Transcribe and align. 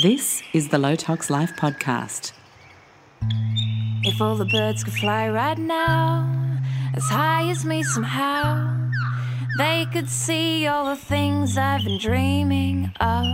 This 0.00 0.42
is 0.54 0.68
the 0.68 0.78
Low 0.78 0.96
Tox 0.96 1.28
Life 1.28 1.54
podcast. 1.54 2.32
If 4.04 4.22
all 4.22 4.36
the 4.36 4.46
birds 4.46 4.82
could 4.82 4.94
fly 4.94 5.28
right 5.28 5.58
now, 5.58 6.26
as 6.94 7.04
high 7.10 7.50
as 7.50 7.66
me 7.66 7.82
somehow, 7.82 8.88
they 9.58 9.86
could 9.92 10.08
see 10.08 10.66
all 10.66 10.86
the 10.86 10.96
things 10.96 11.58
I've 11.58 11.84
been 11.84 11.98
dreaming 11.98 12.90
of. 13.00 13.26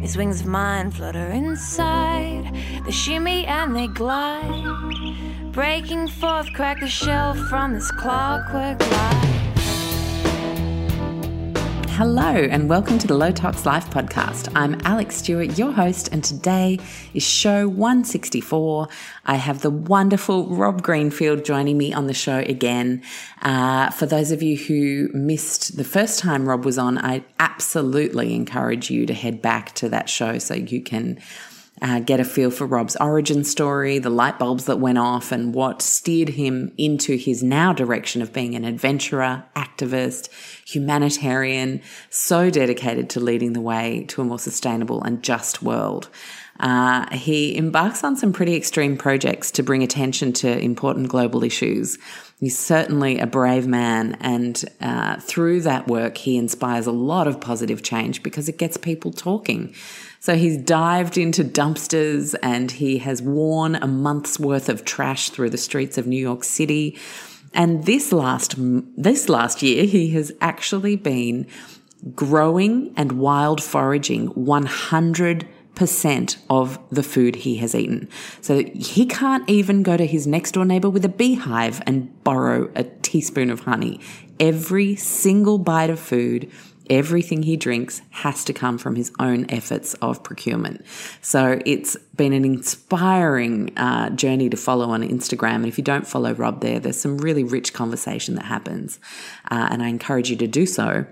These 0.00 0.16
wings 0.16 0.40
of 0.40 0.46
mine 0.46 0.90
flutter 0.90 1.26
inside, 1.26 2.50
they 2.86 2.90
shimmy 2.90 3.44
and 3.44 3.76
they 3.76 3.88
glide, 3.88 5.52
breaking 5.52 6.08
forth, 6.08 6.50
crack 6.54 6.80
the 6.80 6.88
shell 6.88 7.34
from 7.34 7.74
this 7.74 7.90
clockwork 7.90 8.80
life. 8.80 9.33
Hello, 11.96 12.24
and 12.24 12.68
welcome 12.68 12.98
to 12.98 13.06
the 13.06 13.14
Low 13.14 13.30
Tox 13.30 13.64
Life 13.64 13.88
podcast. 13.88 14.50
I'm 14.56 14.74
Alexx 14.80 15.12
Stewart, 15.12 15.56
your 15.56 15.70
host, 15.70 16.08
and 16.10 16.24
today 16.24 16.80
is 17.14 17.22
show 17.22 17.68
164. 17.68 18.88
I 19.26 19.36
have 19.36 19.62
the 19.62 19.70
wonderful 19.70 20.48
Rob 20.48 20.82
Greenfield 20.82 21.44
joining 21.44 21.78
me 21.78 21.94
on 21.94 22.08
the 22.08 22.12
show 22.12 22.38
again. 22.38 23.00
Uh, 23.42 23.90
for 23.90 24.06
those 24.06 24.32
of 24.32 24.42
you 24.42 24.56
who 24.56 25.08
missed 25.16 25.76
the 25.76 25.84
first 25.84 26.18
time 26.18 26.48
Rob 26.48 26.64
was 26.64 26.78
on, 26.78 26.98
I 26.98 27.22
absolutely 27.38 28.34
encourage 28.34 28.90
you 28.90 29.06
to 29.06 29.14
head 29.14 29.40
back 29.40 29.72
to 29.76 29.88
that 29.90 30.08
show 30.08 30.38
so 30.38 30.54
you 30.54 30.82
can 30.82 31.20
uh, 31.84 32.00
get 32.00 32.18
a 32.18 32.24
feel 32.24 32.50
for 32.50 32.66
Rob's 32.66 32.96
origin 32.96 33.44
story, 33.44 33.98
the 33.98 34.08
light 34.08 34.38
bulbs 34.38 34.64
that 34.64 34.78
went 34.78 34.96
off, 34.96 35.30
and 35.30 35.54
what 35.54 35.82
steered 35.82 36.30
him 36.30 36.72
into 36.78 37.16
his 37.16 37.42
now 37.42 37.74
direction 37.74 38.22
of 38.22 38.32
being 38.32 38.54
an 38.54 38.64
adventurer, 38.64 39.44
activist, 39.54 40.30
humanitarian, 40.66 41.82
so 42.08 42.48
dedicated 42.48 43.10
to 43.10 43.20
leading 43.20 43.52
the 43.52 43.60
way 43.60 44.06
to 44.08 44.22
a 44.22 44.24
more 44.24 44.38
sustainable 44.38 45.02
and 45.02 45.22
just 45.22 45.62
world. 45.62 46.08
Uh, 46.58 47.14
he 47.14 47.54
embarks 47.54 48.02
on 48.02 48.16
some 48.16 48.32
pretty 48.32 48.54
extreme 48.54 48.96
projects 48.96 49.50
to 49.50 49.62
bring 49.62 49.82
attention 49.82 50.32
to 50.32 50.58
important 50.60 51.08
global 51.08 51.44
issues. 51.44 51.98
He's 52.40 52.58
certainly 52.58 53.18
a 53.18 53.26
brave 53.26 53.66
man, 53.66 54.16
and 54.20 54.64
uh, 54.80 55.16
through 55.20 55.62
that 55.62 55.86
work, 55.86 56.16
he 56.16 56.38
inspires 56.38 56.86
a 56.86 56.92
lot 56.92 57.28
of 57.28 57.40
positive 57.40 57.82
change 57.82 58.22
because 58.22 58.48
it 58.48 58.56
gets 58.56 58.78
people 58.78 59.12
talking. 59.12 59.74
So 60.24 60.36
he's 60.36 60.56
dived 60.56 61.18
into 61.18 61.44
dumpsters 61.44 62.34
and 62.42 62.70
he 62.70 62.96
has 62.96 63.20
worn 63.20 63.74
a 63.74 63.86
month's 63.86 64.40
worth 64.40 64.70
of 64.70 64.86
trash 64.86 65.28
through 65.28 65.50
the 65.50 65.58
streets 65.58 65.98
of 65.98 66.06
New 66.06 66.18
York 66.18 66.44
City. 66.44 66.98
And 67.52 67.84
this 67.84 68.10
last, 68.10 68.54
this 68.56 69.28
last 69.28 69.62
year, 69.62 69.84
he 69.84 70.12
has 70.12 70.32
actually 70.40 70.96
been 70.96 71.46
growing 72.14 72.94
and 72.96 73.12
wild 73.18 73.62
foraging 73.62 74.28
100 74.28 75.46
percent 75.74 76.38
of 76.48 76.78
the 76.90 77.02
food 77.02 77.36
he 77.36 77.56
has 77.56 77.74
eaten. 77.74 78.08
So 78.40 78.64
he 78.74 79.04
can't 79.04 79.46
even 79.46 79.82
go 79.82 79.98
to 79.98 80.06
his 80.06 80.26
next 80.26 80.52
door 80.52 80.64
neighbor 80.64 80.88
with 80.88 81.04
a 81.04 81.10
beehive 81.10 81.82
and 81.86 82.24
borrow 82.24 82.70
a 82.74 82.84
teaspoon 82.84 83.50
of 83.50 83.60
honey. 83.60 84.00
Every 84.40 84.96
single 84.96 85.58
bite 85.58 85.90
of 85.90 85.98
food 85.98 86.50
everything 86.90 87.42
he 87.42 87.56
drinks 87.56 88.02
has 88.10 88.44
to 88.44 88.52
come 88.52 88.78
from 88.78 88.96
his 88.96 89.12
own 89.18 89.46
efforts 89.48 89.94
of 89.94 90.22
procurement. 90.22 90.84
So 91.20 91.60
it's 91.64 91.96
been 92.16 92.32
an 92.32 92.44
inspiring 92.44 93.76
uh, 93.76 94.10
journey 94.10 94.48
to 94.50 94.56
follow 94.56 94.90
on 94.90 95.02
Instagram. 95.02 95.56
And 95.56 95.66
if 95.66 95.78
you 95.78 95.84
don't 95.84 96.06
follow 96.06 96.32
Rob 96.32 96.60
there, 96.60 96.80
there's 96.80 97.00
some 97.00 97.18
really 97.18 97.44
rich 97.44 97.72
conversation 97.72 98.34
that 98.36 98.44
happens. 98.44 98.98
Uh, 99.50 99.68
and 99.70 99.82
I 99.82 99.88
encourage 99.88 100.30
you 100.30 100.36
to 100.36 100.46
do 100.46 100.66
so. 100.66 101.06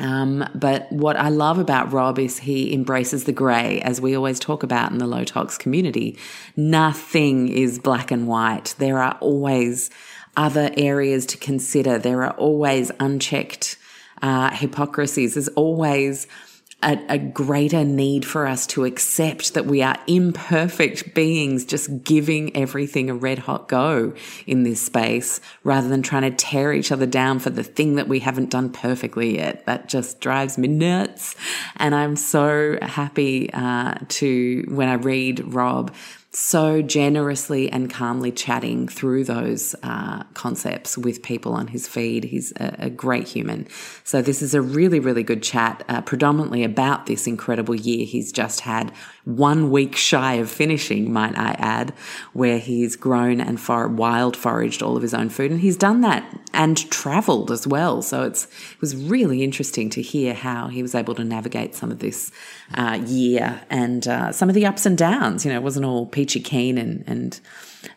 Um, 0.00 0.48
but 0.54 0.90
what 0.92 1.16
I 1.16 1.28
love 1.28 1.58
about 1.58 1.92
Rob 1.92 2.18
is 2.18 2.38
he 2.38 2.72
embraces 2.72 3.24
the 3.24 3.32
grey, 3.32 3.80
as 3.80 4.00
we 4.00 4.14
always 4.16 4.38
talk 4.38 4.62
about 4.62 4.92
in 4.92 4.98
the 4.98 5.06
low 5.06 5.24
tox 5.24 5.58
community. 5.58 6.18
Nothing 6.56 7.48
is 7.48 7.78
black 7.78 8.10
and 8.10 8.28
white. 8.28 8.74
There 8.78 8.98
are 8.98 9.18
always 9.20 9.90
other 10.36 10.70
areas 10.76 11.26
to 11.26 11.36
consider. 11.36 11.98
There 11.98 12.22
are 12.22 12.34
always 12.34 12.92
unchecked 13.00 13.76
uh, 14.22 14.50
hypocrisies. 14.50 15.34
There's 15.34 15.48
always 15.48 16.26
a, 16.82 16.98
a, 17.08 17.18
greater 17.18 17.84
need 17.84 18.24
for 18.24 18.46
us 18.46 18.64
to 18.68 18.84
accept 18.84 19.54
that 19.54 19.66
we 19.66 19.82
are 19.82 19.96
imperfect 20.06 21.12
beings 21.12 21.64
just 21.64 22.04
giving 22.04 22.56
everything 22.56 23.10
a 23.10 23.14
red 23.14 23.40
hot 23.40 23.68
go 23.68 24.14
in 24.46 24.62
this 24.62 24.80
space 24.80 25.40
rather 25.64 25.88
than 25.88 26.02
trying 26.02 26.22
to 26.22 26.30
tear 26.30 26.72
each 26.72 26.92
other 26.92 27.06
down 27.06 27.40
for 27.40 27.50
the 27.50 27.64
thing 27.64 27.96
that 27.96 28.06
we 28.06 28.20
haven't 28.20 28.50
done 28.50 28.70
perfectly 28.70 29.36
yet. 29.36 29.66
That 29.66 29.88
just 29.88 30.20
drives 30.20 30.56
me 30.56 30.68
nuts. 30.68 31.34
And 31.76 31.96
I'm 31.96 32.14
so 32.14 32.78
happy 32.80 33.52
uh, 33.52 33.94
to, 34.08 34.64
when 34.68 34.88
I 34.88 34.94
read 34.94 35.52
Rob, 35.52 35.92
so 36.30 36.82
generously 36.82 37.70
and 37.72 37.90
calmly 37.90 38.30
chatting 38.30 38.86
through 38.86 39.24
those 39.24 39.74
uh, 39.82 40.24
concepts 40.34 40.98
with 40.98 41.22
people 41.22 41.54
on 41.54 41.68
his 41.68 41.88
feed. 41.88 42.24
He's 42.24 42.52
a, 42.56 42.76
a, 42.78 42.90
great 42.90 43.26
human. 43.26 43.66
So, 44.04 44.20
this 44.20 44.42
is 44.42 44.52
a 44.52 44.60
really, 44.60 45.00
really 45.00 45.22
good 45.22 45.42
chat, 45.42 45.84
uh, 45.88 46.02
predominantly 46.02 46.64
about 46.64 47.06
this 47.06 47.26
incredible 47.26 47.74
year 47.74 48.04
he's 48.04 48.30
just 48.30 48.60
had 48.60 48.92
one 49.28 49.70
week 49.70 49.94
shy 49.94 50.34
of 50.34 50.50
finishing, 50.50 51.12
might 51.12 51.36
I 51.36 51.50
add, 51.58 51.92
where 52.32 52.58
he's 52.58 52.96
grown 52.96 53.42
and 53.42 53.60
for- 53.60 53.86
wild 53.86 54.36
foraged 54.36 54.82
all 54.82 54.96
of 54.96 55.02
his 55.02 55.12
own 55.12 55.28
food. 55.28 55.50
And 55.50 55.60
he's 55.60 55.76
done 55.76 56.00
that 56.00 56.24
and 56.54 56.90
traveled 56.90 57.50
as 57.50 57.66
well. 57.66 58.00
So 58.00 58.22
it's, 58.22 58.44
it 58.46 58.80
was 58.80 58.96
really 58.96 59.44
interesting 59.44 59.90
to 59.90 60.00
hear 60.00 60.32
how 60.32 60.68
he 60.68 60.80
was 60.80 60.94
able 60.94 61.14
to 61.14 61.24
navigate 61.24 61.74
some 61.74 61.90
of 61.90 61.98
this 61.98 62.32
uh, 62.74 63.00
year 63.06 63.60
and 63.68 64.08
uh, 64.08 64.32
some 64.32 64.48
of 64.48 64.54
the 64.54 64.64
ups 64.64 64.86
and 64.86 64.96
downs. 64.96 65.44
You 65.44 65.52
know, 65.52 65.58
it 65.58 65.62
wasn't 65.62 65.84
all 65.84 66.06
peachy 66.06 66.40
keen 66.40 66.78
and, 66.78 67.04
and, 67.06 67.38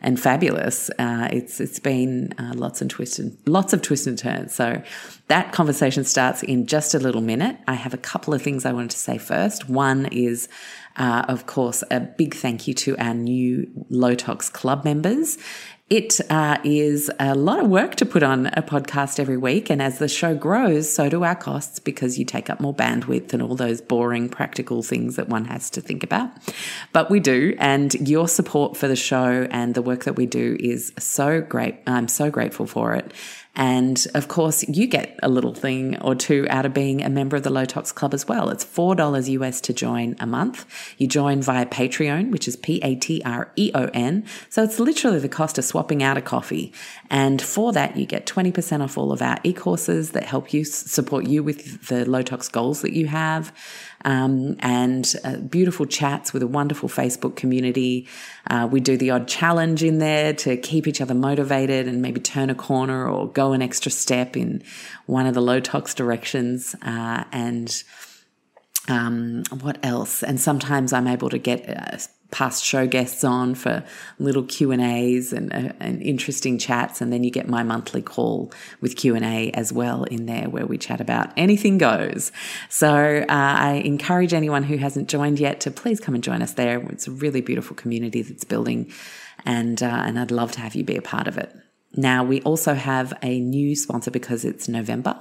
and 0.02 0.20
fabulous. 0.20 0.90
Uh, 1.00 1.30
it's 1.32 1.60
it's 1.60 1.80
been 1.80 2.34
uh, 2.38 2.54
lots 2.56 2.82
and 2.82 2.90
twists 2.90 3.20
and 3.20 3.38
lots 3.46 3.74
of 3.74 3.82
twists 3.82 4.06
and 4.06 4.18
turns. 4.18 4.54
So 4.54 4.84
that 5.28 5.54
conversation 5.54 6.04
starts 6.04 6.44
in 6.44 6.68
just 6.68 6.94
a 6.94 7.00
little 7.00 7.22
minute. 7.22 7.58
I 7.68 7.76
have 7.76 7.94
a 7.94 7.98
couple 7.98 8.34
of 8.34 8.42
things 8.42 8.66
I 8.66 8.74
wanted 8.74 8.92
to 8.92 8.98
say 8.98 9.18
first. 9.18 9.70
One 9.70 10.08
is 10.12 10.50
uh, 10.98 11.26
of 11.28 11.46
course, 11.46 11.84
a 11.92 12.00
big 12.00 12.36
thank 12.36 12.68
you 12.68 12.74
to 12.76 12.98
our 12.98 13.14
new 13.14 13.70
Low 13.90 14.16
Tox 14.16 14.50
Club 14.50 14.84
members. 14.84 15.38
It 15.92 16.22
uh, 16.30 16.58
is 16.64 17.12
a 17.20 17.36
lot 17.36 17.60
of 17.60 17.68
work 17.68 17.96
to 17.96 18.06
put 18.06 18.24
on 18.24 18.46
a 18.48 18.62
podcast 18.62 19.20
every 19.20 19.36
week. 19.36 19.70
And 19.70 19.82
as 19.82 20.00
the 20.00 20.08
show 20.08 20.34
grows, 20.34 20.90
so 20.90 21.10
do 21.10 21.26
our 21.26 21.36
costs 21.36 21.80
because 21.80 22.18
you 22.18 22.24
take 22.24 22.50
up 22.50 22.62
more 22.62 22.74
bandwidth 22.74 23.34
and 23.34 23.42
all 23.42 23.56
those 23.56 23.82
boring 23.82 24.30
practical 24.30 24.84
things 24.84 25.18
that 25.18 25.28
one 25.28 25.44
has 25.46 25.70
to 25.72 25.82
think 25.82 26.02
about. 26.02 26.30
But 26.94 27.10
we 27.10 27.20
do. 27.20 27.58
And 27.60 27.94
your 28.08 28.30
support 28.30 28.78
for 28.78 28.88
the 28.88 28.96
show 28.96 29.50
and 29.52 29.76
the 29.76 29.82
work 29.82 30.06
that 30.06 30.16
we 30.16 30.26
do 30.28 30.56
is 30.62 30.94
so 30.98 31.42
great. 31.42 31.76
I'm 31.86 32.08
so 32.08 32.32
grateful 32.32 32.68
for 32.68 32.96
it. 32.96 33.12
And 33.56 34.06
of 34.14 34.28
course, 34.30 34.64
you 34.68 34.88
get 34.88 35.20
a 35.22 35.28
little 35.28 35.54
thing 35.54 36.00
or 36.00 36.16
two 36.16 36.48
out 36.50 36.66
of 36.66 36.74
being 36.74 37.04
a 37.04 37.10
member 37.10 37.36
of 37.36 37.44
the 37.44 37.50
Low 37.50 37.66
Tox 37.66 37.92
Club 37.92 38.14
as 38.14 38.28
well. 38.28 38.50
It's 38.50 38.64
$4 38.64 39.30
US 39.30 39.60
to 39.62 39.74
join 39.74 40.16
a 40.20 40.26
month. 40.26 40.66
You 40.98 41.08
join 41.08 41.42
via 41.42 41.66
Patreon, 41.66 42.32
which 42.32 42.48
is 42.48 42.56
P 42.56 42.80
A 42.82 42.96
T 42.96 43.22
R 43.26 43.52
E 43.58 43.72
O 43.76 43.90
N. 43.94 44.26
So 44.50 44.64
it's 44.64 44.80
literally 44.80 45.20
the 45.20 45.30
cost 45.30 45.58
of 45.58 45.66
swapping 45.66 46.02
out 46.02 46.18
a 46.18 46.22
coffee. 46.22 46.74
And 47.10 47.42
for 47.42 47.74
that, 47.74 47.98
you 47.98 48.06
get 48.06 48.26
20% 48.26 48.82
off 48.82 48.98
all 48.98 49.12
of 49.12 49.22
our 49.22 49.38
e 49.44 49.52
courses 49.52 50.12
that 50.12 50.24
help 50.24 50.54
you 50.54 50.64
support 50.64 51.28
you 51.28 51.44
with 51.44 51.88
the 51.88 52.10
low 52.10 52.22
tox 52.22 52.48
goals 52.48 52.82
that 52.82 52.94
you 52.94 53.08
have 53.08 53.54
um, 54.06 54.56
and 54.60 55.16
uh, 55.24 55.38
beautiful 55.38 55.86
chats 55.86 56.34
with 56.34 56.44
a 56.44 56.48
wonderful 56.48 56.90
Facebook 56.90 57.36
community. 57.36 58.08
Uh, 58.50 58.68
we 58.72 58.80
do 58.80 58.98
the 58.98 59.12
odd 59.12 59.28
challenge 59.28 59.84
in 59.84 60.00
there 60.00 60.34
to 60.34 60.58
keep 60.58 60.88
each 60.88 61.02
other 61.02 61.14
motivated 61.14 61.88
and 61.88 62.02
maybe 62.02 62.20
turn 62.20 62.50
a 62.50 62.56
corner 62.56 63.08
or 63.08 63.28
go 63.30 63.54
an 63.54 63.62
extra 63.62 63.92
step 63.92 64.36
in 64.36 64.64
one 65.06 65.26
of 65.26 65.34
the 65.34 65.42
low 65.42 65.60
tox 65.60 65.94
directions. 65.94 66.76
Uh, 66.82 67.24
and 67.32 67.84
um, 68.88 69.44
what 69.62 69.78
else? 69.84 70.24
And 70.24 70.40
sometimes 70.40 70.94
I'm 70.94 71.08
able 71.08 71.30
to 71.30 71.38
get 71.38 71.70
uh, 71.70 71.98
past 72.32 72.64
show 72.64 72.88
guests 72.88 73.24
on 73.24 73.56
for 73.56 73.84
little 74.18 74.44
Q 74.44 74.72
and 74.72 74.82
A's 74.82 75.34
and, 75.34 75.54
uh, 75.54 75.74
and 75.80 76.02
interesting 76.02 76.58
chats, 76.58 77.02
and 77.02 77.12
then 77.12 77.24
you 77.24 77.32
get 77.32 77.48
my 77.48 77.64
monthly 77.64 78.02
call 78.02 78.52
with 78.80 78.96
Q 78.96 79.16
and 79.16 79.26
A 79.26 79.52
as 79.52 79.72
well 79.72 80.04
in 80.06 80.26
there, 80.26 80.50
where 80.50 80.66
we 80.66 80.78
chat 80.78 81.02
about 81.02 81.32
anything 81.38 81.78
goes. 81.78 82.32
So 82.70 83.24
uh, 83.24 83.26
I 83.30 83.82
encourage 83.86 84.34
anyone 84.34 84.64
who 84.64 84.78
hasn't 84.78 85.10
joined 85.10 85.40
yet 85.40 85.60
to 85.62 85.72
please 85.72 86.00
come 86.00 86.16
and 86.16 86.24
join 86.24 86.42
us 86.42 86.54
there. 86.54 86.80
It's 86.90 87.08
a 87.08 87.12
really 87.12 87.42
beautiful 87.42 87.76
community 87.76 88.22
that's 88.22 88.44
building, 88.46 88.92
and 89.46 89.82
uh, 89.84 90.04
and 90.06 90.20
I'd 90.20 90.32
love 90.32 90.52
to 90.54 90.62
have 90.62 90.76
you 90.76 90.84
be 90.84 90.98
a 90.98 91.02
part 91.02 91.28
of 91.28 91.38
it. 91.38 91.54
Now, 91.96 92.24
we 92.24 92.42
also 92.44 92.74
have 92.74 93.14
a 93.22 93.40
new 93.40 93.76
sponsor 93.76 94.12
because 94.12 94.46
it's 94.46 94.70
November, 94.70 95.20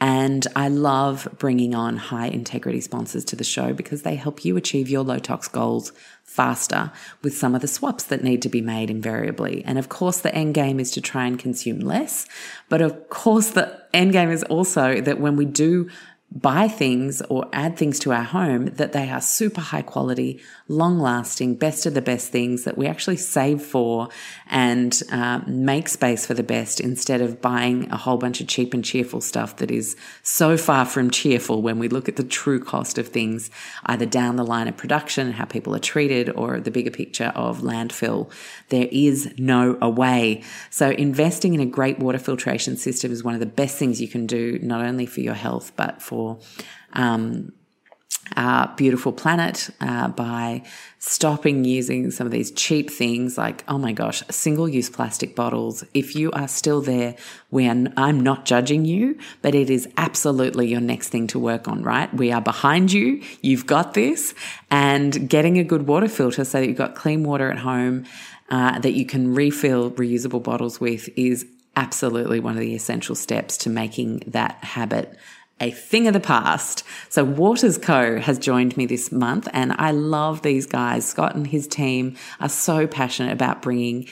and 0.00 0.46
I 0.56 0.68
love 0.68 1.28
bringing 1.38 1.74
on 1.74 1.98
high 1.98 2.28
integrity 2.28 2.80
sponsors 2.80 3.24
to 3.26 3.36
the 3.36 3.44
show 3.44 3.74
because 3.74 4.02
they 4.02 4.14
help 4.14 4.42
you 4.42 4.56
achieve 4.56 4.88
your 4.88 5.02
low 5.02 5.18
tox 5.18 5.46
goals 5.46 5.92
faster 6.24 6.90
with 7.22 7.36
some 7.36 7.54
of 7.54 7.60
the 7.60 7.68
swaps 7.68 8.04
that 8.04 8.24
need 8.24 8.40
to 8.42 8.48
be 8.48 8.62
made 8.62 8.90
invariably. 8.90 9.62
And 9.64 9.78
of 9.78 9.90
course, 9.90 10.20
the 10.20 10.34
end 10.34 10.54
game 10.54 10.80
is 10.80 10.90
to 10.92 11.02
try 11.02 11.26
and 11.26 11.38
consume 11.38 11.80
less, 11.80 12.26
but 12.70 12.80
of 12.80 13.10
course, 13.10 13.50
the 13.50 13.82
end 13.92 14.12
game 14.12 14.30
is 14.30 14.42
also 14.44 15.00
that 15.02 15.20
when 15.20 15.36
we 15.36 15.44
do 15.44 15.90
buy 16.32 16.66
things 16.66 17.22
or 17.22 17.48
add 17.52 17.76
things 17.76 17.98
to 18.00 18.12
our 18.12 18.22
home 18.22 18.66
that 18.66 18.92
they 18.92 19.08
are 19.08 19.20
super 19.20 19.60
high 19.60 19.82
quality, 19.82 20.40
long 20.68 20.98
lasting, 20.98 21.54
best 21.54 21.86
of 21.86 21.94
the 21.94 22.02
best 22.02 22.30
things 22.30 22.64
that 22.64 22.76
we 22.76 22.86
actually 22.86 23.16
save 23.16 23.62
for 23.62 24.08
and 24.48 25.02
uh, 25.12 25.40
make 25.46 25.88
space 25.88 26.26
for 26.26 26.34
the 26.34 26.42
best 26.42 26.80
instead 26.80 27.20
of 27.20 27.40
buying 27.40 27.90
a 27.90 27.96
whole 27.96 28.16
bunch 28.16 28.40
of 28.40 28.48
cheap 28.48 28.74
and 28.74 28.84
cheerful 28.84 29.20
stuff 29.20 29.56
that 29.56 29.70
is 29.70 29.96
so 30.22 30.56
far 30.56 30.84
from 30.84 31.10
cheerful 31.10 31.62
when 31.62 31.78
we 31.78 31.88
look 31.88 32.08
at 32.08 32.16
the 32.16 32.24
true 32.24 32.58
cost 32.62 32.98
of 32.98 33.08
things, 33.08 33.48
either 33.86 34.04
down 34.04 34.36
the 34.36 34.44
line 34.44 34.66
of 34.66 34.76
production, 34.76 35.32
how 35.32 35.44
people 35.44 35.74
are 35.74 35.80
treated, 35.80 36.28
or 36.30 36.58
the 36.60 36.72
bigger 36.72 36.90
picture 36.90 37.32
of 37.36 37.60
landfill. 37.60 38.30
There 38.68 38.88
is 38.90 39.32
no 39.38 39.78
away. 39.80 40.42
So 40.70 40.90
investing 40.90 41.54
in 41.54 41.60
a 41.60 41.66
great 41.66 42.00
water 42.00 42.18
filtration 42.18 42.76
system 42.76 43.12
is 43.12 43.22
one 43.22 43.34
of 43.34 43.40
the 43.40 43.46
best 43.46 43.78
things 43.78 44.00
you 44.00 44.08
can 44.08 44.26
do, 44.26 44.58
not 44.60 44.84
only 44.84 45.06
for 45.06 45.20
your 45.20 45.34
health, 45.34 45.72
but 45.76 46.02
for 46.02 46.15
for 46.16 46.38
um, 46.94 47.52
our 48.36 48.74
beautiful 48.76 49.12
planet 49.12 49.70
uh, 49.80 50.08
by 50.08 50.62
stopping 50.98 51.64
using 51.64 52.10
some 52.10 52.26
of 52.26 52.32
these 52.32 52.50
cheap 52.50 52.90
things 52.90 53.38
like 53.38 53.62
oh 53.68 53.78
my 53.78 53.92
gosh 53.92 54.22
single 54.30 54.68
use 54.68 54.90
plastic 54.90 55.36
bottles. 55.36 55.84
If 55.94 56.16
you 56.16 56.32
are 56.32 56.48
still 56.48 56.80
there 56.80 57.14
when 57.50 57.92
i'm 57.96 58.18
not 58.18 58.44
judging 58.44 58.84
you 58.84 59.16
but 59.42 59.54
it 59.54 59.70
is 59.70 59.88
absolutely 59.96 60.66
your 60.66 60.80
next 60.80 61.10
thing 61.10 61.26
to 61.28 61.38
work 61.38 61.68
on 61.68 61.82
right? 61.82 62.12
We 62.12 62.32
are 62.32 62.40
behind 62.40 62.92
you. 62.92 63.22
You've 63.42 63.66
got 63.66 63.94
this. 63.94 64.34
And 64.70 65.28
getting 65.28 65.58
a 65.58 65.64
good 65.64 65.86
water 65.86 66.08
filter 66.08 66.44
so 66.44 66.58
that 66.58 66.66
you've 66.66 66.84
got 66.84 66.94
clean 66.94 67.22
water 67.22 67.50
at 67.50 67.58
home 67.58 68.06
uh, 68.48 68.78
that 68.80 68.94
you 68.94 69.06
can 69.06 69.34
refill 69.34 69.90
reusable 69.92 70.42
bottles 70.42 70.80
with 70.80 71.08
is 71.16 71.46
absolutely 71.76 72.40
one 72.40 72.54
of 72.54 72.60
the 72.60 72.74
essential 72.74 73.14
steps 73.14 73.56
to 73.58 73.70
making 73.70 74.22
that 74.26 74.64
habit 74.64 75.16
a 75.60 75.70
thing 75.70 76.06
of 76.06 76.12
the 76.12 76.20
past. 76.20 76.84
So 77.08 77.24
Waters 77.24 77.78
Co 77.78 78.18
has 78.18 78.38
joined 78.38 78.76
me 78.76 78.86
this 78.86 79.10
month 79.10 79.48
and 79.52 79.72
I 79.78 79.90
love 79.90 80.42
these 80.42 80.66
guys. 80.66 81.06
Scott 81.06 81.34
and 81.34 81.46
his 81.46 81.66
team 81.66 82.16
are 82.40 82.48
so 82.48 82.86
passionate 82.86 83.32
about 83.32 83.62
bringing 83.62 84.08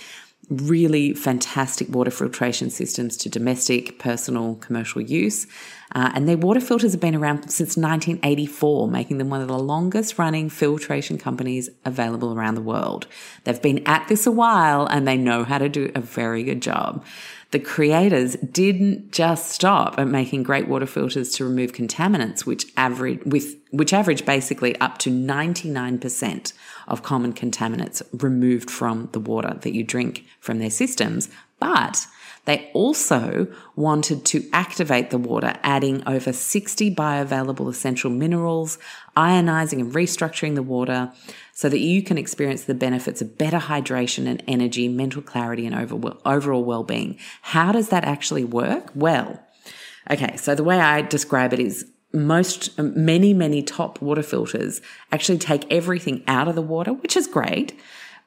really 0.51 1.15
fantastic 1.15 1.89
water 1.89 2.11
filtration 2.11 2.71
systems 2.71 3.17
to 3.17 3.29
domestic, 3.29 3.99
personal, 3.99 4.57
commercial 4.57 5.01
use. 5.01 5.47
Uh, 5.95 6.11
and 6.15 6.29
their 6.29 6.37
water 6.37 6.61
filters 6.61 6.93
have 6.93 7.01
been 7.01 7.15
around 7.15 7.49
since 7.51 7.77
1984, 7.77 8.89
making 8.89 9.19
them 9.19 9.31
one 9.31 9.41
of 9.41 9.49
the 9.49 9.59
longest 9.59 10.19
running 10.19 10.51
filtration 10.51 11.19
companies 11.19 11.71
available 11.85 12.35
around 12.35 12.57
the 12.57 12.61
world. 12.61 13.07
They've 13.45 13.61
been 13.61 13.87
at 13.87 14.09
this 14.09 14.27
a 14.27 14.33
while 14.33 14.87
and 14.87 15.07
they 15.07 15.17
know 15.17 15.45
how 15.45 15.59
to 15.59 15.69
do 15.69 15.91
a 15.95 16.01
very 16.01 16.43
good 16.43 16.61
job 16.61 17.05
the 17.55 17.61
creators 17.61 18.35
didn't 18.35 19.13
just 19.13 19.53
stop 19.53 19.97
at 19.97 20.09
making 20.09 20.43
great 20.43 20.67
water 20.67 20.87
filters 20.87 21.31
to 21.31 21.45
remove 21.45 21.71
contaminants, 21.71 22.45
which 22.45 22.67
average 22.77 23.21
with 23.25 23.55
which 23.71 23.93
average 23.93 24.27
basically 24.27 24.75
up 24.81 24.99
to 24.99 25.09
99% 25.09 26.53
of 26.89 27.05
common 27.05 27.33
contaminants 27.33 28.03
removed 28.13 28.69
from 28.73 29.09
the 29.13 29.21
water 29.21 29.57
that 29.61 29.73
you 29.73 29.85
drink 29.85 30.25
from 30.41 30.59
their 30.59 30.69
systems, 30.69 31.29
but 31.61 32.09
they 32.45 32.71
also 32.75 33.47
wanted 33.77 34.25
to 34.27 34.49
activate 34.53 35.11
the 35.11 35.19
water, 35.19 35.55
adding 35.63 36.03
over 36.09 36.33
60 36.33 36.93
bioavailable 36.93 37.69
essential 37.69 38.11
minerals, 38.11 38.79
ionizing 39.17 39.79
and 39.79 39.93
restructuring 39.93 40.57
the 40.57 40.63
water 40.63 41.13
so 41.55 41.69
that 41.69 41.79
you 41.79 42.03
can 42.03 42.19
experience 42.19 42.65
the 42.65 42.75
benefits 42.75 43.23
of 43.23 43.39
better 43.39 43.59
hydration 43.59 44.27
and 44.27 44.43
energy, 44.47 44.89
mental 44.89 45.23
clarity, 45.23 45.67
and 45.67 45.75
overall 46.25 46.65
well 46.65 46.83
being. 46.83 47.19
How 47.43 47.73
does 47.73 47.89
that 47.89 48.05
actually 48.05 48.45
work? 48.45 48.91
Well, 48.95 49.41
okay, 50.11 50.37
so 50.37 50.55
the 50.55 50.65
way 50.65 50.81
I 50.81 51.03
describe 51.03 51.53
it 51.53 51.61
is 51.61 51.87
most, 52.13 52.77
many, 52.79 53.33
many 53.33 53.63
top 53.63 54.03
water 54.03 54.23
filters 54.23 54.81
actually 55.13 55.39
take 55.39 55.71
everything 55.73 56.23
out 56.27 56.49
of 56.49 56.55
the 56.55 56.63
water, 56.63 56.93
which 56.93 57.17
is 57.17 57.27
great, 57.27 57.79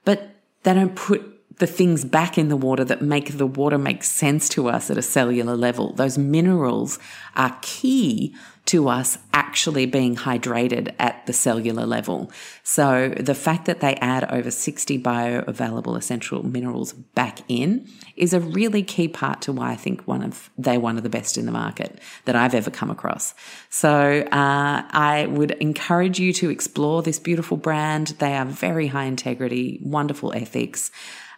but 0.03 0.29
they 0.63 0.73
don't 0.73 0.95
put 0.95 1.36
the 1.57 1.67
things 1.67 2.05
back 2.05 2.37
in 2.37 2.49
the 2.49 2.57
water 2.57 2.83
that 2.83 3.01
make 3.01 3.37
the 3.37 3.47
water 3.47 3.77
make 3.77 4.03
sense 4.03 4.47
to 4.49 4.69
us 4.69 4.91
at 4.91 4.97
a 4.97 5.01
cellular 5.01 5.55
level. 5.55 5.93
Those 5.93 6.17
minerals 6.17 6.99
are 7.35 7.57
key 7.61 8.35
to 8.67 8.89
us 8.89 9.17
actually 9.33 9.85
being 9.85 10.15
hydrated 10.17 10.93
at 10.99 11.25
the 11.25 11.31
cellular 11.31 11.85
level. 11.85 12.29
So 12.63 13.13
the 13.17 13.33
fact 13.33 13.65
that 13.65 13.79
they 13.79 13.95
add 13.95 14.29
over 14.29 14.51
60 14.51 15.01
bioavailable 15.01 15.97
essential 15.97 16.45
minerals 16.45 16.91
back 16.91 17.39
in 17.47 17.87
is 18.17 18.33
a 18.33 18.41
really 18.41 18.83
key 18.83 19.07
part 19.07 19.41
to 19.43 19.53
why 19.53 19.71
I 19.71 19.77
think 19.77 20.01
one 20.05 20.21
of 20.21 20.49
they're 20.57 20.81
one 20.81 20.97
of 20.97 21.03
the 21.03 21.09
best 21.09 21.37
in 21.37 21.45
the 21.45 21.51
market 21.51 21.99
that 22.25 22.35
I've 22.35 22.53
ever 22.53 22.69
come 22.69 22.91
across. 22.91 23.33
So 23.69 24.21
uh, 24.31 24.83
I 24.91 25.27
would 25.29 25.51
encourage 25.51 26.19
you 26.19 26.33
to 26.33 26.49
explore 26.49 27.01
this 27.01 27.19
beautiful 27.19 27.55
brand. 27.55 28.07
They 28.19 28.35
are 28.35 28.45
very 28.45 28.87
high 28.87 29.05
integrity, 29.05 29.79
wonderful 29.81 30.33
ethics. 30.33 30.91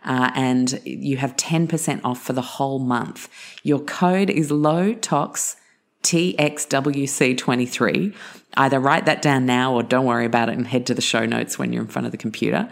Uh, 0.04 0.32
and 0.34 0.82
you 0.86 1.18
have 1.18 1.36
10% 1.36 2.02
off 2.04 2.22
for 2.22 2.34
the 2.34 2.42
whole 2.42 2.80
month. 2.80 3.30
Your 3.64 3.80
code 3.80 4.30
is 4.30 4.50
low 4.50 4.94
tox 4.94 5.58
TXWC23. 6.04 8.16
Either 8.56 8.80
write 8.80 9.06
that 9.06 9.22
down 9.22 9.46
now 9.46 9.74
or 9.74 9.84
don't 9.84 10.06
worry 10.06 10.26
about 10.26 10.48
it 10.50 10.58
and 10.58 10.68
head 10.68 10.86
to 10.88 10.94
the 10.94 11.02
show 11.02 11.26
notes 11.26 11.60
when 11.60 11.74
you're 11.74 11.84
in 11.84 11.90
front 11.90 12.06
of 12.06 12.12
the 12.12 12.18
computer. 12.18 12.70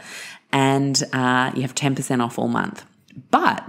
And 0.51 1.01
uh, 1.13 1.51
you 1.55 1.61
have 1.63 1.75
10% 1.75 2.23
off 2.23 2.39
all 2.39 2.47
month. 2.47 2.85
But 3.29 3.67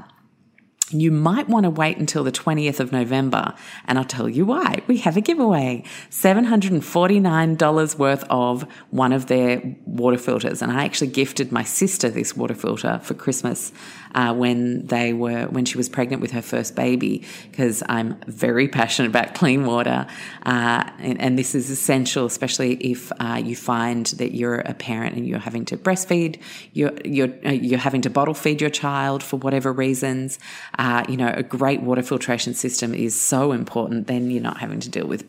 you 0.90 1.10
might 1.10 1.48
want 1.48 1.64
to 1.64 1.70
wait 1.70 1.98
until 1.98 2.24
the 2.24 2.32
20th 2.32 2.80
of 2.80 2.92
November, 2.92 3.54
and 3.86 3.98
I'll 3.98 4.04
tell 4.04 4.28
you 4.28 4.46
why. 4.46 4.82
We 4.86 4.98
have 4.98 5.16
a 5.16 5.20
giveaway 5.20 5.84
$749 6.10 7.98
worth 7.98 8.24
of 8.30 8.62
one 8.90 9.12
of 9.12 9.26
their 9.26 9.62
water 9.86 10.18
filters. 10.18 10.62
And 10.62 10.72
I 10.72 10.84
actually 10.84 11.08
gifted 11.08 11.52
my 11.52 11.64
sister 11.64 12.08
this 12.08 12.36
water 12.36 12.54
filter 12.54 13.00
for 13.02 13.14
Christmas 13.14 13.72
uh, 14.14 14.34
when 14.34 14.86
they 14.86 15.12
were 15.12 15.46
when 15.46 15.64
she 15.64 15.76
was 15.76 15.88
pregnant 15.88 16.22
with 16.22 16.30
her 16.32 16.42
first 16.42 16.74
baby 16.74 17.24
because 17.50 17.82
I'm 17.88 18.18
very 18.26 18.68
passionate 18.68 19.08
about 19.08 19.34
clean 19.34 19.66
water, 19.66 20.06
uh, 20.44 20.90
and, 20.98 21.20
and, 21.20 21.38
this 21.38 21.54
is 21.54 21.70
essential, 21.70 22.26
especially 22.26 22.74
if 22.74 23.12
uh, 23.20 23.40
you 23.42 23.54
find 23.54 24.06
that 24.06 24.34
you're 24.34 24.60
a 24.60 24.74
parent 24.74 25.16
and 25.16 25.26
you're 25.26 25.38
having 25.38 25.64
to 25.66 25.76
breastfeed, 25.76 26.40
you're 26.72 26.92
you're 27.04 27.32
uh, 27.44 27.50
you're 27.50 27.78
having 27.78 28.02
to 28.02 28.10
bottle 28.10 28.34
feed 28.34 28.60
your 28.60 28.70
child 28.70 29.22
for 29.22 29.36
whatever 29.36 29.72
reasons. 29.72 30.38
Uh, 30.78 31.04
you 31.08 31.16
know, 31.16 31.32
a 31.34 31.42
great 31.42 31.82
water 31.82 32.02
filtration 32.02 32.54
system 32.54 32.94
is 32.94 33.18
so 33.18 33.52
important. 33.52 34.06
Then 34.06 34.30
you're 34.30 34.42
not 34.42 34.58
having 34.58 34.80
to 34.80 34.88
deal 34.88 35.06
with 35.06 35.24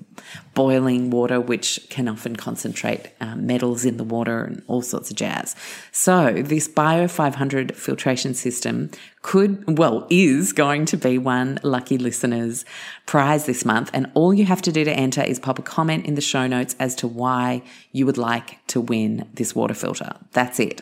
boiling 0.54 1.10
water, 1.10 1.40
which 1.40 1.80
can 1.90 2.08
often 2.08 2.36
concentrate 2.36 3.12
um, 3.22 3.46
metals 3.46 3.86
in 3.86 3.98
the 3.98 4.04
water 4.04 4.44
and 4.44 4.62
all 4.68 4.81
sorts 4.81 5.09
of 5.09 5.16
jazz. 5.16 5.56
So 5.92 6.33
this 6.33 6.68
Bio 6.68 7.07
500 7.07 7.76
filtration 7.76 8.33
system 8.33 8.69
could, 9.21 9.78
well, 9.78 10.07
is 10.09 10.54
going 10.54 10.85
to 10.85 10.97
be 10.97 11.18
one 11.18 11.59
lucky 11.64 11.97
listener's 11.97 12.66
prize 13.06 13.45
this 13.45 13.66
month. 13.66 13.90
And 13.94 14.09
all 14.14 14.33
you 14.33 14.45
have 14.45 14.61
to 14.64 14.71
do 14.71 14.83
to 14.83 14.92
enter 14.92 15.21
is 15.21 15.40
pop 15.40 15.59
a 15.59 15.61
comment 15.61 16.06
in 16.06 16.16
the 16.16 16.21
show 16.21 16.47
notes 16.47 16.76
as 16.80 16.95
to 16.95 17.07
why 17.07 17.61
you 17.92 18.06
would 18.06 18.18
like 18.18 18.66
to 18.68 18.80
win 18.81 19.28
this 19.33 19.56
water 19.56 19.73
filter. 19.73 20.14
That's 20.31 20.59
it. 20.59 20.81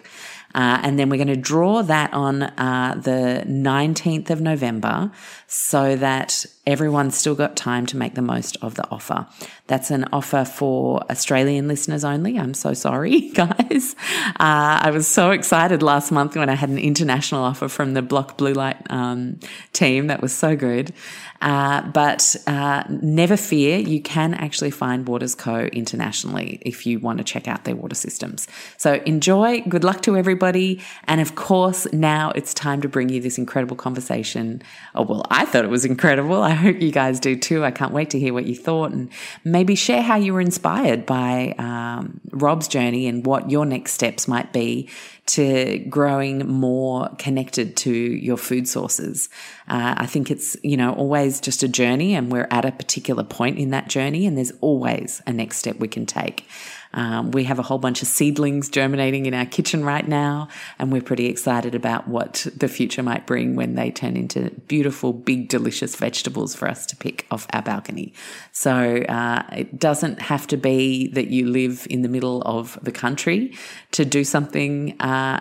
Uh, 0.55 0.79
and 0.81 0.97
then 0.97 1.09
we're 1.09 1.17
going 1.17 1.27
to 1.27 1.35
draw 1.35 1.83
that 1.83 2.11
on 2.13 2.43
uh, 2.43 2.99
the 3.03 3.43
19th 3.47 4.29
of 4.29 4.41
November 4.41 5.11
so 5.45 5.95
that 5.95 6.45
everyone's 6.65 7.15
still 7.15 7.35
got 7.35 7.55
time 7.55 7.85
to 7.85 7.97
make 7.97 8.15
the 8.15 8.21
most 8.21 8.57
of 8.61 8.75
the 8.75 8.89
offer. 8.89 9.27
That's 9.67 9.91
an 9.91 10.05
offer 10.13 10.45
for 10.45 11.03
Australian 11.11 11.67
listeners 11.67 12.03
only. 12.03 12.39
I'm 12.39 12.53
so 12.53 12.73
sorry, 12.73 13.29
guys. 13.33 13.95
Uh, 14.39 14.79
I 14.81 14.91
was 14.91 15.07
so 15.07 15.31
excited 15.31 15.83
last 15.83 16.11
month 16.11 16.35
when 16.35 16.49
I 16.49 16.55
had 16.55 16.69
an 16.69 16.77
international 16.77 17.43
offer 17.43 17.67
from 17.67 17.93
the 17.93 18.01
Block 18.01 18.37
Blue 18.37 18.53
Light 18.53 18.77
um, 18.89 19.39
team. 19.73 20.07
That 20.07 20.21
was 20.21 20.33
so 20.33 20.55
good. 20.55 20.93
Uh, 21.41 21.81
but 21.89 22.35
uh, 22.47 22.83
never 22.89 23.37
fear, 23.37 23.77
you 23.77 24.01
can 24.01 24.33
actually 24.33 24.71
find 24.71 25.07
Waters 25.07 25.35
Co. 25.35 25.65
internationally 25.65 26.59
if 26.61 26.85
you 26.85 26.99
want 26.99 27.19
to 27.19 27.23
check 27.23 27.47
out 27.47 27.63
their 27.65 27.75
water 27.75 27.95
systems. 27.95 28.47
So 28.77 28.95
enjoy. 29.05 29.61
Good 29.61 29.83
luck 29.83 30.01
to 30.03 30.17
everybody. 30.17 30.81
And 31.03 31.21
of 31.21 31.35
course, 31.35 31.91
now 31.93 32.31
it's 32.31 32.53
time 32.53 32.81
to 32.81 32.89
bring 32.89 33.09
you 33.09 33.21
this 33.21 33.37
incredible 33.37 33.75
conversation. 33.75 34.61
Oh, 34.95 35.03
well, 35.03 35.25
I 35.29 35.45
thought 35.45 35.63
it 35.63 35.69
was 35.69 35.85
incredible. 35.85 36.41
I 36.41 36.51
hope 36.51 36.81
you 36.81 36.91
guys 36.91 37.19
do 37.19 37.35
too. 37.35 37.63
I 37.63 37.71
can't 37.71 37.93
wait 37.93 38.09
to 38.11 38.19
hear 38.19 38.33
what 38.33 38.45
you 38.45 38.55
thought 38.55 38.91
and 38.91 39.09
maybe 39.57 39.73
share 39.73 40.03
how 40.03 40.15
you 40.15 40.35
were 40.35 40.39
inspired 40.39 41.03
by 41.03 41.55
um, 41.57 42.21
Rob's 42.29 42.67
journey 42.67 43.07
and 43.07 43.25
what 43.25 43.49
your 43.49 43.65
next 43.65 43.93
steps 43.93 44.27
might 44.27 44.53
be 44.53 44.87
to 45.25 45.79
growing 45.89 46.47
more 46.47 47.09
connected 47.17 47.75
to 47.75 47.91
your 47.91 48.37
food 48.37 48.67
sources. 48.67 49.29
Uh, 49.67 49.95
I 49.97 50.05
think 50.05 50.29
it's, 50.29 50.55
you 50.61 50.77
know, 50.77 50.93
always 50.93 51.41
just 51.41 51.63
a 51.63 51.67
journey 51.67 52.13
and 52.13 52.31
we're 52.31 52.47
at 52.51 52.65
a 52.65 52.71
particular 52.71 53.23
point 53.23 53.57
in 53.57 53.71
that 53.71 53.87
journey 53.89 54.27
and 54.27 54.37
there's 54.37 54.53
always 54.61 55.23
a 55.25 55.33
next 55.33 55.57
step 55.57 55.77
we 55.77 55.87
can 55.87 56.05
take. 56.05 56.47
Um, 56.93 57.31
we 57.31 57.43
have 57.45 57.59
a 57.59 57.63
whole 57.63 57.77
bunch 57.77 58.01
of 58.01 58.07
seedlings 58.07 58.69
germinating 58.69 59.25
in 59.25 59.33
our 59.33 59.45
kitchen 59.45 59.83
right 59.83 60.07
now, 60.07 60.47
and 60.79 60.91
we're 60.91 61.01
pretty 61.01 61.27
excited 61.27 61.75
about 61.75 62.07
what 62.07 62.47
the 62.55 62.67
future 62.67 63.03
might 63.03 63.27
bring 63.27 63.55
when 63.55 63.75
they 63.75 63.91
turn 63.91 64.17
into 64.17 64.49
beautiful, 64.67 65.13
big, 65.13 65.49
delicious 65.49 65.95
vegetables 65.95 66.55
for 66.55 66.67
us 66.67 66.85
to 66.87 66.95
pick 66.95 67.25
off 67.31 67.47
our 67.53 67.61
balcony. 67.61 68.13
So, 68.51 69.03
uh, 69.09 69.43
it 69.51 69.79
doesn't 69.79 70.21
have 70.21 70.47
to 70.47 70.57
be 70.57 71.07
that 71.09 71.27
you 71.27 71.47
live 71.47 71.87
in 71.89 72.01
the 72.01 72.09
middle 72.09 72.41
of 72.43 72.77
the 72.81 72.91
country 72.91 73.53
to 73.91 74.05
do 74.05 74.23
something, 74.23 74.99
uh, 75.01 75.39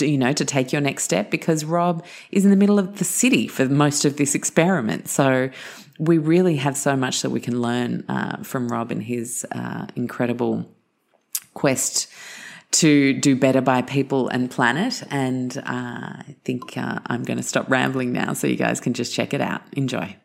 you 0.00 0.18
know, 0.18 0.32
to 0.32 0.44
take 0.44 0.72
your 0.72 0.80
next 0.80 1.04
step 1.04 1.30
because 1.30 1.64
Rob 1.64 2.04
is 2.30 2.44
in 2.44 2.50
the 2.50 2.56
middle 2.56 2.78
of 2.78 2.98
the 2.98 3.04
city 3.04 3.46
for 3.48 3.66
most 3.66 4.04
of 4.04 4.16
this 4.16 4.34
experiment. 4.34 5.08
So 5.08 5.50
we 6.00 6.16
really 6.16 6.56
have 6.56 6.78
so 6.78 6.96
much 6.96 7.20
that 7.20 7.28
we 7.28 7.40
can 7.40 7.60
learn 7.60 8.06
uh, 8.08 8.42
from 8.42 8.68
Rob 8.68 8.90
and 8.90 9.02
his 9.02 9.46
uh, 9.52 9.86
incredible 9.94 10.66
quest 11.52 12.08
to 12.70 13.12
do 13.12 13.36
better 13.36 13.60
by 13.60 13.82
people 13.82 14.28
and 14.28 14.50
planet. 14.50 15.02
And 15.10 15.58
uh, 15.58 15.60
I 15.66 16.36
think 16.42 16.78
uh, 16.78 17.00
I'm 17.06 17.22
going 17.22 17.36
to 17.36 17.42
stop 17.42 17.70
rambling 17.70 18.12
now 18.12 18.32
so 18.32 18.46
you 18.46 18.56
guys 18.56 18.80
can 18.80 18.94
just 18.94 19.12
check 19.12 19.34
it 19.34 19.42
out. 19.42 19.60
Enjoy. 19.72 20.16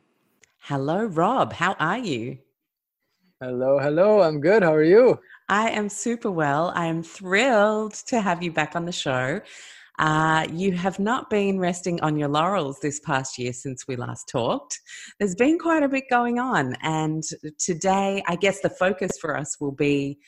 Hello, 0.62 1.04
Rob. 1.04 1.52
How 1.52 1.74
are 1.74 2.00
you? 2.00 2.38
Hello, 3.42 3.78
hello. 3.78 4.22
I'm 4.22 4.40
good. 4.40 4.64
How 4.64 4.74
are 4.74 4.84
you? 4.84 5.20
I 5.50 5.72
am 5.72 5.90
super 5.90 6.32
well. 6.32 6.72
I 6.74 6.86
am 6.86 7.04
thrilled 7.04 7.96
to 8.08 8.22
have 8.22 8.42
you 8.42 8.52
back 8.52 8.78
on 8.78 8.86
the 8.86 8.94
show. 8.94 9.42
Uh, 10.00 10.46
you 10.52 10.74
have 10.74 11.00
not 11.00 11.30
been 11.30 11.60
resting 11.60 12.02
on 12.02 12.18
your 12.18 12.28
laurels 12.28 12.80
this 12.82 13.00
past 13.00 13.38
year 13.38 13.54
since 13.54 13.88
we 13.88 13.96
last 13.96 14.28
talked. 14.28 14.80
There's 15.20 15.36
been 15.36 15.58
quite 15.58 15.84
a 15.84 15.90
bit 15.90 16.06
going 16.10 16.40
on. 16.40 16.76
And 16.82 17.24
today, 17.60 18.24
I 18.28 18.36
guess 18.36 18.62
the 18.62 18.70
focus 18.70 19.18
for 19.20 19.38
us 19.38 19.58
will 19.60 19.72
be 19.72 20.20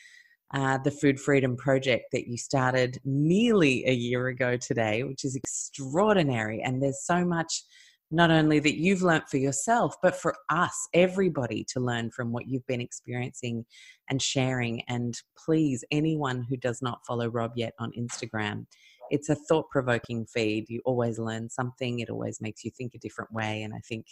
uh, 0.53 0.77
the 0.77 0.91
Food 0.91 1.19
Freedom 1.19 1.57
Project 1.57 2.05
that 2.13 2.27
you 2.27 2.37
started 2.37 2.99
nearly 3.03 3.85
a 3.85 3.93
year 3.93 4.27
ago 4.27 4.55
today, 4.55 5.03
which 5.03 5.25
is 5.25 5.35
extraordinary. 5.35 6.61
And 6.61 6.81
there's 6.81 7.03
so 7.03 7.25
much 7.25 7.63
not 8.09 8.31
only 8.31 8.59
that 8.59 8.77
you've 8.77 9.01
learnt 9.01 9.27
for 9.27 9.35
yourself, 9.37 9.95
but 10.01 10.15
for 10.15 10.33
us, 10.49 10.87
everybody, 10.93 11.65
to 11.73 11.81
learn 11.81 12.09
from 12.11 12.31
what 12.31 12.47
you've 12.47 12.65
been 12.65 12.79
experiencing 12.79 13.65
and 14.09 14.21
sharing. 14.21 14.81
And 14.87 15.19
please, 15.37 15.83
anyone 15.91 16.45
who 16.49 16.55
does 16.55 16.81
not 16.81 17.05
follow 17.05 17.27
Rob 17.27 17.51
yet 17.55 17.73
on 17.79 17.91
Instagram, 17.99 18.65
it's 19.09 19.29
a 19.29 19.35
thought 19.35 19.69
provoking 19.69 20.25
feed. 20.25 20.69
You 20.69 20.81
always 20.85 21.19
learn 21.19 21.49
something, 21.49 21.99
it 21.99 22.09
always 22.09 22.41
makes 22.41 22.63
you 22.63 22.71
think 22.71 22.93
a 22.95 22.99
different 22.99 23.31
way. 23.31 23.63
And 23.63 23.73
I 23.73 23.79
think 23.87 24.05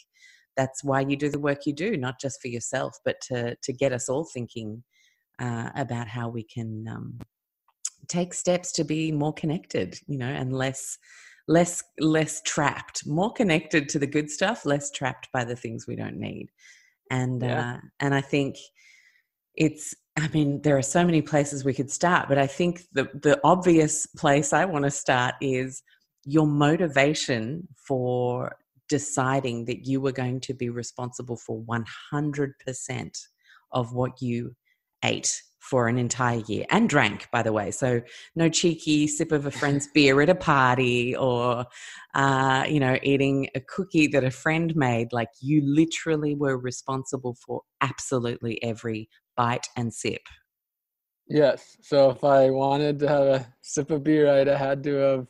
that's 0.58 0.84
why 0.84 1.02
you 1.02 1.16
do 1.16 1.30
the 1.30 1.40
work 1.40 1.66
you 1.66 1.74
do, 1.74 1.98
not 1.98 2.20
just 2.20 2.42
for 2.42 2.48
yourself, 2.48 2.98
but 3.04 3.20
to, 3.28 3.56
to 3.62 3.74
get 3.74 3.92
us 3.92 4.10
all 4.10 4.26
thinking 4.26 4.84
uh, 5.40 5.70
about 5.76 6.08
how 6.08 6.30
we 6.30 6.44
can 6.44 6.86
um, 6.90 7.20
take 8.08 8.34
steps 8.34 8.72
to 8.74 8.84
be 8.84 9.12
more 9.12 9.34
connected, 9.34 10.00
you 10.08 10.18
know, 10.18 10.28
and 10.28 10.54
less 10.54 10.98
less 11.48 11.84
less 12.00 12.42
trapped 12.42 13.06
more 13.06 13.32
connected 13.32 13.88
to 13.88 14.00
the 14.00 14.08
good 14.08 14.32
stuff 14.32 14.66
less 14.66 14.90
trapped 14.90 15.30
by 15.32 15.44
the 15.44 15.56
things 15.56 15.86
we 15.88 15.96
don't 15.96 16.18
need 16.18 16.50
and 17.12 17.44
yeah. 17.44 17.76
uh, 17.76 17.78
and 18.00 18.16
i 18.16 18.22
think 18.22 18.56
it's 19.56 19.94
i 20.18 20.28
mean 20.30 20.62
there 20.62 20.78
are 20.78 20.82
so 20.82 21.06
many 21.06 21.22
places 21.22 21.64
we 21.66 21.74
could 21.74 21.92
start 21.92 22.28
but 22.28 22.38
i 22.38 22.48
think 22.48 22.84
the 22.94 23.04
the 23.22 23.40
obvious 23.44 24.06
place 24.06 24.54
i 24.54 24.66
want 24.66 24.86
to 24.86 24.92
start 24.92 25.36
is 25.42 25.84
your 26.26 26.48
motivation 26.48 27.68
for 27.76 28.56
deciding 28.90 29.66
that 29.66 29.86
you 29.86 30.00
were 30.02 30.12
going 30.12 30.40
to 30.40 30.54
be 30.54 30.70
responsible 30.70 31.38
for 31.38 31.62
100% 31.64 33.28
of 33.72 33.94
what 33.94 34.22
you 34.22 34.56
ate 35.04 35.42
for 35.70 35.88
an 35.88 35.98
entire 35.98 36.44
year 36.48 36.66
and 36.70 36.88
drank, 36.88 37.28
by 37.32 37.42
the 37.42 37.52
way. 37.52 37.72
So 37.72 38.02
no 38.36 38.50
cheeky 38.50 39.08
sip 39.08 39.32
of 39.32 39.48
a 39.48 39.52
friend's 39.52 39.88
beer 39.88 40.22
at 40.22 40.30
a 40.30 40.36
party 40.36 41.16
or, 41.16 41.66
uh, 42.14 42.66
you 42.70 42.80
know, 42.80 43.00
eating 43.02 43.50
a 43.56 43.60
cookie 43.62 44.08
that 44.08 44.24
a 44.24 44.30
friend 44.30 44.76
made. 44.76 45.12
Like 45.12 45.30
you 45.42 45.62
literally 45.66 46.36
were 46.36 46.58
responsible 46.58 47.36
for 47.46 47.62
absolutely 47.82 48.62
every 48.64 49.10
bite 49.36 49.68
and 49.76 49.92
sip. 49.92 50.22
Yes. 51.28 51.78
So 51.82 52.12
if 52.12 52.24
I 52.24 52.52
wanted 52.52 53.00
to 53.00 53.08
have 53.08 53.26
a 53.26 53.54
sip 53.62 53.90
of 53.90 54.04
beer, 54.04 54.32
I'd 54.32 54.46
have 54.48 54.60
had 54.60 54.84
to 54.84 54.94
have 54.96 55.28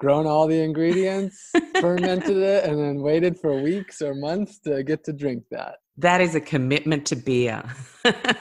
grown 0.00 0.26
all 0.26 0.48
the 0.48 0.60
ingredients, 0.60 1.52
fermented 1.80 2.38
it, 2.38 2.64
and 2.64 2.78
then 2.78 3.00
waited 3.00 3.38
for 3.38 3.62
weeks 3.62 4.02
or 4.02 4.14
months 4.14 4.58
to 4.60 4.82
get 4.82 5.04
to 5.04 5.12
drink 5.12 5.44
that. 5.50 5.76
That 5.98 6.20
is 6.22 6.34
a 6.34 6.40
commitment 6.40 7.06
to 7.06 7.16
beer. 7.16 7.62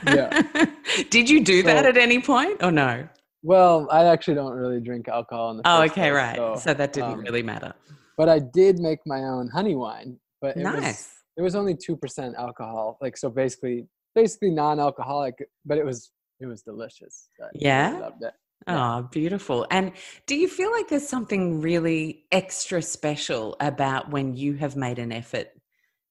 yeah. 0.08 0.42
Did 1.10 1.30
you 1.30 1.44
do 1.44 1.62
so, 1.62 1.68
that 1.68 1.86
at 1.86 1.98
any 1.98 2.22
point 2.22 2.64
or 2.64 2.72
no? 2.72 3.08
Well, 3.44 3.88
I 3.92 4.06
actually 4.06 4.36
don't 4.36 4.54
really 4.54 4.80
drink 4.80 5.10
alcohol. 5.10 5.52
In 5.52 5.58
the 5.58 5.64
oh, 5.66 5.84
okay, 5.84 6.10
right. 6.10 6.38
So, 6.38 6.56
so, 6.56 6.74
that 6.74 6.94
didn't 6.94 7.12
um, 7.12 7.20
really 7.22 7.44
matter. 7.44 7.74
But 8.18 8.30
I 8.30 8.40
did 8.40 8.80
make 8.80 9.00
my 9.06 9.24
own 9.24 9.50
honey 9.50 9.76
wine. 9.76 10.18
But 10.42 10.58
it 10.58 10.64
nice. 10.64 10.82
Was, 10.82 11.10
it 11.38 11.42
was 11.42 11.56
only 11.56 11.76
two 11.76 11.96
percent 11.96 12.36
alcohol, 12.38 12.98
like 13.02 13.18
so 13.18 13.30
basically, 13.30 13.88
basically 14.16 14.52
non-alcoholic. 14.52 15.36
But 15.66 15.78
it 15.78 15.86
was 15.86 16.12
it 16.40 16.48
was 16.48 16.62
delicious. 16.64 17.30
yeah. 17.54 17.94
I 17.96 18.00
loved 18.00 18.24
it. 18.24 18.34
Oh, 18.68 19.04
beautiful. 19.12 19.66
And 19.72 19.94
do 20.28 20.36
you 20.36 20.48
feel 20.48 20.72
like 20.72 20.90
there's 20.90 21.08
something 21.08 21.62
really 21.62 22.26
extra 22.32 22.82
special 22.82 23.56
about 23.60 24.12
when 24.12 24.36
you 24.36 24.56
have 24.56 24.76
made 24.76 25.00
an 25.00 25.12
effort 25.12 25.48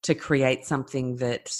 to 0.02 0.14
create 0.14 0.64
something 0.64 1.16
that 1.16 1.54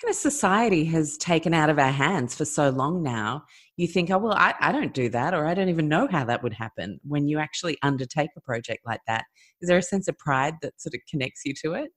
kind 0.00 0.10
of 0.10 0.16
society 0.16 0.84
has 0.86 1.16
taken 1.16 1.52
out 1.52 1.70
of 1.70 1.78
our 1.78 1.90
hands 1.90 2.34
for 2.34 2.44
so 2.44 2.68
long 2.70 3.02
now? 3.02 3.44
You 3.76 3.88
think, 3.88 4.10
oh, 4.10 4.18
well, 4.18 4.34
I, 4.34 4.54
I 4.60 4.72
don't 4.72 4.94
do 4.94 5.08
that, 5.08 5.34
or 5.34 5.46
I 5.46 5.54
don't 5.54 5.70
even 5.70 5.88
know 5.88 6.06
how 6.06 6.24
that 6.26 6.42
would 6.42 6.52
happen. 6.52 7.00
When 7.02 7.26
you 7.26 7.38
actually 7.38 7.78
undertake 7.82 8.30
a 8.36 8.40
project 8.40 8.80
like 8.86 9.00
that, 9.08 9.24
is 9.60 9.68
there 9.68 9.78
a 9.78 9.82
sense 9.82 10.06
of 10.06 10.18
pride 10.18 10.54
that 10.62 10.80
sort 10.80 10.94
of 10.94 11.00
connects 11.10 11.42
you 11.44 11.54
to 11.64 11.74
it? 11.74 11.90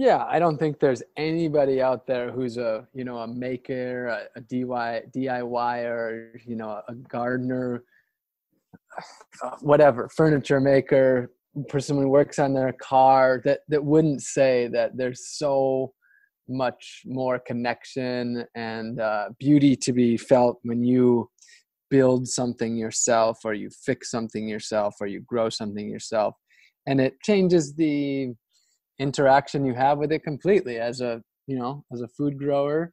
Yeah, 0.00 0.24
I 0.26 0.38
don't 0.38 0.56
think 0.56 0.80
there's 0.80 1.02
anybody 1.18 1.82
out 1.82 2.06
there 2.06 2.32
who's 2.32 2.56
a 2.56 2.88
you 2.94 3.04
know 3.04 3.18
a 3.18 3.28
maker, 3.28 4.06
a, 4.06 4.20
a 4.34 4.40
DIY 4.40 5.12
DIYer, 5.14 6.40
you 6.46 6.56
know, 6.56 6.80
a 6.88 6.94
gardener, 6.94 7.84
whatever, 9.60 10.08
furniture 10.08 10.58
maker, 10.58 11.30
person 11.68 11.98
who 11.98 12.08
works 12.08 12.38
on 12.38 12.54
their 12.54 12.72
car 12.72 13.42
that 13.44 13.60
that 13.68 13.84
wouldn't 13.84 14.22
say 14.22 14.68
that 14.68 14.96
there's 14.96 15.36
so 15.36 15.92
much 16.48 17.02
more 17.04 17.38
connection 17.38 18.46
and 18.54 19.00
uh, 19.02 19.28
beauty 19.38 19.76
to 19.76 19.92
be 19.92 20.16
felt 20.16 20.60
when 20.62 20.82
you 20.82 21.28
build 21.90 22.26
something 22.26 22.74
yourself 22.74 23.40
or 23.44 23.52
you 23.52 23.68
fix 23.84 24.10
something 24.10 24.48
yourself 24.48 24.94
or 24.98 25.06
you 25.06 25.20
grow 25.20 25.50
something 25.50 25.90
yourself. 25.90 26.36
And 26.86 27.02
it 27.02 27.20
changes 27.22 27.74
the 27.74 28.32
interaction 29.00 29.64
you 29.64 29.74
have 29.74 29.98
with 29.98 30.12
it 30.12 30.22
completely 30.22 30.78
as 30.78 31.00
a 31.00 31.20
you 31.46 31.58
know 31.58 31.84
as 31.92 32.00
a 32.02 32.08
food 32.08 32.38
grower 32.38 32.92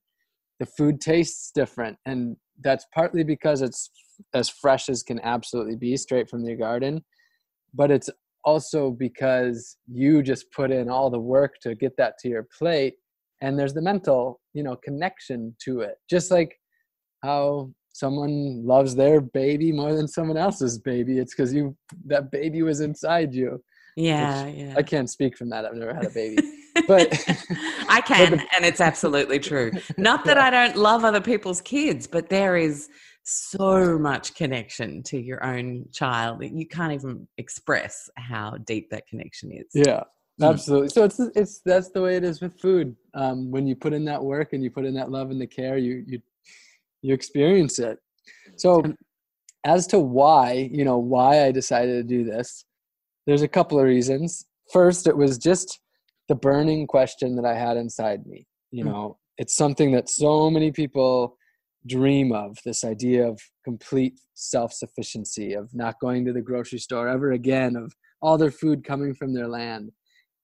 the 0.60 0.66
food 0.66 1.00
tastes 1.00 1.52
different 1.54 1.98
and 2.06 2.36
that's 2.64 2.86
partly 2.94 3.24
because 3.24 3.62
it's 3.62 3.92
as 4.34 4.50
fresh 4.50 4.90
as 4.90 5.04
can 5.04 5.20
absolutely 5.22 5.76
be 5.76 5.96
straight 5.96 6.30
from 6.30 6.44
your 6.44 6.58
garden 6.58 7.04
but 7.74 7.92
it's 7.92 8.10
also 8.44 8.92
because 8.92 9.78
you 9.92 10.24
just 10.24 10.52
put 10.52 10.72
in 10.72 10.90
all 10.90 11.10
the 11.10 11.20
work 11.20 11.56
to 11.62 11.76
get 11.76 11.92
that 11.98 12.18
to 12.18 12.30
your 12.30 12.48
plate 12.58 12.96
and 13.42 13.60
there's 13.60 13.74
the 13.74 13.82
mental 13.82 14.40
you 14.54 14.64
know 14.64 14.76
connection 14.78 15.56
to 15.64 15.82
it. 15.82 15.96
Just 16.10 16.32
like 16.32 16.56
how 17.24 17.72
someone 17.92 18.66
loves 18.66 18.96
their 18.96 19.22
baby 19.22 19.72
more 19.72 19.94
than 19.94 20.08
someone 20.08 20.38
else's 20.38 20.78
baby 20.78 21.18
it's 21.18 21.34
because 21.34 21.52
you 21.52 21.76
that 22.06 22.32
baby 22.32 22.62
was 22.62 22.80
inside 22.80 23.34
you 23.34 23.60
yeah, 23.98 24.46
yeah. 24.46 24.76
I 24.78 24.84
can't 24.84 25.10
speak 25.10 25.36
from 25.36 25.50
that. 25.50 25.66
I've 25.66 25.74
never 25.74 25.92
had 25.92 26.06
a 26.06 26.10
baby, 26.12 26.38
but 26.88 27.12
I 27.90 28.00
can, 28.06 28.34
and 28.56 28.64
it's 28.64 28.80
absolutely 28.80 29.40
true. 29.40 29.72
Not 29.98 30.24
that 30.26 30.38
I 30.38 30.52
don't 30.52 30.78
love 30.78 31.04
other 31.04 31.20
people's 31.20 31.62
kids, 31.62 32.06
but 32.06 32.30
there 32.30 32.56
is 32.56 32.90
so 33.24 33.98
much 33.98 34.36
connection 34.36 35.02
to 35.04 35.20
your 35.20 35.44
own 35.44 35.86
child 35.92 36.42
that 36.42 36.52
you 36.52 36.68
can't 36.68 36.94
even 36.94 37.28
express 37.40 38.08
how 38.18 38.58
deep 38.66 38.92
that 38.92 39.08
connection 39.08 39.52
is. 39.52 39.66
Yeah, 39.74 40.04
hmm. 40.38 40.44
absolutely. 40.44 40.90
So 40.90 41.04
it's 41.04 41.20
it's 41.36 41.62
that's 41.66 41.90
the 41.90 42.02
way 42.04 42.18
it 42.18 42.24
is 42.24 42.40
with 42.40 42.60
food. 42.62 42.96
Um, 43.16 43.50
when 43.50 43.66
you 43.66 43.76
put 43.76 43.94
in 43.94 44.06
that 44.06 44.24
work 44.24 44.54
and 44.54 44.64
you 44.64 44.70
put 44.70 44.86
in 44.86 44.94
that 44.94 45.10
love 45.10 45.32
and 45.32 45.42
the 45.42 45.48
care, 45.48 45.80
you 45.80 46.04
you 46.06 46.22
you 47.02 47.16
experience 47.16 47.80
it. 47.80 47.98
So, 48.58 48.84
as 49.66 49.88
to 49.88 49.98
why 49.98 50.70
you 50.72 50.86
know 50.86 51.00
why 51.00 51.46
I 51.46 51.52
decided 51.52 51.94
to 51.94 52.04
do 52.04 52.24
this 52.24 52.64
there's 53.28 53.44
a 53.44 53.48
couple 53.48 53.78
of 53.78 53.86
reasons. 53.86 54.46
First, 54.72 55.06
it 55.06 55.16
was 55.16 55.38
just 55.38 55.80
the 56.30 56.36
burning 56.36 56.88
question 56.88 57.36
that 57.36 57.46
I 57.46 57.54
had 57.54 57.78
inside 57.78 58.26
me. 58.26 58.48
You 58.72 58.84
hmm. 58.84 58.90
know, 58.90 59.10
mm. 59.10 59.16
it's 59.38 59.56
something 59.56 59.92
that 59.92 60.10
so 60.10 60.50
many 60.50 60.72
people 60.72 61.38
dream 61.86 62.32
of 62.32 62.58
this 62.66 62.84
idea 62.84 63.28
of 63.28 63.40
complete 63.64 64.20
self 64.34 64.74
sufficiency, 64.74 65.54
of 65.54 65.70
not 65.74 66.00
going 66.00 66.26
to 66.26 66.34
the 66.34 66.42
grocery 66.42 66.80
store 66.80 67.08
ever 67.08 67.34
again, 67.34 67.76
of 67.76 67.94
all 68.22 68.38
their 68.38 68.52
food 68.52 68.84
coming 68.84 69.14
from 69.14 69.34
their 69.34 69.48
land. 69.48 69.92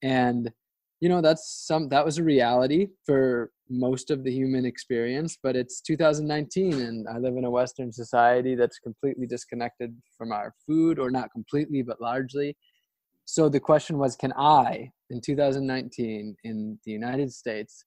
And, 0.02 0.52
you 1.00 1.10
know, 1.10 1.22
that's 1.22 1.66
some, 1.66 1.90
that 1.90 2.06
was 2.06 2.18
a 2.18 2.24
reality 2.24 2.88
for 3.06 3.52
most 3.70 4.12
of 4.12 4.24
the 4.24 4.32
human 4.32 4.66
experience, 4.66 5.38
but 5.42 5.56
it's 5.56 5.82
2019 5.82 6.74
and 6.74 7.08
I 7.08 7.18
live 7.18 7.36
in 7.38 7.46
a 7.46 7.50
Western 7.50 7.92
society 7.92 8.56
that's 8.56 8.78
completely 8.80 9.26
disconnected 9.26 9.96
from 10.18 10.32
our 10.32 10.54
food, 10.68 11.00
or 11.00 11.10
not 11.10 11.32
completely, 11.32 11.82
but 11.82 12.02
largely 12.02 12.56
so 13.26 13.50
the 13.50 13.60
question 13.60 13.98
was 13.98 14.16
can 14.16 14.34
i 14.38 14.90
in 15.10 15.22
2019 15.22 16.36
in 16.44 16.80
the 16.86 16.92
united 16.92 17.32
states 17.32 17.86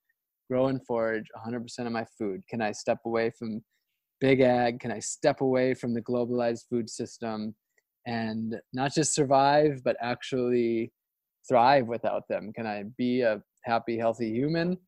grow 0.48 0.68
and 0.68 0.84
forage 0.86 1.26
100% 1.46 1.86
of 1.86 1.92
my 1.92 2.06
food? 2.18 2.42
Can 2.48 2.60
I 2.60 2.72
step 2.72 2.98
away 3.04 3.30
from 3.30 3.62
big 4.20 4.40
ag? 4.40 4.80
Can 4.80 4.92
I 4.92 5.00
step 5.00 5.40
away 5.40 5.74
from 5.74 5.94
the 5.94 6.02
globalized 6.02 6.68
food 6.70 6.88
system 6.88 7.54
and 8.06 8.56
not 8.72 8.94
just 8.94 9.14
survive, 9.14 9.82
but 9.84 9.96
actually 10.00 10.92
thrive 11.48 11.86
without 11.86 12.22
them? 12.28 12.52
Can 12.54 12.66
I 12.66 12.84
be 12.96 13.22
a 13.22 13.42
happy, 13.64 13.98
healthy 13.98 14.30
human 14.30 14.78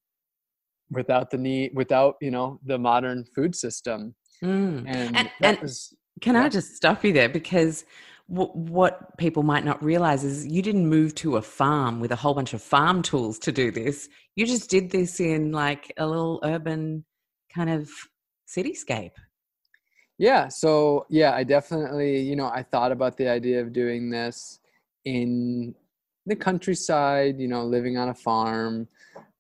without 0.91 1.31
the 1.31 1.39
need, 1.39 1.73
without, 1.75 2.17
you 2.21 2.31
know, 2.31 2.61
the 2.65 2.79
modern 2.79 3.25
food 3.35 3.55
system? 3.55 4.15
Mm. 4.43 4.85
And, 4.87 5.17
and, 5.17 5.31
and 5.43 5.61
was, 5.61 5.95
can 6.21 6.35
yeah. 6.35 6.45
I 6.45 6.49
just 6.49 6.77
stop 6.77 7.05
you 7.05 7.13
there? 7.13 7.29
Because 7.29 7.85
w- 8.33 8.51
what 8.51 9.17
people 9.19 9.43
might 9.43 9.65
not 9.65 9.83
realize 9.83 10.25
is 10.25 10.47
you 10.47 10.63
didn't 10.63 10.89
move 10.89 11.15
to 11.17 11.37
a 11.37 11.43
farm 11.43 12.01
with 12.01 12.13
a 12.13 12.17
whole 12.17 12.35
bunch 12.35 12.55
of 12.55 12.63
farm 12.63 13.03
tools 13.03 13.39
to 13.41 13.53
do 13.53 13.71
this. 13.71 14.09
You 14.37 14.47
just 14.47 14.71
did 14.71 14.91
this 14.91 15.21
in 15.21 15.53
like 15.53 15.93
a 15.97 16.07
little 16.07 16.41
urban 16.43 17.05
kind 17.55 17.71
of 17.71 17.91
cityscape. 18.47 19.13
Yeah. 20.19 20.49
So, 20.49 21.07
yeah, 21.09 21.35
I 21.35 21.45
definitely, 21.45 22.21
you 22.21 22.37
know, 22.37 22.49
I 22.49 22.63
thought 22.63 22.93
about 22.93 23.17
the 23.17 23.29
idea 23.29 23.61
of 23.61 23.73
doing 23.73 24.11
this 24.11 24.59
in 25.05 25.75
the 26.27 26.37
countryside, 26.37 27.39
you 27.39 27.49
know, 27.49 27.65
living 27.65 27.97
on 27.97 28.09
a 28.09 28.15
farm 28.15 28.89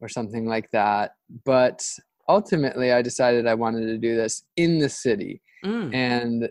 or 0.00 0.08
something 0.08 0.46
like 0.46 0.70
that. 0.70 1.16
But 1.44 1.84
ultimately, 2.28 2.92
I 2.92 3.02
decided 3.02 3.46
I 3.46 3.54
wanted 3.54 3.86
to 3.86 3.98
do 3.98 4.16
this 4.16 4.44
in 4.56 4.78
the 4.78 4.88
city. 4.88 5.42
Mm. 5.64 5.94
And 5.94 6.48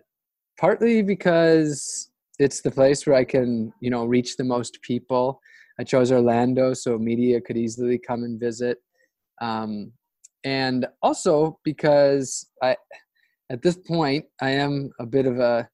partly 0.59 1.01
because 1.01 2.09
it's 2.39 2.61
the 2.61 2.71
place 2.71 3.05
where 3.05 3.15
I 3.15 3.23
can, 3.23 3.73
you 3.81 3.89
know, 3.89 4.05
reach 4.05 4.37
the 4.37 4.43
most 4.43 4.79
people. 4.81 5.39
I 5.79 5.83
chose 5.83 6.11
Orlando 6.11 6.73
so 6.73 6.97
media 6.97 7.41
could 7.41 7.57
easily 7.57 7.97
come 7.99 8.23
and 8.23 8.39
visit. 8.39 8.77
Um, 9.41 9.91
and 10.43 10.87
also 11.01 11.59
because 11.63 12.49
I, 12.63 12.75
at 13.49 13.61
this 13.61 13.77
point, 13.77 14.25
I 14.41 14.51
am 14.51 14.91
a 14.99 15.05
bit 15.05 15.25
of 15.25 15.39
a 15.39 15.67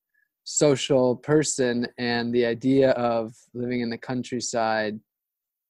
social 0.46 1.16
person, 1.16 1.88
and 1.98 2.34
the 2.34 2.46
idea 2.46 2.92
of 2.92 3.34
living 3.54 3.82
in 3.82 3.90
the 3.90 3.98
countryside 3.98 5.00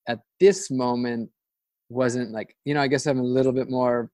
at 0.07 0.19
this 0.39 0.71
moment 0.71 1.29
wasn't 1.89 2.31
like, 2.31 2.55
you 2.65 2.73
know, 2.73 2.81
I 2.81 2.87
guess 2.87 3.05
I'm 3.05 3.19
a 3.19 3.23
little 3.23 3.51
bit 3.51 3.69
more 3.69 4.09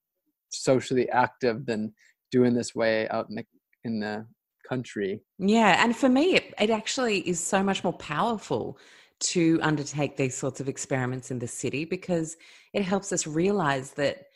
socially 0.51 1.09
active 1.09 1.65
than 1.65 1.93
doing 2.31 2.53
this 2.53 2.75
way 2.75 3.07
out 3.09 3.27
in 3.29 3.35
the 3.35 3.45
in 3.85 3.99
the 3.99 4.25
country. 4.69 5.21
Yeah. 5.39 5.83
And 5.83 5.95
for 5.95 6.09
me, 6.09 6.35
it, 6.35 6.53
it 6.59 6.69
actually 6.69 7.27
is 7.27 7.39
so 7.39 7.63
much 7.63 7.83
more 7.83 7.93
powerful 7.93 8.77
to 9.19 9.59
undertake 9.61 10.15
these 10.15 10.37
sorts 10.37 10.61
of 10.61 10.69
experiments 10.69 11.31
in 11.31 11.39
the 11.39 11.47
city 11.47 11.83
because 11.83 12.37
it 12.73 12.83
helps 12.83 13.11
us 13.11 13.27
realize 13.27 13.91
that 13.91 14.27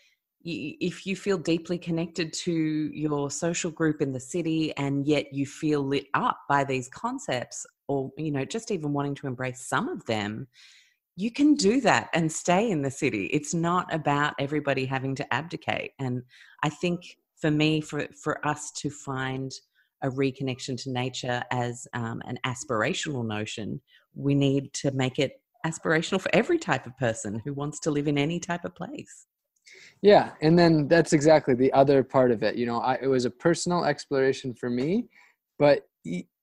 if 0.46 1.06
you 1.06 1.16
feel 1.16 1.38
deeply 1.38 1.78
connected 1.78 2.34
to 2.34 2.52
your 2.94 3.32
social 3.32 3.72
group 3.72 4.02
in 4.02 4.12
the 4.12 4.20
city 4.20 4.75
and 4.75 5.08
yet 5.08 5.34
you 5.34 5.46
feel 5.46 5.82
lit 5.82 6.08
up 6.13 6.40
by 6.50 6.66
these 6.66 6.90
concepts 6.90 7.66
or 7.88 8.12
you 8.18 8.30
know 8.30 8.44
just 8.44 8.70
even 8.70 8.92
wanting 8.92 9.16
to 9.16 9.28
embrace 9.28 9.62
some 9.66 9.88
of 9.88 10.06
them 10.06 10.46
you 11.16 11.32
can 11.32 11.56
do 11.56 11.80
that 11.80 12.10
and 12.13 12.30
stay 12.30 12.70
in 12.70 12.82
the 12.82 12.92
city 12.92 13.28
it's 13.28 13.54
not 13.54 13.94
about 13.94 14.34
everybody 14.38 14.86
having 14.86 15.16
to 15.16 15.34
abdicate 15.34 15.92
and 16.00 16.22
i 16.62 16.68
think 16.68 17.18
for 17.38 17.52
me 17.52 17.80
for 17.80 18.08
for 18.22 18.46
us 18.46 18.72
to 18.72 18.90
find 18.90 19.54
a 20.04 20.10
reconnection 20.10 20.82
to 20.84 20.92
nature 20.92 21.44
as 21.52 21.88
um, 21.94 22.22
an 22.26 22.38
aspirational 22.46 23.26
notion, 23.26 23.82
we 24.14 24.36
need 24.36 24.74
to 24.74 24.92
make 24.92 25.18
it 25.18 25.42
aspirational 25.66 26.20
for 26.20 26.30
every 26.34 26.58
type 26.58 26.86
of 26.86 26.98
person 26.98 27.42
who 27.44 27.54
wants 27.54 27.80
to 27.80 27.92
live 27.92 28.08
in 28.08 28.18
any 28.18 28.40
type 28.40 28.66
of 28.66 28.76
place. 28.76 29.26
Yeah, 30.02 30.32
and 30.42 30.60
then 30.60 30.88
that's 30.90 31.14
exactly 31.14 31.56
the 31.56 31.72
other 31.72 32.04
part 32.04 32.32
of 32.32 32.44
it. 32.44 32.56
You 32.56 32.66
know, 32.66 32.80
I, 32.80 32.96
it 33.02 33.08
was 33.08 33.26
a 33.26 33.30
personal 33.30 33.86
exploration 33.86 34.54
for 34.54 34.70
me, 34.70 35.06
but 35.58 35.88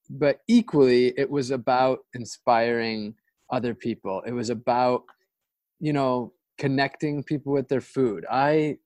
but 0.09 0.41
equally, 0.49 1.13
it 1.17 1.31
was 1.31 1.51
about 1.51 2.01
inspiring 2.15 3.15
other 3.51 3.75
people. 3.75 4.23
It 4.27 4.33
was 4.33 4.49
about 4.49 5.05
you 5.79 5.93
know 5.93 6.33
connecting 6.59 7.23
people 7.23 7.53
with 7.53 7.69
their 7.69 7.83
food. 7.83 8.25
I 8.31 8.79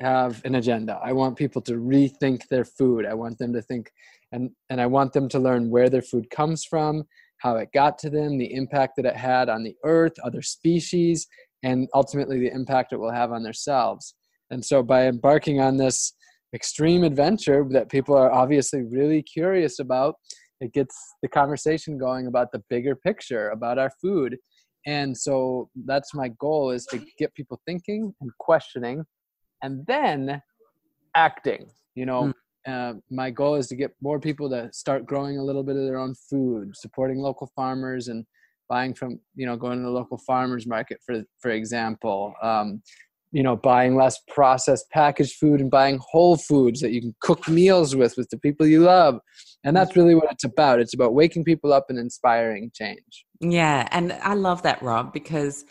have 0.00 0.44
an 0.44 0.56
agenda. 0.56 1.00
I 1.02 1.12
want 1.12 1.36
people 1.36 1.62
to 1.62 1.74
rethink 1.74 2.48
their 2.48 2.64
food. 2.64 3.06
I 3.06 3.14
want 3.14 3.38
them 3.38 3.52
to 3.52 3.62
think 3.62 3.90
and 4.32 4.50
and 4.70 4.80
I 4.80 4.86
want 4.86 5.12
them 5.12 5.28
to 5.30 5.38
learn 5.38 5.70
where 5.70 5.88
their 5.88 6.02
food 6.02 6.30
comes 6.30 6.64
from, 6.64 7.04
how 7.38 7.56
it 7.56 7.68
got 7.72 7.98
to 7.98 8.10
them, 8.10 8.38
the 8.38 8.52
impact 8.52 8.94
that 8.96 9.06
it 9.06 9.16
had 9.16 9.48
on 9.48 9.62
the 9.62 9.76
earth, 9.84 10.14
other 10.24 10.42
species, 10.42 11.26
and 11.62 11.88
ultimately 11.94 12.38
the 12.38 12.52
impact 12.52 12.92
it 12.92 13.00
will 13.00 13.12
have 13.12 13.32
on 13.32 13.42
themselves. 13.42 14.14
And 14.50 14.64
so 14.64 14.82
by 14.82 15.06
embarking 15.06 15.60
on 15.60 15.76
this 15.76 16.14
extreme 16.54 17.02
adventure 17.02 17.66
that 17.70 17.90
people 17.90 18.16
are 18.16 18.32
obviously 18.32 18.82
really 18.82 19.22
curious 19.22 19.78
about, 19.78 20.14
it 20.60 20.72
gets 20.72 20.96
the 21.22 21.28
conversation 21.28 21.98
going 21.98 22.26
about 22.26 22.52
the 22.52 22.62
bigger 22.70 22.94
picture 22.94 23.50
about 23.50 23.78
our 23.78 23.90
food. 24.00 24.36
And 24.86 25.16
so 25.16 25.68
that's 25.84 26.14
my 26.14 26.28
goal 26.38 26.70
is 26.70 26.86
to 26.86 27.04
get 27.18 27.34
people 27.34 27.60
thinking 27.66 28.14
and 28.20 28.30
questioning 28.38 29.04
and 29.62 29.84
then 29.86 30.40
acting. 31.14 31.68
You 31.94 32.06
know, 32.06 32.22
mm 32.24 32.34
uh, 32.66 32.94
my 33.10 33.30
goal 33.30 33.54
is 33.54 33.68
to 33.68 33.76
get 33.76 33.92
more 34.02 34.18
people 34.18 34.50
to 34.50 34.70
start 34.72 35.06
growing 35.06 35.38
a 35.38 35.44
little 35.44 35.62
bit 35.62 35.76
of 35.76 35.84
their 35.84 35.98
own 35.98 36.14
food, 36.14 36.76
supporting 36.76 37.18
local 37.18 37.50
farmers 37.54 38.08
and 38.08 38.24
buying 38.68 38.94
from, 38.94 39.20
you 39.34 39.46
know, 39.46 39.56
going 39.56 39.78
to 39.78 39.84
the 39.84 39.90
local 39.90 40.18
farmers 40.18 40.66
market, 40.66 40.98
for, 41.04 41.22
for 41.40 41.50
example. 41.50 42.34
Um, 42.42 42.82
you 43.32 43.42
know, 43.42 43.56
buying 43.56 43.96
less 43.96 44.18
processed 44.28 44.88
packaged 44.90 45.36
food 45.36 45.60
and 45.60 45.70
buying 45.70 45.98
whole 46.00 46.36
foods 46.36 46.80
that 46.80 46.92
you 46.92 47.00
can 47.00 47.14
cook 47.20 47.46
meals 47.48 47.94
with, 47.94 48.16
with 48.16 48.30
the 48.30 48.38
people 48.38 48.66
you 48.66 48.80
love. 48.80 49.18
And 49.64 49.76
that's 49.76 49.96
really 49.96 50.14
what 50.14 50.30
it's 50.30 50.44
about. 50.44 50.80
It's 50.80 50.94
about 50.94 51.12
waking 51.12 51.44
people 51.44 51.72
up 51.72 51.86
and 51.88 51.98
inspiring 51.98 52.70
change. 52.72 53.26
Yeah. 53.40 53.88
And 53.90 54.12
I 54.22 54.34
love 54.34 54.62
that, 54.62 54.80
Rob, 54.80 55.12
because 55.12 55.64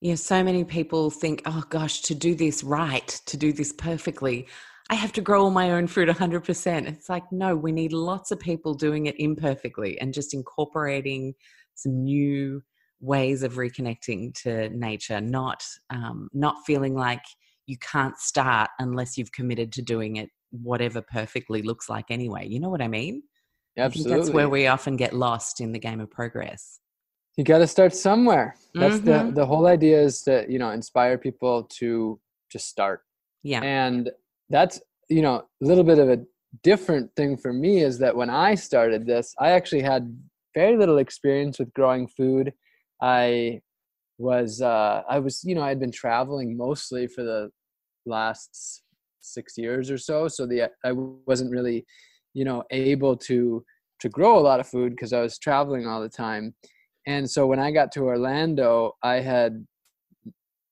you 0.00 0.10
know, 0.10 0.16
so 0.16 0.42
many 0.42 0.64
people 0.64 1.10
think, 1.10 1.42
oh 1.46 1.62
gosh, 1.68 2.00
to 2.02 2.14
do 2.14 2.34
this 2.34 2.64
right, 2.64 3.06
to 3.26 3.36
do 3.36 3.52
this 3.52 3.72
perfectly, 3.72 4.48
I 4.90 4.94
have 4.94 5.12
to 5.12 5.20
grow 5.20 5.44
all 5.44 5.50
my 5.50 5.70
own 5.70 5.86
fruit 5.86 6.08
100%. 6.08 6.86
It's 6.86 7.08
like, 7.08 7.24
no, 7.30 7.56
we 7.56 7.72
need 7.72 7.92
lots 7.92 8.30
of 8.30 8.40
people 8.40 8.74
doing 8.74 9.06
it 9.06 9.18
imperfectly 9.18 9.98
and 10.00 10.12
just 10.12 10.34
incorporating 10.34 11.34
some 11.74 12.04
new 12.04 12.62
ways 13.00 13.42
of 13.42 13.54
reconnecting 13.54 14.34
to 14.42 14.68
nature, 14.70 15.20
not 15.20 15.64
um, 15.90 16.28
not 16.32 16.56
feeling 16.66 16.94
like 16.94 17.22
you 17.66 17.76
can't 17.78 18.18
start 18.18 18.70
unless 18.78 19.16
you've 19.16 19.32
committed 19.32 19.72
to 19.72 19.82
doing 19.82 20.16
it, 20.16 20.30
whatever 20.50 21.02
perfectly 21.02 21.62
looks 21.62 21.88
like 21.88 22.06
anyway. 22.10 22.46
You 22.46 22.60
know 22.60 22.68
what 22.68 22.82
I 22.82 22.88
mean? 22.88 23.22
Absolutely. 23.76 24.12
I 24.12 24.16
that's 24.18 24.30
where 24.30 24.48
we 24.48 24.66
often 24.66 24.96
get 24.96 25.14
lost 25.14 25.60
in 25.60 25.72
the 25.72 25.78
game 25.78 26.00
of 26.00 26.10
progress. 26.10 26.80
You 27.36 27.44
got 27.44 27.58
to 27.58 27.66
start 27.66 27.94
somewhere. 27.94 28.56
That's 28.74 28.96
mm-hmm. 28.96 29.28
the 29.28 29.32
the 29.34 29.46
whole 29.46 29.66
idea 29.66 30.00
is 30.00 30.22
to 30.22 30.44
you 30.48 30.58
know 30.58 30.70
inspire 30.70 31.18
people 31.18 31.64
to 31.78 32.20
just 32.50 32.68
start. 32.68 33.02
Yeah. 33.42 33.62
And 33.62 34.10
that's 34.52 34.80
you 35.08 35.22
know 35.22 35.36
a 35.36 35.64
little 35.64 35.82
bit 35.82 35.98
of 35.98 36.08
a 36.08 36.20
different 36.62 37.10
thing 37.16 37.36
for 37.36 37.52
me 37.52 37.80
is 37.80 37.98
that 37.98 38.14
when 38.14 38.30
I 38.30 38.54
started 38.54 39.06
this, 39.06 39.34
I 39.40 39.50
actually 39.52 39.82
had 39.82 40.14
very 40.54 40.76
little 40.76 40.98
experience 40.98 41.58
with 41.58 41.72
growing 41.72 42.06
food. 42.06 42.52
I 43.00 43.60
was 44.18 44.60
uh, 44.60 45.02
I 45.08 45.18
was 45.18 45.42
you 45.42 45.54
know 45.54 45.62
I 45.62 45.70
had 45.70 45.80
been 45.80 45.90
traveling 45.90 46.56
mostly 46.56 47.06
for 47.06 47.24
the 47.24 47.50
last 48.06 48.82
six 49.20 49.56
years 49.56 49.90
or 49.90 49.98
so, 49.98 50.28
so 50.28 50.46
the 50.46 50.70
I 50.84 50.92
wasn't 50.92 51.50
really 51.50 51.84
you 52.34 52.44
know 52.44 52.62
able 52.70 53.16
to 53.16 53.64
to 54.00 54.08
grow 54.08 54.38
a 54.38 54.40
lot 54.40 54.60
of 54.60 54.68
food 54.68 54.90
because 54.90 55.12
I 55.12 55.20
was 55.20 55.38
traveling 55.38 55.86
all 55.86 56.02
the 56.02 56.08
time. 56.08 56.54
And 57.06 57.28
so 57.28 57.46
when 57.46 57.58
I 57.58 57.70
got 57.70 57.90
to 57.92 58.02
Orlando, 58.02 58.92
I 59.02 59.20
had 59.20 59.66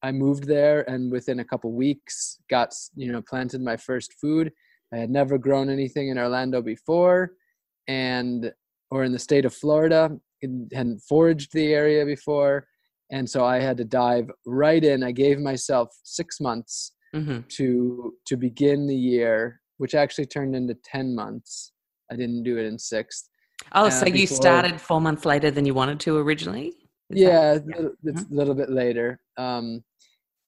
I 0.03 0.13
moved 0.13 0.45
there 0.47 0.89
and 0.89 1.11
within 1.11 1.41
a 1.41 1.45
couple 1.45 1.73
weeks 1.73 2.39
got 2.49 2.75
you 2.95 3.13
know 3.13 3.23
planted 3.23 3.61
my 3.61 3.77
first 3.77 4.15
food. 4.21 4.53
I 4.93 4.99
had 4.99 5.11
never 5.11 5.39
grown 5.39 5.71
anything 5.71 6.09
in 6.09 6.19
Orlando 6.19 6.63
before 6.63 7.33
and 7.87 8.53
or 8.91 9.05
in 9.05 9.13
the 9.13 9.19
state 9.19 9.45
of 9.45 9.55
Florida. 9.55 10.11
Hadn't 10.43 11.03
foraged 11.09 11.53
the 11.53 11.73
area 11.75 12.05
before. 12.07 12.67
And 13.13 13.29
so 13.29 13.45
I 13.45 13.61
had 13.61 13.77
to 13.79 13.85
dive 13.85 14.31
right 14.47 14.83
in. 14.83 15.03
I 15.03 15.13
gave 15.13 15.39
myself 15.39 15.89
six 16.05 16.41
months 16.41 16.93
mm-hmm. 17.15 17.41
to 17.49 18.15
to 18.27 18.37
begin 18.37 18.87
the 18.87 18.97
year, 18.97 19.61
which 19.79 19.95
actually 19.95 20.27
turned 20.27 20.55
into 20.55 20.75
ten 20.85 21.15
months. 21.15 21.73
I 22.11 22.17
didn't 22.17 22.43
do 22.43 22.59
it 22.59 22.67
in 22.67 22.79
six. 22.79 23.29
Oh, 23.73 23.87
uh, 23.87 23.91
so 23.91 24.07
you 24.07 24.13
before, 24.13 24.37
started 24.37 24.81
four 24.81 25.01
months 25.01 25.25
later 25.25 25.51
than 25.51 25.67
you 25.67 25.75
wanted 25.75 26.01
to 26.01 26.17
originally? 26.19 26.69
Is 27.11 27.21
yeah, 27.21 27.55
that, 27.55 27.65
yeah. 27.69 27.87
it's 28.05 28.23
mm-hmm. 28.23 28.35
a 28.35 28.37
little 28.37 28.55
bit 28.55 28.71
later. 28.71 29.21
Um, 29.37 29.85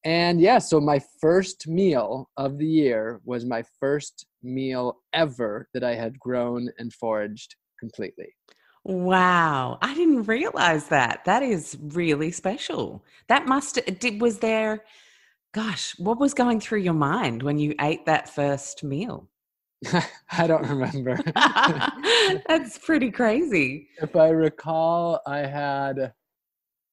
and 0.05 0.41
yeah, 0.41 0.59
so 0.59 0.81
my 0.81 1.01
first 1.21 1.69
meal 1.69 2.29
of 2.37 2.59
the 2.59 2.67
year 2.67 3.21
was 3.25 3.45
my 3.45 3.63
first 3.81 4.27
meal 4.43 4.99
ever 5.13 5.69
that 5.75 5.85
I 5.85 5.95
had 5.95 6.19
grown 6.19 6.69
and 6.79 6.93
foraged 6.93 7.57
completely. 7.79 8.35
Wow, 8.85 9.79
I 9.81 9.95
didn't 9.95 10.25
realize 10.25 10.89
that. 10.89 11.25
That 11.25 11.43
is 11.43 11.77
really 11.81 12.33
special. 12.33 13.05
That 13.29 13.47
must 13.47 13.79
did 14.01 14.21
was 14.21 14.39
there 14.41 14.83
Gosh, 15.53 15.95
what 15.99 16.19
was 16.19 16.33
going 16.33 16.61
through 16.61 16.79
your 16.79 16.95
mind 16.95 17.43
when 17.43 17.59
you 17.59 17.75
ate 17.79 18.07
that 18.07 18.35
first 18.35 18.83
meal? 18.83 19.29
I 20.33 20.47
don't 20.47 20.67
remember. 20.67 21.19
That's 22.49 22.79
pretty 22.79 23.11
crazy. 23.11 23.89
If 24.01 24.17
I 24.17 24.31
recall, 24.31 25.21
I 25.27 25.41
had 25.41 26.15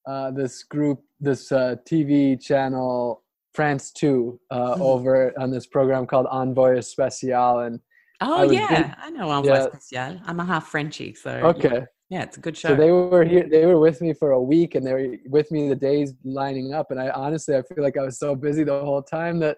uh, 0.09 0.31
this 0.31 0.63
group, 0.63 1.01
this 1.19 1.51
uh, 1.51 1.75
TV 1.87 2.41
channel, 2.41 3.23
France 3.53 3.91
2, 3.91 4.39
uh, 4.49 4.57
mm-hmm. 4.57 4.81
over 4.81 5.33
on 5.39 5.51
this 5.51 5.67
program 5.67 6.07
called 6.07 6.25
Envoyé 6.27 6.79
Spécial. 6.83 7.67
And 7.67 7.79
oh, 8.21 8.49
yeah, 8.49 8.95
I 8.97 9.11
know 9.11 9.29
Envoy 9.29 9.53
yeah. 9.53 9.67
Special. 9.71 10.21
I'm 10.25 10.39
a 10.39 10.45
half 10.45 10.67
Frenchy. 10.67 11.13
So, 11.13 11.31
okay. 11.31 11.69
Yeah. 11.73 11.85
Yeah, 12.11 12.23
it's 12.23 12.37
a 12.37 12.39
good 12.39 12.57
show. 12.57 12.69
So 12.69 12.75
they 12.75 12.91
were 12.91 13.23
here. 13.23 13.47
They 13.47 13.67
were 13.67 13.79
with 13.79 14.01
me 14.01 14.13
for 14.13 14.31
a 14.31 14.41
week, 14.41 14.73
and 14.73 14.83
they 14.83 14.93
were 14.93 15.15
with 15.27 15.51
me 15.51 15.69
the 15.69 15.75
days 15.75 16.15
lining 16.23 16.73
up. 16.73 16.89
And 16.89 16.99
I 16.99 17.11
honestly, 17.11 17.55
I 17.55 17.61
feel 17.61 17.83
like 17.83 17.97
I 17.97 18.01
was 18.01 18.17
so 18.17 18.33
busy 18.33 18.63
the 18.63 18.79
whole 18.83 19.03
time 19.03 19.37
that 19.41 19.57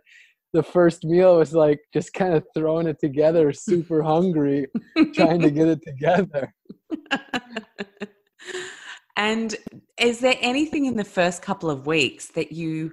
the 0.52 0.62
first 0.62 1.06
meal 1.06 1.38
was 1.38 1.54
like 1.54 1.80
just 1.94 2.14
kind 2.14 2.34
of 2.34 2.46
throwing 2.54 2.88
it 2.88 3.00
together, 3.00 3.54
super 3.54 4.04
hungry, 4.04 4.68
trying 5.14 5.40
to 5.40 5.50
get 5.50 5.70
it 5.70 5.80
together. 5.82 6.54
and 9.18 9.56
is 10.00 10.20
there 10.20 10.38
anything 10.42 10.86
in 10.86 10.96
the 10.96 11.04
first 11.04 11.42
couple 11.42 11.70
of 11.70 11.86
weeks 11.86 12.28
that 12.30 12.52
you 12.52 12.92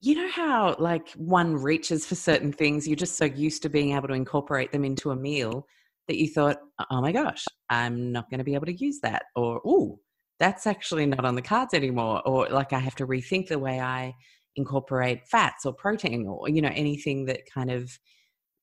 you 0.00 0.14
know 0.14 0.30
how 0.30 0.76
like 0.78 1.10
one 1.12 1.54
reaches 1.54 2.06
for 2.06 2.14
certain 2.14 2.52
things 2.52 2.86
you're 2.86 2.96
just 2.96 3.16
so 3.16 3.24
used 3.24 3.62
to 3.62 3.68
being 3.68 3.92
able 3.92 4.08
to 4.08 4.14
incorporate 4.14 4.72
them 4.72 4.84
into 4.84 5.10
a 5.10 5.16
meal 5.16 5.66
that 6.06 6.16
you 6.16 6.28
thought 6.28 6.58
oh, 6.80 6.84
oh 6.90 7.00
my 7.00 7.12
gosh 7.12 7.44
i'm 7.70 8.12
not 8.12 8.30
going 8.30 8.38
to 8.38 8.44
be 8.44 8.54
able 8.54 8.66
to 8.66 8.84
use 8.84 9.00
that 9.00 9.24
or 9.36 9.60
oh 9.64 9.98
that's 10.38 10.66
actually 10.66 11.06
not 11.06 11.24
on 11.24 11.34
the 11.34 11.42
cards 11.42 11.74
anymore 11.74 12.22
or 12.26 12.48
like 12.48 12.72
i 12.72 12.78
have 12.78 12.94
to 12.94 13.06
rethink 13.06 13.48
the 13.48 13.58
way 13.58 13.80
i 13.80 14.14
incorporate 14.56 15.26
fats 15.26 15.64
or 15.64 15.72
protein 15.72 16.26
or 16.26 16.48
you 16.48 16.62
know 16.62 16.72
anything 16.74 17.26
that 17.26 17.40
kind 17.52 17.70
of 17.70 17.98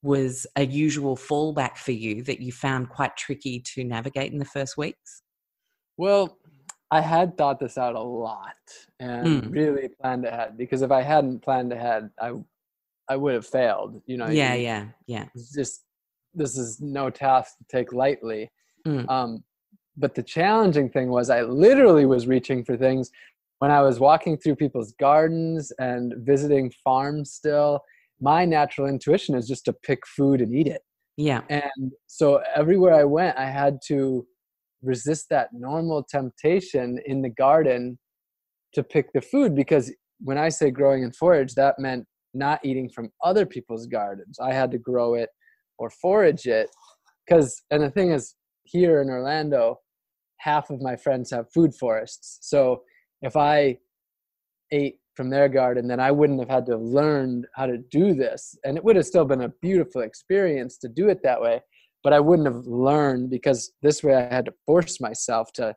was 0.05 0.45
a 0.55 0.65
usual 0.65 1.17
fallback 1.17 1.77
for 1.77 1.91
you 1.91 2.21
that 2.23 2.39
you 2.39 2.51
found 2.51 2.89
quite 2.89 3.17
tricky 3.17 3.59
to 3.59 3.83
navigate 3.83 4.31
in 4.31 4.37
the 4.37 4.45
first 4.45 4.77
weeks? 4.77 5.23
Well 5.97 6.37
i 6.91 7.01
had 7.01 7.37
thought 7.37 7.59
this 7.59 7.77
out 7.77 7.95
a 7.95 7.99
lot 7.99 8.55
and 8.99 9.43
mm. 9.43 9.53
really 9.53 9.89
planned 10.01 10.25
ahead 10.25 10.57
because 10.57 10.81
if 10.81 10.91
i 10.91 11.01
hadn't 11.01 11.41
planned 11.41 11.71
ahead 11.73 12.09
i 12.21 12.31
i 13.09 13.15
would 13.15 13.33
have 13.33 13.45
failed 13.45 14.01
you 14.05 14.17
know 14.17 14.27
yeah 14.27 14.53
yeah 14.53 14.85
yeah 15.07 15.25
just 15.53 15.83
this 16.33 16.57
is 16.57 16.81
no 16.81 17.09
task 17.09 17.57
to 17.57 17.65
take 17.69 17.93
lightly 17.93 18.51
mm. 18.85 19.09
um, 19.09 19.43
but 19.97 20.13
the 20.15 20.23
challenging 20.23 20.89
thing 20.89 21.09
was 21.09 21.29
i 21.29 21.41
literally 21.41 22.05
was 22.05 22.27
reaching 22.27 22.63
for 22.63 22.77
things 22.77 23.11
when 23.59 23.71
I 23.71 23.81
was 23.81 23.99
walking 23.99 24.37
through 24.37 24.55
people's 24.55 24.93
gardens 24.99 25.71
and 25.79 26.13
visiting 26.17 26.71
farms 26.83 27.31
still, 27.31 27.81
my 28.19 28.45
natural 28.45 28.87
intuition 28.87 29.35
is 29.35 29.47
just 29.47 29.65
to 29.65 29.73
pick 29.73 30.05
food 30.05 30.41
and 30.41 30.53
eat 30.53 30.67
it. 30.67 30.81
Yeah. 31.17 31.41
And 31.49 31.93
so 32.07 32.41
everywhere 32.55 32.93
I 32.93 33.05
went, 33.05 33.37
I 33.37 33.45
had 33.45 33.79
to 33.87 34.25
resist 34.81 35.27
that 35.29 35.49
normal 35.53 36.03
temptation 36.03 36.99
in 37.05 37.21
the 37.21 37.29
garden 37.29 37.97
to 38.73 38.83
pick 38.83 39.11
the 39.13 39.21
food 39.21 39.55
because 39.55 39.93
when 40.19 40.37
I 40.37 40.49
say 40.49 40.71
growing 40.71 41.03
and 41.03 41.15
forage, 41.15 41.55
that 41.55 41.79
meant 41.79 42.05
not 42.33 42.59
eating 42.63 42.89
from 42.89 43.09
other 43.23 43.45
people's 43.45 43.87
gardens. 43.87 44.37
I 44.39 44.53
had 44.53 44.71
to 44.71 44.77
grow 44.77 45.15
it 45.15 45.29
or 45.77 45.89
forage 45.89 46.45
it. 46.45 46.69
Because, 47.25 47.63
and 47.71 47.81
the 47.81 47.89
thing 47.89 48.11
is, 48.11 48.35
here 48.63 49.01
in 49.01 49.09
Orlando, 49.09 49.79
half 50.39 50.69
of 50.69 50.81
my 50.81 50.95
friends 50.95 51.31
have 51.31 51.51
food 51.53 51.73
forests. 51.73 52.39
So 52.41 52.83
if 53.21 53.35
I 53.35 53.77
ate 54.71 54.97
from 55.15 55.29
their 55.29 55.47
garden, 55.47 55.87
then 55.87 55.99
I 55.99 56.11
wouldn't 56.11 56.39
have 56.39 56.49
had 56.49 56.65
to 56.67 56.77
learn 56.77 57.45
how 57.55 57.65
to 57.65 57.77
do 57.77 58.13
this. 58.13 58.55
And 58.63 58.77
it 58.77 58.83
would 58.83 58.95
have 58.95 59.05
still 59.05 59.25
been 59.25 59.41
a 59.41 59.53
beautiful 59.61 60.01
experience 60.01 60.77
to 60.79 60.89
do 60.89 61.07
it 61.09 61.21
that 61.23 61.41
way. 61.41 61.61
But 62.05 62.13
I 62.13 62.19
wouldn't 62.19 62.47
have 62.47 62.67
learned 62.67 63.31
because 63.31 63.73
this 63.81 64.03
way 64.03 64.13
I 64.13 64.31
had 64.33 64.45
to 64.45 64.53
force 64.67 65.01
myself 65.01 65.51
to 65.53 65.73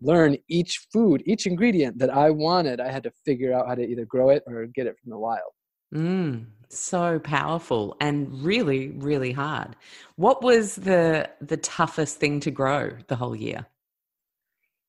learn 0.00 0.36
each 0.48 0.86
food, 0.92 1.24
each 1.26 1.44
ingredient 1.44 1.98
that 1.98 2.08
I 2.08 2.30
wanted. 2.30 2.80
I 2.80 2.92
had 2.92 3.02
to 3.02 3.10
figure 3.24 3.52
out 3.52 3.66
how 3.66 3.74
to 3.74 3.82
either 3.82 4.04
grow 4.04 4.30
it 4.30 4.44
or 4.46 4.64
get 4.66 4.86
it 4.86 4.94
from 5.02 5.10
the 5.10 5.18
wild. 5.18 5.52
Mm, 5.92 6.46
so 6.68 7.18
powerful 7.18 7.96
and 8.00 8.44
really, 8.44 8.90
really 8.90 9.32
hard. 9.32 9.74
What 10.14 10.40
was 10.42 10.76
the 10.76 11.28
the 11.40 11.56
toughest 11.56 12.18
thing 12.18 12.38
to 12.40 12.52
grow 12.52 12.96
the 13.08 13.16
whole 13.16 13.34
year? 13.34 13.66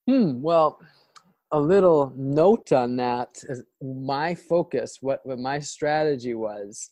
Hmm. 0.07 0.43
Well, 0.43 0.79
a 1.51 1.59
little 1.59 2.13
note 2.15 2.71
on 2.71 2.97
that 2.97 3.43
my 3.81 4.35
focus 4.35 4.99
what, 5.01 5.21
what 5.23 5.39
my 5.39 5.57
strategy 5.57 6.35
was 6.35 6.91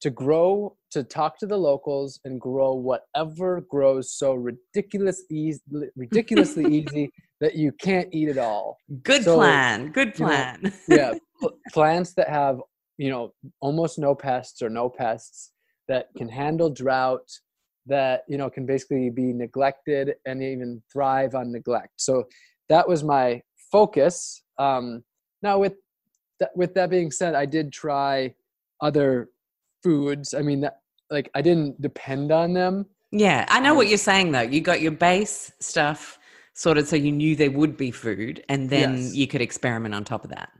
to 0.00 0.10
grow 0.10 0.76
to 0.96 1.04
talk 1.04 1.38
to 1.38 1.46
the 1.46 1.56
locals 1.56 2.20
and 2.24 2.40
grow 2.40 2.74
whatever 2.74 3.62
grows 3.70 4.12
so 4.12 4.34
ridiculous 4.34 5.24
easy, 5.30 5.60
ridiculously 5.96 6.64
easy 6.78 7.10
that 7.40 7.54
you 7.54 7.72
can't 7.80 8.08
eat 8.12 8.28
it 8.28 8.38
all 8.38 8.76
good 9.02 9.24
so, 9.24 9.36
plan 9.36 9.92
good 9.92 10.14
plan 10.14 10.60
you 10.62 10.96
know, 10.96 10.96
yeah 11.42 11.48
plants 11.72 12.14
that 12.14 12.28
have 12.28 12.60
you 12.98 13.10
know 13.10 13.32
almost 13.60 13.98
no 13.98 14.14
pests 14.14 14.62
or 14.62 14.70
no 14.70 14.88
pests 14.88 15.52
that 15.88 16.06
can 16.16 16.28
handle 16.28 16.70
drought 16.70 17.28
that 17.86 18.22
you 18.28 18.36
know 18.38 18.50
can 18.50 18.66
basically 18.66 19.10
be 19.10 19.32
neglected 19.32 20.14
and 20.26 20.42
even 20.42 20.82
thrive 20.92 21.34
on 21.34 21.52
neglect 21.52 21.92
so 21.96 22.24
that 22.68 22.88
was 22.88 23.04
my 23.04 23.40
focus. 23.70 24.42
Um, 24.58 25.04
now, 25.42 25.58
with 25.58 25.74
that, 26.40 26.50
with 26.54 26.74
that 26.74 26.90
being 26.90 27.10
said, 27.10 27.34
I 27.34 27.46
did 27.46 27.72
try 27.72 28.34
other 28.80 29.28
foods. 29.82 30.34
I 30.34 30.42
mean, 30.42 30.60
that, 30.60 30.78
like 31.10 31.30
I 31.34 31.42
didn't 31.42 31.80
depend 31.80 32.32
on 32.32 32.52
them. 32.52 32.86
Yeah, 33.12 33.46
I 33.48 33.60
know 33.60 33.74
what 33.74 33.88
you're 33.88 33.98
saying 33.98 34.32
though. 34.32 34.40
You 34.40 34.60
got 34.60 34.80
your 34.80 34.92
base 34.92 35.52
stuff 35.60 36.18
sorted 36.54 36.88
so 36.88 36.96
you 36.96 37.12
knew 37.12 37.36
there 37.36 37.50
would 37.50 37.76
be 37.76 37.90
food, 37.90 38.44
and 38.48 38.70
then 38.70 38.96
yes. 38.96 39.14
you 39.14 39.26
could 39.26 39.40
experiment 39.40 39.94
on 39.94 40.04
top 40.04 40.24
of 40.24 40.30
that. 40.30 40.50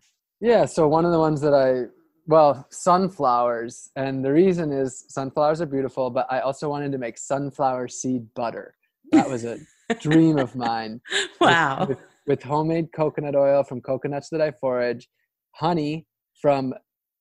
Yeah. 0.40 0.64
So 0.66 0.86
one 0.88 1.04
of 1.04 1.12
the 1.12 1.18
ones 1.18 1.40
that 1.40 1.54
I 1.54 1.90
well, 2.26 2.66
sunflowers, 2.70 3.90
and 3.94 4.24
the 4.24 4.32
reason 4.32 4.72
is 4.72 5.04
sunflowers 5.08 5.60
are 5.60 5.66
beautiful, 5.66 6.10
but 6.10 6.26
I 6.30 6.40
also 6.40 6.68
wanted 6.68 6.92
to 6.92 6.98
make 6.98 7.18
sunflower 7.18 7.88
seed 7.88 8.26
butter. 8.34 8.74
That 9.12 9.28
was 9.28 9.44
a 9.44 9.58
dream 10.00 10.38
of 10.38 10.54
mine. 10.56 11.00
Wow. 11.40 11.80
With, 11.80 11.88
with, 11.90 11.98
with 12.26 12.42
homemade 12.42 12.92
coconut 12.92 13.36
oil 13.36 13.62
from 13.62 13.80
coconuts 13.80 14.30
that 14.30 14.40
I 14.40 14.50
forage, 14.50 15.08
honey 15.52 16.06
from 16.40 16.74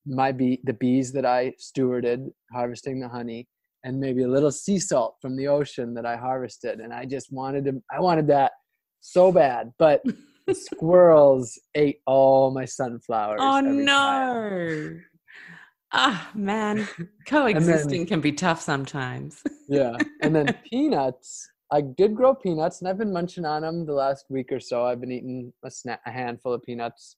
my 0.06 0.32
bee, 0.32 0.60
the 0.64 0.72
bees 0.72 1.12
that 1.12 1.26
I 1.26 1.52
stewarded, 1.60 2.30
harvesting 2.52 3.00
the 3.00 3.08
honey, 3.08 3.48
and 3.84 3.98
maybe 4.00 4.22
a 4.22 4.28
little 4.28 4.50
sea 4.50 4.78
salt 4.78 5.16
from 5.20 5.36
the 5.36 5.48
ocean 5.48 5.94
that 5.94 6.06
I 6.06 6.16
harvested. 6.16 6.80
And 6.80 6.92
I 6.92 7.04
just 7.04 7.32
wanted 7.32 7.64
to, 7.66 7.82
I 7.90 8.00
wanted 8.00 8.26
that 8.28 8.52
so 9.00 9.32
bad, 9.32 9.72
but 9.78 10.02
squirrels 10.52 11.58
ate 11.74 12.00
all 12.06 12.50
my 12.52 12.64
sunflowers. 12.64 13.40
Oh 13.40 13.60
no. 13.60 14.98
Ah, 15.92 16.30
oh, 16.34 16.38
man, 16.38 16.88
coexisting 17.28 18.00
then, 18.00 18.06
can 18.06 18.20
be 18.20 18.32
tough 18.32 18.60
sometimes. 18.60 19.42
yeah. 19.68 19.96
And 20.20 20.34
then 20.34 20.46
peanuts 20.70 21.48
I 21.72 21.80
did 21.80 22.14
grow 22.14 22.34
peanuts, 22.34 22.80
and 22.80 22.88
I've 22.88 22.98
been 22.98 23.12
munching 23.12 23.44
on 23.44 23.62
them 23.62 23.86
the 23.86 23.92
last 23.92 24.26
week 24.28 24.52
or 24.52 24.60
so. 24.60 24.84
I've 24.84 25.00
been 25.00 25.10
eating 25.10 25.52
a, 25.64 25.70
snack, 25.70 26.00
a 26.06 26.12
handful 26.12 26.52
of 26.52 26.62
peanuts, 26.62 27.16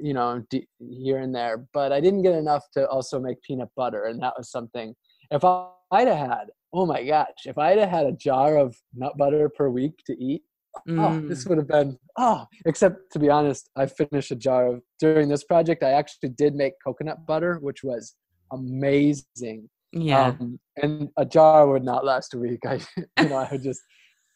you 0.00 0.14
know, 0.14 0.42
here 0.78 1.18
and 1.18 1.34
there. 1.34 1.66
But 1.72 1.92
I 1.92 2.00
didn't 2.00 2.22
get 2.22 2.34
enough 2.34 2.64
to 2.74 2.88
also 2.88 3.20
make 3.20 3.42
peanut 3.42 3.68
butter, 3.76 4.04
and 4.04 4.22
that 4.22 4.34
was 4.36 4.50
something. 4.50 4.94
If 5.30 5.44
I'd 5.44 6.08
have 6.08 6.30
had, 6.30 6.44
oh 6.72 6.86
my 6.86 7.02
gosh, 7.02 7.46
if 7.46 7.58
I'd 7.58 7.78
have 7.78 7.88
had 7.88 8.06
a 8.06 8.12
jar 8.12 8.56
of 8.56 8.76
nut 8.94 9.16
butter 9.16 9.48
per 9.48 9.68
week 9.68 9.94
to 10.06 10.12
eat, 10.12 10.42
mm. 10.88 11.00
oh, 11.00 11.26
this 11.26 11.44
mm. 11.44 11.50
would 11.50 11.58
have 11.58 11.68
been 11.68 11.98
oh. 12.18 12.46
Except 12.66 13.12
to 13.12 13.18
be 13.18 13.30
honest, 13.30 13.70
I 13.76 13.86
finished 13.86 14.30
a 14.30 14.36
jar 14.36 14.66
of 14.66 14.82
during 15.00 15.28
this 15.28 15.44
project. 15.44 15.82
I 15.82 15.92
actually 15.92 16.30
did 16.30 16.54
make 16.54 16.74
coconut 16.84 17.26
butter, 17.26 17.58
which 17.60 17.82
was 17.82 18.14
amazing 18.52 19.68
yeah. 19.92 20.28
Um, 20.28 20.58
and 20.76 21.10
a 21.16 21.24
jar 21.24 21.66
would 21.68 21.84
not 21.84 22.04
last 22.04 22.34
a 22.34 22.38
week. 22.38 22.60
I, 22.66 22.80
you 23.20 23.28
know, 23.28 23.36
I 23.36 23.48
would 23.52 23.62
just, 23.62 23.82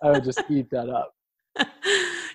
I 0.03 0.11
would 0.11 0.25
just 0.25 0.43
eat 0.51 0.69
that 0.71 0.89
up. 0.89 1.13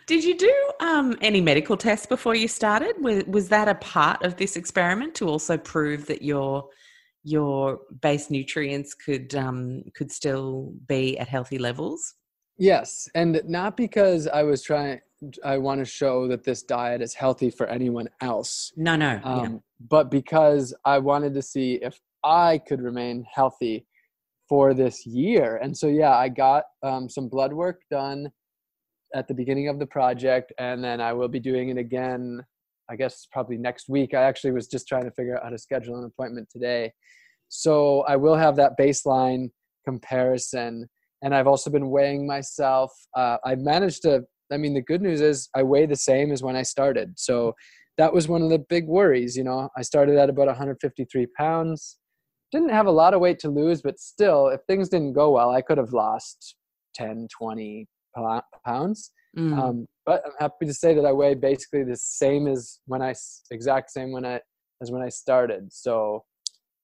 Did 0.08 0.24
you 0.24 0.38
do 0.38 0.72
um, 0.80 1.18
any 1.22 1.42
medical 1.42 1.78
tests 1.78 2.06
before 2.06 2.36
you 2.36 2.48
started? 2.48 2.96
Was, 3.00 3.24
was 3.26 3.50
that 3.50 3.68
a 3.68 3.76
part 3.76 4.24
of 4.24 4.38
this 4.38 4.56
experiment 4.56 5.16
to 5.16 5.28
also 5.28 5.58
prove 5.58 6.06
that 6.08 6.22
your 6.22 6.68
your 7.24 7.80
base 8.02 8.32
nutrients 8.32 8.96
could 8.96 9.36
um, 9.36 9.84
could 9.96 10.12
still 10.12 10.74
be 10.88 11.18
at 11.20 11.28
healthy 11.28 11.58
levels? 11.58 12.16
Yes, 12.58 13.08
and 13.16 13.42
not 13.46 13.78
because 13.78 14.28
I 14.28 14.44
was 14.44 14.64
trying. 14.64 15.00
I 15.44 15.58
want 15.58 15.80
to 15.80 15.86
show 15.86 16.28
that 16.30 16.44
this 16.44 16.64
diet 16.64 17.02
is 17.02 17.14
healthy 17.14 17.52
for 17.52 17.68
anyone 17.68 18.10
else. 18.22 18.72
No, 18.76 18.96
no. 18.96 19.20
Um, 19.24 19.40
yeah. 19.40 19.60
But 19.88 20.10
because 20.10 20.74
I 20.84 20.98
wanted 20.98 21.36
to 21.36 21.44
see 21.44 21.76
if 21.76 22.00
I 22.24 22.60
could 22.68 22.82
remain 22.82 23.26
healthy 23.32 23.86
for 24.52 24.74
this 24.74 25.06
year. 25.06 25.58
And 25.64 25.78
so, 25.78 25.88
yeah, 25.88 26.18
I 26.18 26.28
got 26.28 26.66
um, 26.84 27.08
some 27.08 27.30
blood 27.30 27.54
work 27.54 27.84
done 27.90 28.30
at 29.16 29.28
the 29.28 29.34
beginning 29.34 29.68
of 29.68 29.80
the 29.80 29.86
project, 29.86 30.54
and 30.58 30.84
then 30.84 31.02
I 31.02 31.14
will 31.14 31.28
be 31.28 31.40
doing 31.40 31.70
it 31.70 31.78
again. 31.78 32.42
I 32.90 32.96
guess 32.96 33.28
probably 33.32 33.58
next 33.58 33.88
week. 33.88 34.14
I 34.14 34.24
actually 34.24 34.52
was 34.52 34.68
just 34.68 34.88
trying 34.88 35.06
to 35.06 35.12
figure 35.12 35.38
out 35.38 35.44
how 35.44 35.50
to 35.50 35.58
schedule 35.58 35.98
an 35.98 36.04
appointment 36.04 36.50
today. 36.52 36.92
So 37.48 38.02
I 38.02 38.18
will 38.18 38.36
have 38.36 38.56
that 38.58 38.78
baseline 38.78 39.50
comparison. 39.86 40.90
And 41.22 41.34
I've 41.34 41.48
also 41.48 41.70
been 41.70 41.90
weighing 41.90 42.28
myself. 42.28 42.92
Uh, 43.16 43.38
I've 43.46 43.60
managed 43.60 44.02
to, 44.04 44.24
I 44.52 44.58
mean, 44.58 44.74
the 44.74 44.82
good 44.82 45.02
news 45.02 45.22
is 45.22 45.50
I 45.56 45.64
weigh 45.64 45.86
the 45.86 45.96
same 45.96 46.32
as 46.32 46.44
when 46.44 46.56
I 46.56 46.64
started. 46.64 47.14
So 47.18 47.56
that 47.98 48.14
was 48.14 48.28
one 48.28 48.42
of 48.42 48.50
the 48.50 48.60
big 48.70 48.88
worries. 48.88 49.38
You 49.38 49.44
know, 49.44 49.70
I 49.78 49.84
started 49.84 50.18
at 50.18 50.30
about 50.30 50.48
153 50.48 51.28
pounds. 51.38 51.98
Didn't 52.52 52.70
have 52.70 52.88
a 52.88 52.92
lot 52.92 53.14
of 53.14 53.22
weight 53.22 53.40
to 53.40 53.50
lose, 53.50 53.82
but 53.82 54.00
still, 54.00 54.50
if 54.50 54.62
things 54.68 54.90
didn't 54.90 55.14
go 55.14 55.32
well, 55.32 55.52
I 55.52 55.62
could 55.62 55.78
have 55.78 55.94
lost 55.94 56.56
10, 56.96 57.28
20 57.38 57.88
pounds. 58.66 59.12
Mm. 59.38 59.58
Um, 59.58 59.88
but 60.06 60.24
I'm 60.26 60.34
happy 60.40 60.66
to 60.66 60.74
say 60.74 60.94
that 60.94 61.06
I 61.06 61.12
weigh 61.12 61.36
basically 61.36 61.84
the 61.84 61.96
same 61.96 62.48
as 62.48 62.80
when 62.86 63.02
I 63.02 63.14
exact 63.50 63.92
same 63.92 64.12
when 64.12 64.26
I 64.26 64.42
as 64.82 64.92
when 64.92 65.02
I 65.02 65.10
started. 65.10 65.72
So 65.72 66.24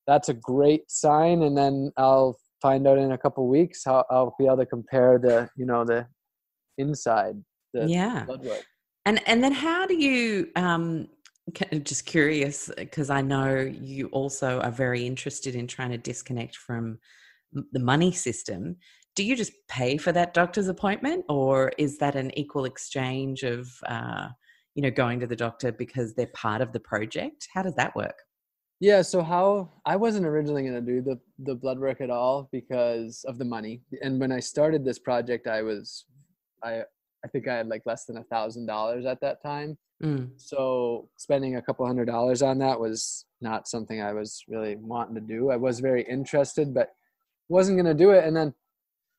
that's 0.06 0.30
a 0.30 0.34
great 0.34 0.90
sign. 0.90 1.42
And 1.42 1.58
then 1.58 1.92
I'll 1.98 2.38
find 2.62 2.88
out 2.88 2.98
in 2.98 3.12
a 3.12 3.18
couple 3.18 3.48
weeks 3.48 3.84
how 3.86 4.06
I'll 4.10 4.36
be 4.40 4.46
able 4.46 4.58
to 4.58 4.66
compare 4.66 5.20
the 5.20 5.50
you 5.58 5.66
know 5.66 5.84
the 5.84 6.08
inside 6.78 7.36
the 7.74 7.88
yeah 7.88 8.24
blood 8.26 8.44
work. 8.44 8.64
And 9.06 9.22
and 9.28 9.44
then 9.44 9.52
how 9.52 9.86
do 9.86 9.96
you 9.96 10.50
um 10.56 11.10
just 11.84 12.06
curious 12.06 12.70
because 12.78 13.10
I 13.10 13.22
know 13.22 13.56
you 13.60 14.08
also 14.08 14.60
are 14.60 14.72
very 14.72 15.06
interested 15.06 15.56
in 15.56 15.66
trying 15.66 15.92
to 15.92 15.98
disconnect 15.98 16.58
from 16.58 17.00
the 17.72 17.80
money 17.80 18.12
system 18.12 18.76
do 19.18 19.24
you 19.24 19.36
just 19.36 19.52
pay 19.68 19.98
for 19.98 20.12
that 20.12 20.36
doctor's 20.36 20.68
appointment 20.68 21.26
or 21.28 21.72
is 21.80 21.98
that 21.98 22.16
an 22.16 22.30
equal 22.38 22.66
exchange 22.66 23.42
of 23.42 23.68
uh, 23.88 24.28
you 24.76 24.84
know 24.84 24.92
going 24.92 25.20
to 25.20 25.26
the 25.26 25.36
doctor 25.36 25.72
because 25.72 26.14
they're 26.14 26.28
part 26.28 26.62
of 26.62 26.72
the 26.72 26.80
project? 26.80 27.48
How 27.52 27.64
does 27.64 27.74
that 27.76 27.96
work? 27.96 28.20
Yeah 28.80 29.02
so 29.02 29.24
how 29.24 29.72
i 29.88 29.96
wasn't 29.96 30.28
originally 30.28 30.62
going 30.62 30.86
to 30.86 30.92
do 30.94 31.02
the 31.02 31.20
the 31.40 31.56
blood 31.56 31.80
work 31.80 32.00
at 32.00 32.12
all 32.12 32.48
because 32.52 33.26
of 33.28 33.40
the 33.40 33.46
money. 33.46 33.82
And 34.04 34.20
when 34.20 34.32
i 34.32 34.40
started 34.40 34.86
this 34.86 35.00
project 35.00 35.48
i 35.48 35.64
was 35.64 36.06
i 36.64 36.84
i 37.26 37.28
think 37.32 37.48
i 37.48 37.56
had 37.56 37.70
like 37.70 37.82
less 37.88 38.06
than 38.06 38.18
a 38.18 38.24
thousand 38.26 38.68
dollars 38.68 39.08
at 39.08 39.20
that 39.22 39.42
time. 39.42 39.80
Mm. 40.04 40.30
so 40.38 41.10
spending 41.18 41.56
a 41.56 41.62
couple 41.64 41.88
hundred 41.88 42.06
dollars 42.06 42.44
on 42.44 42.60
that 42.60 42.80
was 42.80 43.26
not 43.42 43.68
something 43.68 44.00
i 44.00 44.14
was 44.14 44.44
really 44.48 44.76
wanting 44.76 45.16
to 45.16 45.22
do. 45.22 45.50
I 45.50 45.56
was 45.56 45.80
very 45.80 46.04
interested 46.04 46.72
but 46.72 46.90
wasn't 47.50 47.78
going 47.78 47.98
to 47.98 48.04
do 48.04 48.12
it. 48.12 48.24
And 48.26 48.36
then 48.36 48.54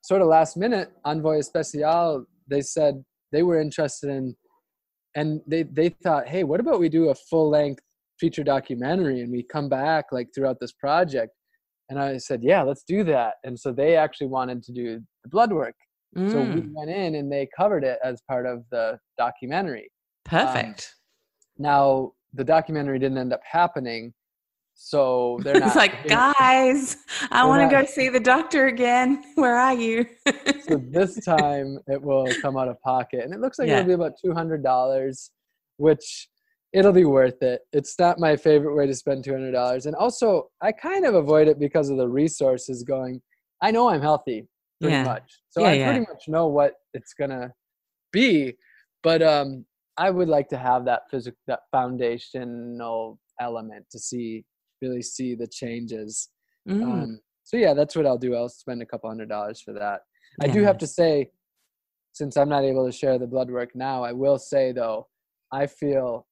sort 0.02 0.22
of 0.22 0.28
last 0.28 0.56
minute, 0.56 0.90
Envoyé 1.06 1.42
Spécial, 1.44 2.24
they 2.48 2.60
said 2.60 3.02
they 3.32 3.42
were 3.42 3.60
interested 3.60 4.10
in, 4.10 4.34
and 5.14 5.40
they, 5.46 5.64
they 5.64 5.90
thought, 6.02 6.28
hey, 6.28 6.44
what 6.44 6.60
about 6.60 6.80
we 6.80 6.88
do 6.88 7.10
a 7.10 7.14
full 7.14 7.50
length 7.50 7.82
feature 8.20 8.44
documentary 8.44 9.20
and 9.20 9.30
we 9.30 9.42
come 9.42 9.68
back 9.68 10.06
like 10.12 10.28
throughout 10.34 10.58
this 10.60 10.72
project? 10.72 11.32
And 11.90 11.98
I 11.98 12.18
said, 12.18 12.40
yeah, 12.42 12.62
let's 12.62 12.84
do 12.84 13.02
that. 13.04 13.34
And 13.44 13.58
so 13.58 13.72
they 13.72 13.96
actually 13.96 14.26
wanted 14.26 14.62
to 14.64 14.72
do 14.72 15.00
the 15.24 15.30
blood 15.30 15.52
work. 15.52 15.74
Mm. 16.16 16.30
So 16.30 16.38
we 16.40 16.60
mm. 16.60 16.70
went 16.74 16.90
in 16.90 17.14
and 17.14 17.32
they 17.32 17.48
covered 17.56 17.84
it 17.84 17.98
as 18.04 18.20
part 18.28 18.46
of 18.46 18.64
the 18.70 18.98
documentary. 19.16 19.90
Perfect. 20.24 20.94
Um, 21.58 21.64
now, 21.64 22.12
the 22.34 22.44
documentary 22.44 22.98
didn't 22.98 23.18
end 23.18 23.32
up 23.32 23.40
happening 23.50 24.12
so 24.80 25.40
they're 25.42 25.58
not. 25.58 25.66
it's 25.66 25.76
like, 25.76 26.06
guys, 26.08 26.98
I 27.32 27.44
want 27.44 27.68
to 27.68 27.76
go 27.76 27.84
see 27.84 28.08
the 28.08 28.20
doctor 28.20 28.68
again. 28.68 29.24
Where 29.34 29.56
are 29.56 29.74
you? 29.74 30.06
so 30.68 30.76
this 30.76 31.16
time 31.24 31.80
it 31.88 32.00
will 32.00 32.28
come 32.40 32.56
out 32.56 32.68
of 32.68 32.80
pocket, 32.80 33.24
and 33.24 33.34
it 33.34 33.40
looks 33.40 33.58
like 33.58 33.66
yeah. 33.66 33.80
it'll 33.80 33.88
be 33.88 33.92
about 33.94 34.12
two 34.24 34.32
hundred 34.32 34.62
dollars, 34.62 35.32
which 35.78 36.28
it'll 36.72 36.92
be 36.92 37.04
worth 37.04 37.42
it. 37.42 37.62
It's 37.72 37.98
not 37.98 38.20
my 38.20 38.36
favorite 38.36 38.76
way 38.76 38.86
to 38.86 38.94
spend 38.94 39.24
two 39.24 39.32
hundred 39.32 39.50
dollars, 39.50 39.86
and 39.86 39.96
also 39.96 40.48
I 40.62 40.70
kind 40.70 41.04
of 41.04 41.16
avoid 41.16 41.48
it 41.48 41.58
because 41.58 41.90
of 41.90 41.96
the 41.96 42.08
resources 42.08 42.84
going. 42.84 43.20
I 43.60 43.72
know 43.72 43.88
I'm 43.90 44.00
healthy 44.00 44.46
pretty 44.80 44.94
yeah. 44.94 45.02
much, 45.02 45.40
so 45.50 45.62
yeah, 45.62 45.70
I 45.70 45.90
pretty 45.90 46.06
much 46.08 46.28
know 46.28 46.46
what 46.46 46.74
it's 46.94 47.14
gonna 47.14 47.52
be, 48.12 48.54
but 49.02 49.22
um, 49.22 49.66
I 49.96 50.10
would 50.10 50.28
like 50.28 50.48
to 50.50 50.56
have 50.56 50.84
that 50.84 51.02
physical, 51.10 51.36
that 51.48 51.62
foundational 51.72 53.18
element 53.40 53.86
to 53.90 53.98
see 53.98 54.44
really 54.80 55.02
see 55.02 55.34
the 55.34 55.46
changes. 55.46 56.28
Mm. 56.68 56.82
Um, 56.82 57.20
so 57.44 57.56
yeah, 57.56 57.74
that's 57.74 57.96
what 57.96 58.06
I'll 58.06 58.18
do. 58.18 58.34
I'll 58.34 58.48
spend 58.48 58.82
a 58.82 58.86
couple 58.86 59.08
hundred 59.08 59.28
dollars 59.28 59.60
for 59.60 59.72
that. 59.74 60.02
I 60.40 60.48
do 60.48 60.62
have 60.62 60.78
to 60.78 60.86
say, 60.86 61.30
since 62.12 62.36
I'm 62.36 62.48
not 62.48 62.64
able 62.64 62.86
to 62.86 62.92
share 62.92 63.18
the 63.18 63.26
blood 63.26 63.50
work 63.50 63.70
now, 63.74 64.04
I 64.04 64.12
will 64.12 64.38
say 64.38 64.72
though, 64.72 65.08
I 65.52 65.66
feel 65.66 66.26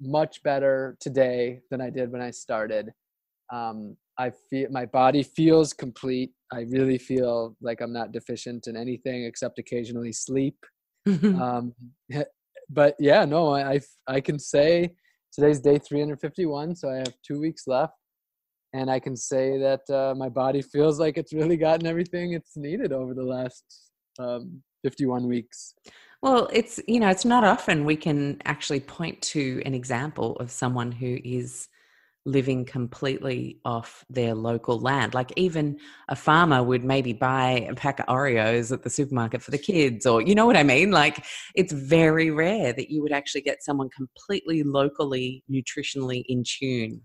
much 0.00 0.42
better 0.42 0.96
today 1.00 1.60
than 1.70 1.80
I 1.80 1.90
did 1.90 2.12
when 2.12 2.22
I 2.22 2.30
started. 2.30 2.92
Um, 3.52 3.96
I 4.18 4.32
feel 4.50 4.68
my 4.70 4.86
body 4.86 5.22
feels 5.22 5.72
complete. 5.72 6.32
I 6.52 6.66
really 6.70 6.98
feel 6.98 7.56
like 7.60 7.80
I'm 7.80 7.92
not 7.92 8.12
deficient 8.12 8.66
in 8.66 8.76
anything 8.76 9.24
except 9.24 9.58
occasionally 9.58 10.12
sleep. 10.12 10.56
um, 11.06 11.72
but 12.70 12.96
yeah, 12.98 13.24
no, 13.24 13.54
I 13.54 13.80
I 14.06 14.20
can 14.20 14.38
say 14.38 14.94
today's 15.32 15.60
day 15.60 15.78
351, 15.78 16.76
so 16.76 16.90
I 16.90 16.96
have 16.96 17.14
two 17.26 17.40
weeks 17.40 17.66
left. 17.66 17.94
And 18.74 18.90
I 18.90 19.00
can 19.00 19.16
say 19.16 19.58
that 19.58 19.88
uh, 19.88 20.14
my 20.14 20.28
body 20.28 20.60
feels 20.60 21.00
like 21.00 21.16
it's 21.16 21.32
really 21.32 21.56
gotten 21.56 21.86
everything 21.86 22.32
it's 22.32 22.56
needed 22.56 22.92
over 22.92 23.14
the 23.14 23.24
last 23.24 23.64
um, 24.18 24.62
51 24.84 25.26
weeks. 25.26 25.74
Well, 26.20 26.48
it's, 26.52 26.80
you 26.86 27.00
know, 27.00 27.08
it's 27.08 27.24
not 27.24 27.44
often 27.44 27.84
we 27.84 27.96
can 27.96 28.42
actually 28.44 28.80
point 28.80 29.22
to 29.22 29.62
an 29.64 29.74
example 29.74 30.36
of 30.36 30.50
someone 30.50 30.92
who 30.92 31.18
is 31.24 31.68
living 32.28 32.64
completely 32.64 33.58
off 33.64 34.04
their 34.10 34.34
local 34.34 34.78
land. 34.78 35.14
Like 35.14 35.32
even 35.36 35.78
a 36.08 36.16
farmer 36.16 36.62
would 36.62 36.84
maybe 36.84 37.12
buy 37.12 37.66
a 37.70 37.74
pack 37.74 38.00
of 38.00 38.06
Oreos 38.06 38.70
at 38.70 38.82
the 38.82 38.90
supermarket 38.90 39.42
for 39.42 39.50
the 39.50 39.58
kids, 39.58 40.06
or 40.06 40.20
you 40.22 40.34
know 40.34 40.46
what 40.46 40.56
I 40.56 40.62
mean? 40.62 40.90
Like 40.90 41.24
it's 41.54 41.72
very 41.72 42.30
rare 42.30 42.72
that 42.72 42.90
you 42.90 43.02
would 43.02 43.12
actually 43.12 43.40
get 43.40 43.62
someone 43.62 43.88
completely 43.90 44.62
locally 44.62 45.42
nutritionally 45.50 46.22
in 46.28 46.44
tune. 46.44 47.00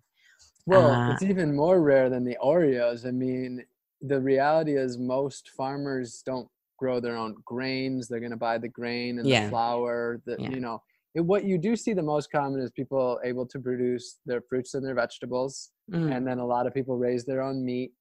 Well, 0.65 0.91
uh, 0.91 1.13
it's 1.13 1.23
even 1.23 1.55
more 1.55 1.81
rare 1.81 2.09
than 2.09 2.23
the 2.23 2.37
Oreos. 2.43 3.05
I 3.05 3.11
mean, 3.11 3.63
the 4.01 4.19
reality 4.19 4.77
is 4.77 4.97
most 4.97 5.49
farmers 5.57 6.21
don't 6.25 6.47
grow 6.77 6.99
their 6.99 7.17
own 7.17 7.35
grains. 7.45 8.07
They're 8.07 8.19
going 8.19 8.31
to 8.31 8.37
buy 8.37 8.57
the 8.57 8.69
grain 8.69 9.19
and 9.19 9.27
yeah. 9.27 9.43
the 9.43 9.49
flour, 9.49 10.21
that, 10.25 10.39
yeah. 10.39 10.49
you 10.49 10.59
know, 10.59 10.81
what 11.15 11.45
you 11.45 11.57
do 11.57 11.75
see 11.75 11.93
the 11.93 12.01
most 12.01 12.31
common 12.31 12.59
is 12.59 12.71
people 12.71 13.19
able 13.23 13.45
to 13.45 13.59
produce 13.59 14.19
their 14.25 14.41
fruits 14.49 14.73
and 14.73 14.85
their 14.85 14.95
vegetables 14.95 15.71
mm. 15.91 16.15
and 16.15 16.25
then 16.25 16.39
a 16.39 16.45
lot 16.45 16.65
of 16.65 16.73
people 16.73 16.97
raise 16.97 17.23
their 17.25 17.41
own 17.41 17.63
meat 17.63 17.91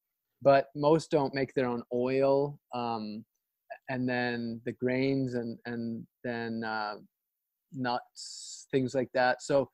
but 0.41 0.67
most 0.75 1.11
don't 1.11 1.35
make 1.35 1.53
their 1.55 1.67
own 1.67 1.83
oil 1.95 2.59
um, 2.75 3.25
and 3.91 4.09
then 4.09 4.61
the 4.65 4.73
grains 4.73 5.35
and 5.35 5.59
and 5.67 6.07
then 6.25 6.65
uh, 6.65 6.95
nuts 7.73 8.67
things 8.71 8.95
like 8.95 9.11
that 9.13 9.43
so 9.43 9.69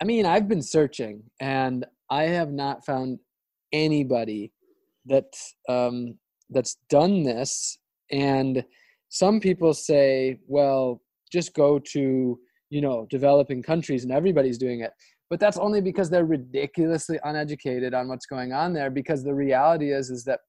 i 0.00 0.04
mean 0.04 0.26
i've 0.26 0.48
been 0.48 0.62
searching 0.62 1.22
and 1.40 1.86
i 2.10 2.24
have 2.24 2.50
not 2.52 2.84
found 2.84 3.18
anybody 3.72 4.52
that 5.06 5.32
um, 5.68 6.14
that's 6.50 6.78
done 6.90 7.22
this 7.22 7.78
and 8.10 8.64
some 9.10 9.38
people 9.40 9.72
say 9.72 10.38
well 10.46 11.00
just 11.32 11.54
go 11.54 11.78
to 11.78 12.38
you 12.70 12.80
know 12.80 13.06
developing 13.10 13.62
countries 13.62 14.04
and 14.04 14.12
everybody's 14.12 14.58
doing 14.58 14.80
it. 14.80 14.92
But 15.30 15.40
that's 15.40 15.58
only 15.58 15.80
because 15.80 16.08
they're 16.08 16.24
ridiculously 16.24 17.18
uneducated 17.24 17.92
on 17.92 18.08
what's 18.08 18.26
going 18.26 18.52
on 18.52 18.72
there 18.72 18.90
because 18.90 19.22
the 19.22 19.34
reality 19.34 19.92
is 19.92 20.10
is 20.10 20.24
that 20.24 20.40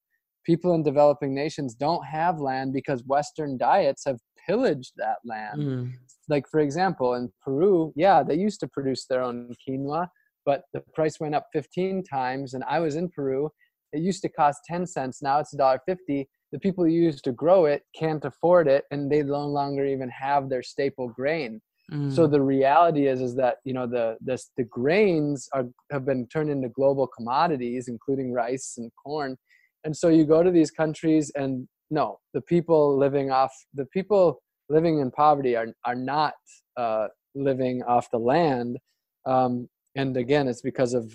people 0.45 0.73
in 0.73 0.83
developing 0.83 1.35
nations 1.35 1.75
don't 1.75 2.05
have 2.05 2.39
land 2.39 2.73
because 2.73 3.03
western 3.05 3.57
diets 3.57 4.03
have 4.05 4.19
pillaged 4.47 4.93
that 4.97 5.17
land. 5.25 5.61
Mm. 5.61 5.91
like 6.27 6.47
for 6.49 6.59
example 6.59 7.15
in 7.15 7.31
peru 7.43 7.93
yeah 7.95 8.23
they 8.23 8.35
used 8.35 8.59
to 8.61 8.67
produce 8.67 9.05
their 9.05 9.21
own 9.21 9.53
quinoa 9.61 10.07
but 10.45 10.63
the 10.73 10.81
price 10.95 11.19
went 11.19 11.35
up 11.35 11.47
15 11.53 12.03
times. 12.03 12.53
And 12.53 12.63
i 12.63 12.79
was 12.79 12.95
in 12.95 13.09
peru 13.09 13.49
it 13.91 14.01
used 14.01 14.21
to 14.21 14.29
cost 14.29 14.59
10 14.65 14.85
cents 14.85 15.21
now 15.21 15.39
it's 15.39 15.53
$1.50 15.53 16.25
the 16.51 16.59
people 16.59 16.83
who 16.83 16.89
used 16.91 17.23
to 17.25 17.31
grow 17.31 17.65
it 17.65 17.83
can't 17.95 18.25
afford 18.25 18.67
it 18.67 18.85
and 18.91 19.11
they 19.11 19.21
no 19.21 19.45
longer 19.45 19.85
even 19.85 20.09
have 20.09 20.49
their 20.49 20.63
staple 20.63 21.09
grain 21.09 21.61
so 21.91 22.27
mm. 22.27 22.31
the 22.31 22.41
reality 22.41 23.07
is 23.07 23.19
is 23.19 23.35
that 23.35 23.57
you 23.63 23.73
know 23.73 23.87
the 23.87 24.17
the, 24.23 24.39
the 24.57 24.63
grains 24.63 25.49
are 25.53 25.65
have 25.91 26.05
been 26.05 26.27
turned 26.27 26.49
into 26.49 26.69
global 26.69 27.07
commodities, 27.07 27.87
including 27.87 28.31
rice 28.31 28.75
and 28.77 28.91
corn, 29.03 29.35
and 29.83 29.95
so 29.95 30.09
you 30.09 30.25
go 30.25 30.43
to 30.43 30.51
these 30.51 30.71
countries 30.71 31.31
and 31.35 31.67
no, 31.89 32.19
the 32.33 32.41
people 32.41 32.97
living 32.97 33.31
off 33.31 33.51
the 33.73 33.85
people 33.85 34.41
living 34.69 34.99
in 34.99 35.09
poverty 35.09 35.55
are 35.55 35.67
are 35.85 35.95
not 35.95 36.33
uh, 36.77 37.07
living 37.33 37.81
off 37.83 38.09
the 38.11 38.19
land. 38.19 38.77
Um, 39.25 39.67
and 39.95 40.15
again, 40.15 40.47
it's 40.47 40.61
because 40.61 40.93
of 40.93 41.11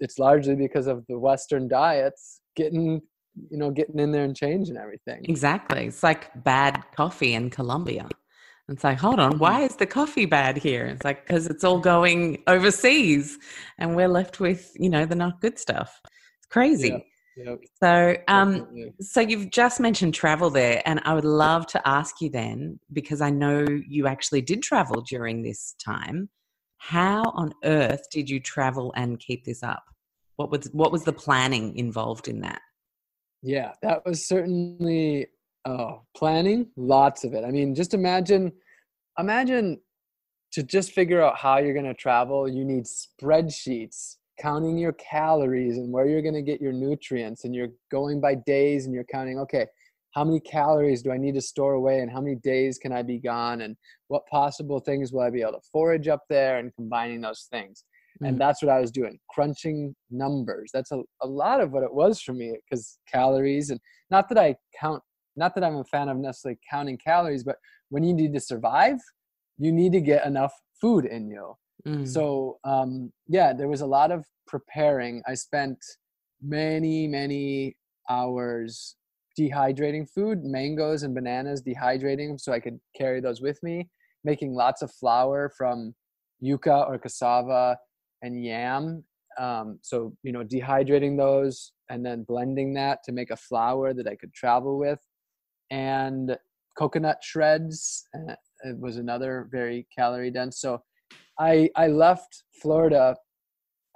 it's 0.00 0.18
largely 0.18 0.56
because 0.56 0.86
of 0.86 1.04
the 1.08 1.18
Western 1.18 1.68
diets 1.68 2.40
getting 2.54 3.00
you 3.50 3.56
know 3.56 3.70
getting 3.70 3.98
in 3.98 4.12
there 4.12 4.24
and 4.24 4.36
changing 4.36 4.76
everything. 4.76 5.24
Exactly, 5.24 5.86
it's 5.86 6.02
like 6.02 6.30
bad 6.44 6.82
coffee 6.94 7.32
in 7.32 7.48
Colombia 7.48 8.08
It's 8.68 8.84
like, 8.84 8.98
hold 8.98 9.18
on, 9.18 9.38
why 9.38 9.62
is 9.62 9.76
the 9.76 9.86
coffee 9.86 10.26
bad 10.26 10.58
here? 10.58 10.86
It's 10.86 11.04
like, 11.04 11.26
because 11.26 11.46
it's 11.46 11.64
all 11.64 11.78
going 11.78 12.42
overseas 12.46 13.38
and 13.78 13.96
we're 13.96 14.08
left 14.08 14.40
with, 14.40 14.72
you 14.76 14.90
know, 14.90 15.06
the 15.06 15.14
not 15.14 15.40
good 15.40 15.58
stuff. 15.58 16.00
It's 16.04 16.46
crazy. 16.50 16.88
Yeah. 16.88 16.98
So, 17.82 18.16
um, 18.26 18.52
Definitely. 18.58 18.94
so 19.00 19.20
you've 19.20 19.50
just 19.50 19.78
mentioned 19.78 20.12
travel 20.12 20.50
there, 20.50 20.82
and 20.84 21.00
I 21.04 21.14
would 21.14 21.24
love 21.24 21.68
to 21.68 21.88
ask 21.88 22.20
you 22.20 22.30
then, 22.30 22.80
because 22.92 23.20
I 23.20 23.30
know 23.30 23.64
you 23.86 24.08
actually 24.08 24.42
did 24.42 24.60
travel 24.60 25.02
during 25.02 25.42
this 25.42 25.74
time. 25.82 26.28
How 26.78 27.22
on 27.34 27.52
earth 27.64 28.10
did 28.10 28.28
you 28.28 28.40
travel 28.40 28.92
and 28.96 29.20
keep 29.20 29.44
this 29.44 29.62
up? 29.62 29.84
What 30.34 30.50
was 30.50 30.68
what 30.72 30.90
was 30.90 31.04
the 31.04 31.12
planning 31.12 31.76
involved 31.76 32.26
in 32.26 32.40
that? 32.40 32.60
Yeah, 33.42 33.72
that 33.82 34.04
was 34.04 34.26
certainly 34.26 35.28
oh, 35.68 36.02
planning, 36.16 36.66
lots 36.76 37.24
of 37.24 37.34
it. 37.34 37.44
I 37.44 37.50
mean, 37.50 37.74
just 37.74 37.94
imagine 37.94 38.52
imagine 39.18 39.80
to 40.52 40.62
just 40.62 40.92
figure 40.92 41.20
out 41.22 41.36
how 41.36 41.58
you're 41.58 41.74
going 41.74 41.84
to 41.84 41.94
travel, 41.94 42.48
you 42.48 42.64
need 42.64 42.84
spreadsheets 42.84 44.16
counting 44.40 44.78
your 44.78 44.92
calories 44.92 45.76
and 45.76 45.92
where 45.92 46.06
you're 46.06 46.22
going 46.22 46.32
to 46.32 46.42
get 46.42 46.60
your 46.60 46.72
nutrients 46.72 47.44
and 47.44 47.54
you're 47.54 47.72
going 47.90 48.20
by 48.20 48.36
days 48.36 48.86
and 48.86 48.94
you're 48.94 49.04
counting 49.04 49.38
okay, 49.38 49.66
how 50.14 50.24
many 50.24 50.40
calories 50.40 51.02
do 51.02 51.10
I 51.10 51.18
need 51.18 51.34
to 51.34 51.40
store 51.40 51.74
away 51.74 51.98
and 52.00 52.10
how 52.10 52.20
many 52.20 52.36
days 52.36 52.78
can 52.78 52.92
I 52.92 53.02
be 53.02 53.18
gone 53.18 53.62
and 53.62 53.76
what 54.06 54.26
possible 54.28 54.80
things 54.80 55.12
will 55.12 55.20
I 55.20 55.30
be 55.30 55.42
able 55.42 55.52
to 55.52 55.60
forage 55.72 56.08
up 56.08 56.22
there 56.30 56.58
and 56.58 56.74
combining 56.76 57.20
those 57.20 57.46
things 57.50 57.84
and 58.22 58.36
Mm. 58.36 58.38
that's 58.38 58.62
what 58.62 58.72
i 58.72 58.80
was 58.80 58.90
doing 58.90 59.18
crunching 59.30 59.94
numbers 60.10 60.70
that's 60.72 60.92
a, 60.92 61.02
a 61.22 61.26
lot 61.26 61.60
of 61.60 61.72
what 61.72 61.82
it 61.82 61.92
was 61.92 62.20
for 62.20 62.32
me 62.32 62.56
because 62.64 62.98
calories 63.12 63.70
and 63.70 63.80
not 64.10 64.28
that 64.28 64.38
i 64.38 64.54
count 64.78 65.02
not 65.38 65.54
that 65.54 65.64
i'm 65.64 65.76
a 65.76 65.84
fan 65.84 66.08
of 66.08 66.16
necessarily 66.16 66.58
counting 66.70 66.98
calories 66.98 67.44
but 67.44 67.56
when 67.88 68.02
you 68.02 68.12
need 68.12 68.32
to 68.32 68.40
survive 68.40 68.98
you 69.58 69.72
need 69.72 69.92
to 69.92 70.00
get 70.00 70.24
enough 70.24 70.52
food 70.80 71.04
in 71.04 71.28
you. 71.28 71.54
Mm. 71.86 72.06
so 72.08 72.58
um, 72.64 73.12
yeah 73.28 73.52
there 73.52 73.68
was 73.68 73.82
a 73.82 73.86
lot 73.86 74.10
of 74.10 74.24
preparing. 74.46 75.22
I 75.28 75.34
spent 75.34 75.78
many 76.42 77.06
many 77.06 77.76
hours 78.08 78.96
dehydrating 79.38 80.08
food 80.08 80.44
mangoes 80.44 81.02
and 81.02 81.14
bananas 81.14 81.62
dehydrating 81.62 82.28
them 82.28 82.38
so 82.38 82.52
i 82.52 82.60
could 82.60 82.78
carry 82.96 83.20
those 83.20 83.40
with 83.40 83.60
me 83.62 83.88
making 84.24 84.54
lots 84.54 84.80
of 84.82 84.90
flour 84.92 85.50
from 85.56 85.94
yuca 86.42 86.88
or 86.88 86.96
cassava 86.96 87.76
and 88.22 88.44
yam 88.44 89.02
um, 89.38 89.78
so 89.82 90.12
you 90.22 90.32
know 90.32 90.44
dehydrating 90.44 91.16
those 91.16 91.72
and 91.90 92.04
then 92.06 92.24
blending 92.24 92.72
that 92.74 93.00
to 93.04 93.12
make 93.12 93.30
a 93.30 93.36
flour 93.36 93.92
that 93.92 94.06
i 94.06 94.14
could 94.14 94.32
travel 94.32 94.78
with 94.78 95.00
and 95.70 96.36
coconut 96.76 97.18
shreds 97.22 98.04
uh, 98.14 98.34
it 98.64 98.78
was 98.78 98.96
another 98.96 99.48
very 99.50 99.86
calorie 99.96 100.30
dense 100.30 100.60
so 100.60 100.80
i 101.38 101.68
i 101.76 101.86
left 101.86 102.44
florida 102.60 103.16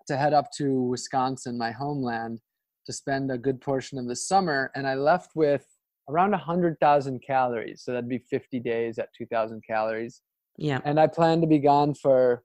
to 0.06 0.16
head 0.16 0.34
up 0.34 0.50
to 0.56 0.82
wisconsin 0.82 1.56
my 1.56 1.70
homeland 1.70 2.40
to 2.84 2.92
spend 2.92 3.30
a 3.30 3.38
good 3.38 3.60
portion 3.60 3.98
of 3.98 4.08
the 4.08 4.16
summer 4.16 4.70
and 4.74 4.86
i 4.86 4.94
left 4.94 5.30
with 5.34 5.64
around 6.08 6.32
100000 6.32 7.20
calories 7.24 7.82
so 7.84 7.92
that'd 7.92 8.08
be 8.08 8.18
50 8.18 8.58
days 8.60 8.98
at 8.98 9.08
2000 9.16 9.62
calories 9.66 10.22
yeah. 10.56 10.80
and 10.84 11.00
I 11.00 11.06
planned 11.06 11.42
to 11.42 11.48
be 11.48 11.58
gone 11.58 11.94
for 11.94 12.42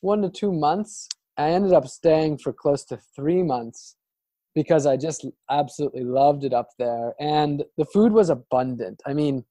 one 0.00 0.22
to 0.22 0.30
two 0.30 0.52
months. 0.52 1.08
I 1.36 1.50
ended 1.50 1.72
up 1.72 1.86
staying 1.86 2.38
for 2.38 2.52
close 2.52 2.84
to 2.86 2.98
three 3.16 3.42
months 3.42 3.96
because 4.54 4.86
I 4.86 4.96
just 4.96 5.26
absolutely 5.50 6.04
loved 6.04 6.44
it 6.44 6.52
up 6.52 6.68
there, 6.78 7.14
and 7.20 7.64
the 7.76 7.84
food 7.86 8.12
was 8.12 8.30
abundant. 8.30 9.02
I 9.06 9.14
mean, 9.14 9.44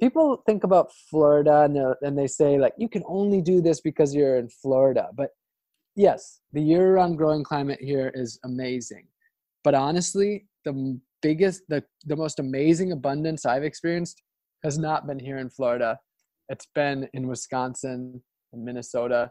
people 0.00 0.42
think 0.46 0.64
about 0.64 0.92
Florida 1.10 1.62
and, 1.62 1.76
and 2.02 2.18
they 2.18 2.26
say 2.26 2.58
like 2.58 2.74
you 2.76 2.88
can 2.88 3.02
only 3.06 3.40
do 3.40 3.60
this 3.60 3.80
because 3.80 4.14
you're 4.14 4.36
in 4.36 4.48
Florida, 4.48 5.08
but 5.14 5.30
yes, 5.94 6.40
the 6.52 6.62
year-round 6.62 7.16
growing 7.16 7.44
climate 7.44 7.80
here 7.80 8.12
is 8.14 8.38
amazing. 8.44 9.06
But 9.64 9.74
honestly, 9.74 10.46
the 10.64 11.00
biggest, 11.22 11.62
the 11.68 11.82
the 12.04 12.16
most 12.16 12.38
amazing 12.38 12.92
abundance 12.92 13.46
I've 13.46 13.64
experienced 13.64 14.22
has 14.62 14.78
not 14.78 15.06
been 15.06 15.18
here 15.18 15.38
in 15.38 15.50
Florida 15.50 15.98
it's 16.48 16.66
been 16.74 17.08
in 17.12 17.26
Wisconsin 17.26 18.22
and 18.52 18.64
Minnesota 18.64 19.30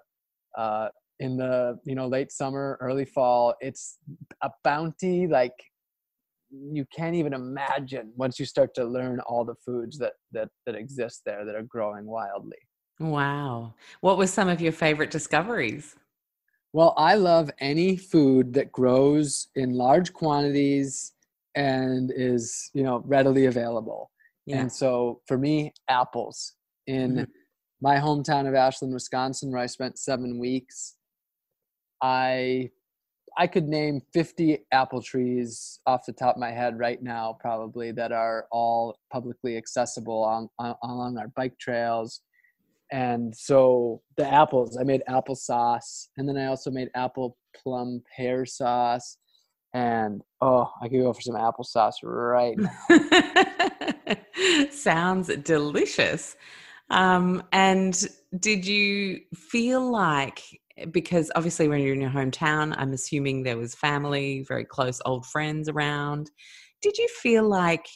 uh, 0.57 0.89
in 1.19 1.37
the 1.37 1.79
you 1.85 1.95
know 1.95 2.07
late 2.07 2.31
summer, 2.31 2.77
early 2.81 3.05
fall. 3.05 3.55
It's 3.61 3.97
a 4.41 4.51
bounty 4.63 5.27
like 5.27 5.53
you 6.51 6.85
can't 6.95 7.15
even 7.15 7.33
imagine 7.33 8.13
once 8.15 8.39
you 8.39 8.45
start 8.45 8.73
to 8.75 8.85
learn 8.85 9.19
all 9.21 9.43
the 9.43 9.55
foods 9.65 9.97
that 9.99 10.13
that 10.31 10.49
that 10.65 10.75
exist 10.75 11.21
there 11.25 11.45
that 11.45 11.55
are 11.55 11.63
growing 11.63 12.05
wildly. 12.05 12.57
Wow. 12.99 13.73
What 14.01 14.17
were 14.17 14.27
some 14.27 14.47
of 14.47 14.61
your 14.61 14.71
favorite 14.71 15.11
discoveries? 15.11 15.95
Well, 16.73 16.93
I 16.97 17.15
love 17.15 17.49
any 17.59 17.95
food 17.97 18.53
that 18.53 18.71
grows 18.71 19.47
in 19.55 19.73
large 19.73 20.13
quantities 20.13 21.13
and 21.55 22.11
is 22.15 22.69
you 22.73 22.83
know 22.83 23.01
readily 23.05 23.45
available. 23.45 24.11
Yeah. 24.45 24.61
And 24.61 24.71
so 24.71 25.21
for 25.25 25.37
me, 25.37 25.73
apples 25.87 26.53
in 26.87 27.15
Mhm. 27.15 27.27
my 27.81 27.95
hometown 27.97 28.47
of 28.47 28.55
Ashland, 28.55 28.93
Wisconsin, 28.93 29.51
where 29.51 29.61
I 29.61 29.65
spent 29.65 29.97
seven 29.97 30.37
weeks, 30.39 30.94
I 32.01 32.69
I 33.37 33.47
could 33.47 33.67
name 33.67 34.01
50 34.13 34.59
apple 34.71 35.01
trees 35.01 35.79
off 35.85 36.05
the 36.05 36.13
top 36.13 36.35
of 36.35 36.39
my 36.39 36.51
head 36.51 36.79
right 36.79 37.01
now, 37.01 37.37
probably 37.39 37.91
that 37.91 38.11
are 38.11 38.47
all 38.51 38.97
publicly 39.11 39.57
accessible 39.57 40.23
on, 40.23 40.49
on 40.57 40.75
along 40.83 41.17
our 41.17 41.27
bike 41.35 41.57
trails. 41.59 42.21
And 42.91 43.35
so 43.35 44.01
the 44.15 44.25
apples, 44.31 44.77
I 44.79 44.83
made 44.83 45.01
applesauce, 45.09 46.07
and 46.17 46.29
then 46.29 46.37
I 46.37 46.45
also 46.45 46.71
made 46.71 46.89
apple 46.95 47.37
plum 47.61 48.03
pear 48.15 48.45
sauce. 48.45 49.17
And 49.73 50.21
oh, 50.39 50.71
I 50.81 50.87
could 50.87 51.01
go 51.01 51.11
for 51.11 51.21
some 51.21 51.35
applesauce 51.35 51.95
right 52.03 52.57
now. 52.57 54.15
Sounds 54.71 55.27
delicious. 55.37 56.37
Um, 56.89 57.43
and 57.51 58.01
did 58.39 58.65
you 58.65 59.21
feel 59.33 59.91
like, 59.91 60.41
because 60.91 61.31
obviously 61.35 61.67
when 61.67 61.81
you're 61.81 61.93
in 61.93 62.01
your 62.01 62.09
hometown, 62.09 62.73
I'm 62.77 62.93
assuming 62.93 63.43
there 63.43 63.57
was 63.57 63.75
family, 63.75 64.43
very 64.47 64.65
close 64.65 65.01
old 65.05 65.25
friends 65.25 65.69
around. 65.69 66.31
Did 66.81 66.97
you 66.97 67.07
feel 67.07 67.47
like 67.47 67.87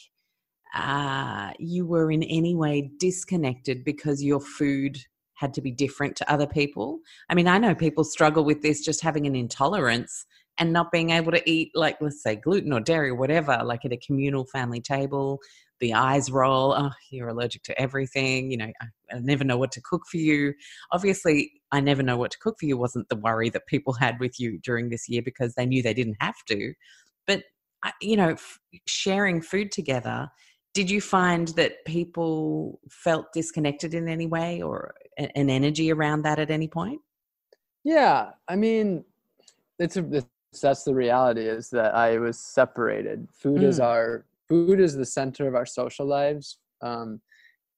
uh, 0.74 1.50
you 1.58 1.86
were 1.86 2.10
in 2.10 2.22
any 2.22 2.54
way 2.54 2.90
disconnected 2.98 3.84
because 3.84 4.22
your 4.22 4.40
food 4.40 4.98
had 5.34 5.52
to 5.54 5.60
be 5.60 5.70
different 5.70 6.16
to 6.16 6.32
other 6.32 6.46
people? 6.46 7.00
I 7.28 7.34
mean, 7.34 7.48
I 7.48 7.58
know 7.58 7.74
people 7.74 8.04
struggle 8.04 8.44
with 8.44 8.62
this 8.62 8.84
just 8.84 9.02
having 9.02 9.26
an 9.26 9.34
intolerance 9.34 10.26
and 10.58 10.72
not 10.72 10.92
being 10.92 11.10
able 11.10 11.32
to 11.32 11.50
eat, 11.50 11.70
like, 11.74 11.96
let's 12.00 12.22
say, 12.22 12.36
gluten 12.36 12.72
or 12.72 12.80
dairy 12.80 13.10
or 13.10 13.14
whatever, 13.14 13.60
like 13.64 13.84
at 13.84 13.92
a 13.92 13.96
communal 13.96 14.44
family 14.44 14.80
table. 14.80 15.40
The 15.80 15.94
eyes 15.94 16.30
roll, 16.30 16.72
oh, 16.72 16.90
you're 17.10 17.28
allergic 17.28 17.62
to 17.64 17.80
everything. 17.80 18.50
You 18.50 18.58
know, 18.58 18.72
I, 18.82 19.16
I 19.16 19.18
never 19.20 19.44
know 19.44 19.56
what 19.56 19.72
to 19.72 19.80
cook 19.82 20.02
for 20.10 20.18
you. 20.18 20.52
Obviously, 20.92 21.52
I 21.72 21.80
never 21.80 22.02
know 22.02 22.16
what 22.16 22.30
to 22.32 22.38
cook 22.38 22.56
for 22.60 22.66
you 22.66 22.76
wasn't 22.76 23.08
the 23.08 23.16
worry 23.16 23.48
that 23.50 23.66
people 23.66 23.94
had 23.94 24.20
with 24.20 24.38
you 24.38 24.58
during 24.62 24.90
this 24.90 25.08
year 25.08 25.22
because 25.22 25.54
they 25.54 25.66
knew 25.66 25.82
they 25.82 25.94
didn't 25.94 26.16
have 26.20 26.36
to. 26.48 26.74
But, 27.26 27.44
I- 27.82 27.92
you 28.02 28.16
know, 28.16 28.30
f- 28.30 28.58
sharing 28.86 29.40
food 29.40 29.72
together, 29.72 30.28
did 30.74 30.90
you 30.90 31.00
find 31.00 31.48
that 31.48 31.84
people 31.86 32.78
felt 32.90 33.32
disconnected 33.32 33.94
in 33.94 34.06
any 34.08 34.26
way 34.26 34.62
or 34.62 34.94
an 35.18 35.50
energy 35.50 35.90
around 35.90 36.22
that 36.22 36.38
at 36.38 36.50
any 36.50 36.68
point? 36.68 37.00
Yeah, 37.84 38.30
I 38.48 38.56
mean, 38.56 39.04
it's 39.78 39.96
a, 39.96 40.06
it's, 40.12 40.60
that's 40.60 40.84
the 40.84 40.94
reality 40.94 41.42
is 41.42 41.70
that 41.70 41.94
I 41.94 42.18
was 42.18 42.38
separated. 42.38 43.28
Food 43.32 43.62
is 43.62 43.78
Mm. 43.78 43.84
our 43.84 44.26
food 44.50 44.80
is 44.80 44.94
the 44.96 45.06
center 45.06 45.46
of 45.48 45.54
our 45.54 45.64
social 45.64 46.06
lives. 46.06 46.58
Um, 46.82 47.20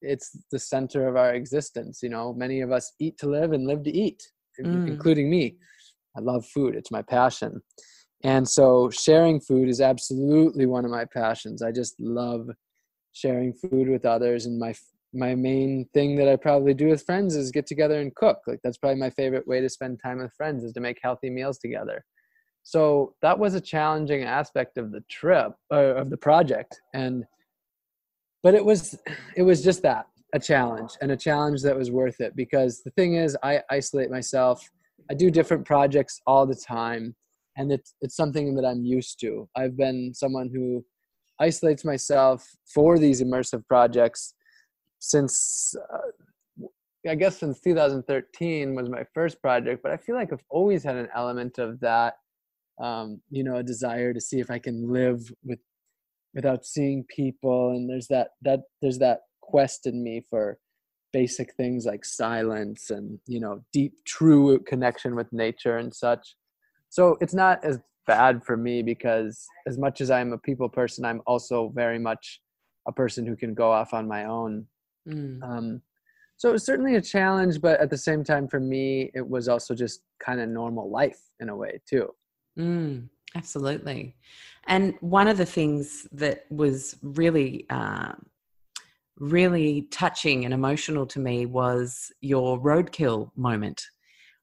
it's 0.01 0.37
the 0.51 0.59
center 0.59 1.07
of 1.07 1.17
our 1.17 1.35
existence. 1.35 2.01
You 2.03 2.09
know, 2.09 2.33
many 2.33 2.61
of 2.63 2.73
us 2.73 2.93
eat 2.99 3.19
to 3.19 3.29
live 3.29 3.53
and 3.53 3.67
live 3.67 3.85
to 3.85 3.93
eat, 3.93 4.21
Mm. 4.61 4.87
including 4.89 5.31
me. 5.31 5.57
I 6.17 6.21
love 6.21 6.45
food; 6.47 6.75
it's 6.75 6.91
my 6.91 7.03
passion, 7.03 7.63
and 8.23 8.47
so 8.47 8.91
sharing 8.91 9.41
food 9.41 9.69
is 9.69 9.81
absolutely 9.81 10.67
one 10.67 10.85
of 10.85 10.91
my 10.91 11.07
passions. 11.07 11.63
I 11.63 11.73
just 11.73 11.95
love 12.01 12.51
sharing 13.13 13.53
food 13.55 13.89
with 13.89 14.05
others, 14.05 14.45
and 14.47 14.59
my 14.59 14.75
my 15.15 15.35
main 15.35 15.87
thing 15.95 16.17
that 16.17 16.29
I 16.29 16.37
probably 16.37 16.75
do 16.75 16.89
with 16.89 17.05
friends 17.05 17.35
is 17.37 17.51
get 17.51 17.67
together 17.67 17.99
and 18.01 18.15
cook. 18.15 18.39
Like 18.47 18.61
that's 18.63 18.79
probably 18.79 19.01
my 19.01 19.11
favorite 19.11 19.47
way 19.47 19.61
to 19.61 19.69
spend 19.69 20.01
time 20.03 20.19
with 20.19 20.33
friends 20.35 20.65
is 20.65 20.73
to 20.75 20.81
make 20.81 20.99
healthy 21.03 21.31
meals 21.31 21.59
together. 21.59 22.05
So 22.63 23.15
that 23.23 23.39
was 23.39 23.55
a 23.55 23.61
challenging 23.61 24.23
aspect 24.23 24.79
of 24.79 24.93
the 24.93 25.03
trip 25.11 25.53
uh, 25.73 25.95
of 25.97 26.11
the 26.11 26.17
project, 26.17 26.81
and 26.95 27.25
but 28.43 28.55
it 28.55 28.65
was 28.65 28.99
it 29.37 29.43
was 29.43 29.63
just 29.63 29.83
that 29.83 30.07
a 30.35 30.39
challenge 30.39 30.93
and 31.01 31.11
a 31.11 31.17
challenge 31.17 31.63
that 31.63 31.77
was 31.77 31.91
worth 31.91 32.21
it 32.21 32.35
because 32.35 32.83
the 32.83 32.91
thing 32.93 33.15
is 33.15 33.37
I 33.43 33.63
isolate 33.71 34.11
myself. 34.11 34.71
I 35.11 35.15
do 35.15 35.31
different 35.31 35.67
projects 35.67 36.21
all 36.27 36.47
the 36.47 36.55
time, 36.55 37.15
and 37.57 37.73
it's 37.73 37.95
it's 38.01 38.17
something 38.17 38.55
that 38.55 38.65
I'm 38.65 38.85
used 38.85 39.19
to. 39.21 39.49
I've 39.57 39.77
been 39.77 40.15
someone 40.15 40.51
who 40.53 40.85
isolates 41.41 41.85
myself 41.85 42.49
for 42.73 42.99
these 42.99 43.23
immersive 43.23 43.67
projects 43.67 44.35
since 45.01 45.75
uh, 45.93 46.67
I 47.09 47.17
guess 47.17 47.39
since 47.39 47.61
2013 47.61 48.75
was 48.77 48.89
my 48.89 49.05
first 49.13 49.43
project, 49.43 49.83
but 49.83 49.91
I 49.91 49.97
feel 49.97 50.15
like 50.15 50.33
I've 50.33 50.45
always 50.49 50.85
had 50.85 50.95
an 50.95 51.09
element 51.15 51.59
of 51.59 51.81
that, 51.81 52.15
um, 52.83 53.21
you 53.31 53.45
know, 53.45 53.57
a 53.57 53.63
desire 53.63 54.13
to 54.13 54.21
see 54.21 54.41
if 54.41 54.51
I 54.51 54.59
can 54.59 54.93
live 54.93 55.21
with 55.45 55.61
without 56.35 56.65
seeing 56.67 57.05
people, 57.05 57.71
and 57.71 57.89
there's 57.89 58.09
that 58.09 58.31
that 58.43 58.61
there's 58.83 58.99
that 58.99 59.21
quest 59.41 59.87
in 59.87 60.03
me 60.03 60.25
for 60.29 60.59
basic 61.13 61.53
things 61.55 61.85
like 61.85 62.05
silence 62.05 62.91
and 62.91 63.19
you 63.27 63.39
know 63.39 63.63
deep 63.73 63.93
true 64.07 64.59
connection 64.61 65.15
with 65.15 65.33
nature 65.33 65.79
and 65.79 65.95
such. 65.95 66.37
So 66.89 67.17
it's 67.21 67.35
not 67.35 67.65
as 67.65 67.79
bad 68.07 68.45
for 68.45 68.57
me 68.57 68.83
because 68.83 69.47
as 69.67 69.79
much 69.79 70.01
as 70.01 70.11
i'm 70.11 70.33
a 70.33 70.39
people 70.39 70.69
person 70.69 71.05
i'm 71.05 71.23
also 71.27 71.73
very 71.75 71.99
much 71.99 72.41
a 72.89 72.93
person 72.93 73.27
who 73.27 73.37
can 73.37 73.55
go 73.55 73.71
off 73.71 73.95
on 73.95 74.09
my 74.09 74.25
own. 74.25 74.67
Mm. 75.09 75.43
um, 75.43 75.83
so 76.37 76.49
it 76.49 76.53
was 76.53 76.65
certainly 76.65 76.95
a 76.95 77.01
challenge 77.01 77.61
but 77.61 77.81
at 77.81 77.91
the 77.91 77.99
same 77.99 78.23
time 78.23 78.47
for 78.47 78.61
me 78.61 79.11
it 79.15 79.27
was 79.27 79.49
also 79.49 79.75
just 79.75 80.03
kind 80.25 80.41
of 80.41 80.49
normal 80.49 80.91
life 80.91 81.19
in 81.41 81.49
a 81.49 81.57
way 81.57 81.81
too 81.89 82.09
mm, 82.59 83.09
absolutely. 83.35 84.17
And 84.67 84.95
one 85.01 85.29
of 85.29 85.39
the 85.39 85.47
things 85.47 86.07
that 86.13 86.45
was 86.51 86.97
really 87.03 87.67
uh, 87.71 88.13
really 89.19 89.83
touching 89.91 90.45
and 90.45 90.55
emotional 90.55 91.07
to 91.07 91.21
me 91.21 91.47
was 91.47 92.11
your 92.21 92.61
roadkill 92.61 93.31
moment 93.37 93.87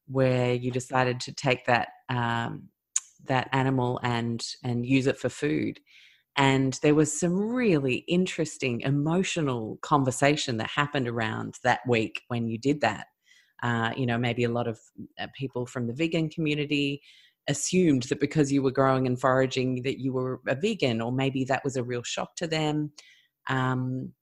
where 0.08 0.54
you 0.54 0.72
decided 0.72 1.20
to 1.20 1.34
take 1.34 1.66
that 1.66 1.90
um, 2.10 2.70
that 3.26 3.50
animal 3.52 4.00
and 4.04 4.46
and 4.64 4.86
use 4.86 5.08
it 5.08 5.18
for 5.18 5.30
food. 5.30 5.80
And 6.36 6.80
there 6.82 6.96
was 6.96 7.20
some 7.20 7.34
really 7.38 8.06
interesting 8.08 8.82
emotional 8.82 9.78
conversation 9.82 10.58
that 10.58 10.70
happened 10.70 11.08
around 11.08 11.56
that 11.64 11.82
week 11.88 12.22
when 12.28 12.48
you 12.48 12.58
did 12.58 12.82
that. 12.82 13.08
Uh, 13.62 13.92
you 13.98 14.06
know 14.06 14.18
maybe 14.18 14.46
a 14.46 14.50
lot 14.50 14.70
of 14.70 14.80
uh, 15.20 15.28
people 15.38 15.66
from 15.66 15.86
the 15.86 15.94
vegan 15.94 16.30
community 16.30 17.02
assumed 17.50 18.04
that 18.04 18.20
because 18.20 18.52
you 18.52 18.62
were 18.62 18.72
growing 18.72 19.06
and 19.08 19.20
foraging 19.20 19.82
that 19.84 20.00
you 20.00 20.14
were 20.14 20.40
a 20.48 20.56
vegan 20.56 21.02
or 21.02 21.12
maybe 21.12 21.44
that 21.44 21.64
was 21.64 21.76
a 21.76 21.84
real 21.84 22.04
shock 22.04 22.36
to 22.36 22.48
them 22.48 22.92
um, 23.50 24.14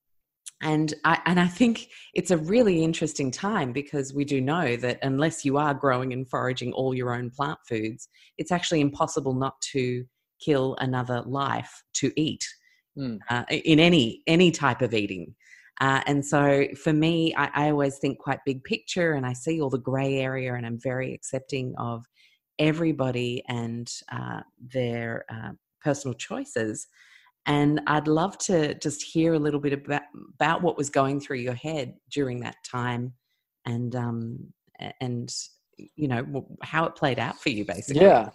and 0.62 0.94
I, 1.04 1.20
and 1.26 1.40
I 1.40 1.48
think 1.48 1.90
it's 2.16 2.32
a 2.32 2.38
really 2.38 2.84
interesting 2.84 3.30
time 3.30 3.72
because 3.72 4.14
we 4.14 4.26
do 4.26 4.42
know 4.42 4.76
that 4.78 4.98
unless 5.04 5.46
you 5.46 5.58
are 5.58 5.74
growing 5.74 6.14
and 6.14 6.28
foraging 6.28 6.74
all 6.74 6.96
your 6.96 7.14
own 7.14 7.30
plant 7.30 7.60
foods, 7.68 8.10
it's 8.38 8.52
actually 8.52 8.82
impossible 8.82 9.34
not 9.34 9.60
to 9.74 10.04
kill 10.44 10.76
another 10.80 11.22
life 11.22 11.84
to 11.94 12.12
eat 12.20 12.44
mm. 12.98 13.20
uh, 13.30 13.44
in 13.50 13.80
any 13.80 14.24
any 14.26 14.50
type 14.50 14.82
of 14.82 14.94
eating. 14.94 15.36
Uh, 15.80 16.02
and 16.08 16.26
so 16.26 16.66
for 16.76 16.92
me, 16.92 17.36
I, 17.36 17.50
I, 17.54 17.70
always 17.70 18.00
think 18.00 18.18
quite 18.18 18.40
big 18.48 18.64
picture, 18.64 19.14
and 19.14 19.28
I 19.28 19.34
see 19.34 19.62
all 19.62 19.70
the 19.70 19.78
grey 19.78 20.16
area, 20.18 20.56
and 20.56 20.66
I'm 20.66 20.80
very 20.80 21.14
accepting 21.14 21.76
of 21.78 22.04
everybody 22.60 23.44
and 23.48 23.92
uh, 24.12 24.42
their 24.74 25.26
uh, 25.30 25.52
personal 25.82 26.14
choices. 26.14 26.88
And 27.46 27.82
I'd 27.88 28.08
love 28.08 28.38
to 28.40 28.74
just 28.76 29.02
hear 29.02 29.34
a 29.34 29.40
little 29.40 29.60
bit 29.60 29.74
about, 29.74 30.02
about 30.34 30.62
what 30.62 30.78
was 30.78 30.90
going 30.90 31.20
through 31.22 31.38
your 31.38 31.54
head 31.54 31.96
during 32.12 32.42
that 32.42 32.58
time 32.70 33.14
and, 33.66 33.96
um, 33.96 34.54
and, 35.00 35.34
you 35.96 36.08
know, 36.08 36.46
how 36.62 36.86
it 36.86 36.96
played 36.96 37.20
out 37.20 37.40
for 37.40 37.50
you 37.50 37.64
basically. 37.66 38.04
Yeah. 38.04 38.30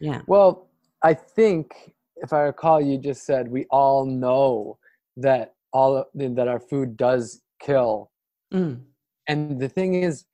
Yeah. 0.00 0.20
Well, 0.26 0.68
I 1.02 1.14
think 1.14 1.92
if 2.16 2.32
I 2.32 2.40
recall, 2.40 2.80
you 2.80 2.98
just 2.98 3.24
said 3.24 3.48
we 3.48 3.66
all 3.70 4.04
know 4.04 4.78
that 5.16 5.54
all 5.72 6.04
that 6.14 6.48
our 6.48 6.60
food 6.60 6.96
does 6.96 7.42
kill. 7.60 8.10
Mm. 8.52 8.80
And 9.28 9.60
the 9.60 9.68
thing 9.68 10.02
is, 10.02 10.24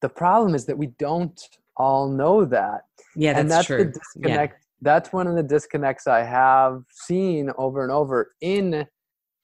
the 0.00 0.08
problem 0.08 0.54
is 0.54 0.64
that 0.66 0.78
we 0.78 0.88
don't 0.98 1.40
all 1.78 2.08
know 2.08 2.44
that. 2.44 2.82
Yeah, 3.16 3.32
that's, 3.32 3.40
and 3.40 3.50
that's 3.50 3.66
true. 3.66 3.84
the 3.84 3.90
disconnect 3.92 4.64
that's 4.80 5.12
one 5.12 5.26
of 5.26 5.34
the 5.34 5.42
disconnects 5.42 6.06
I 6.06 6.22
have 6.22 6.82
seen 6.90 7.50
over 7.58 7.82
and 7.82 7.90
over 7.90 8.32
in 8.40 8.86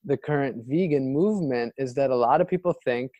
the 0.04 0.16
current 0.16 0.64
vegan 0.68 1.12
movement 1.12 1.72
is 1.76 1.94
that 1.94 2.10
a 2.10 2.16
lot 2.16 2.40
of 2.40 2.46
people 2.46 2.74
think, 2.84 3.10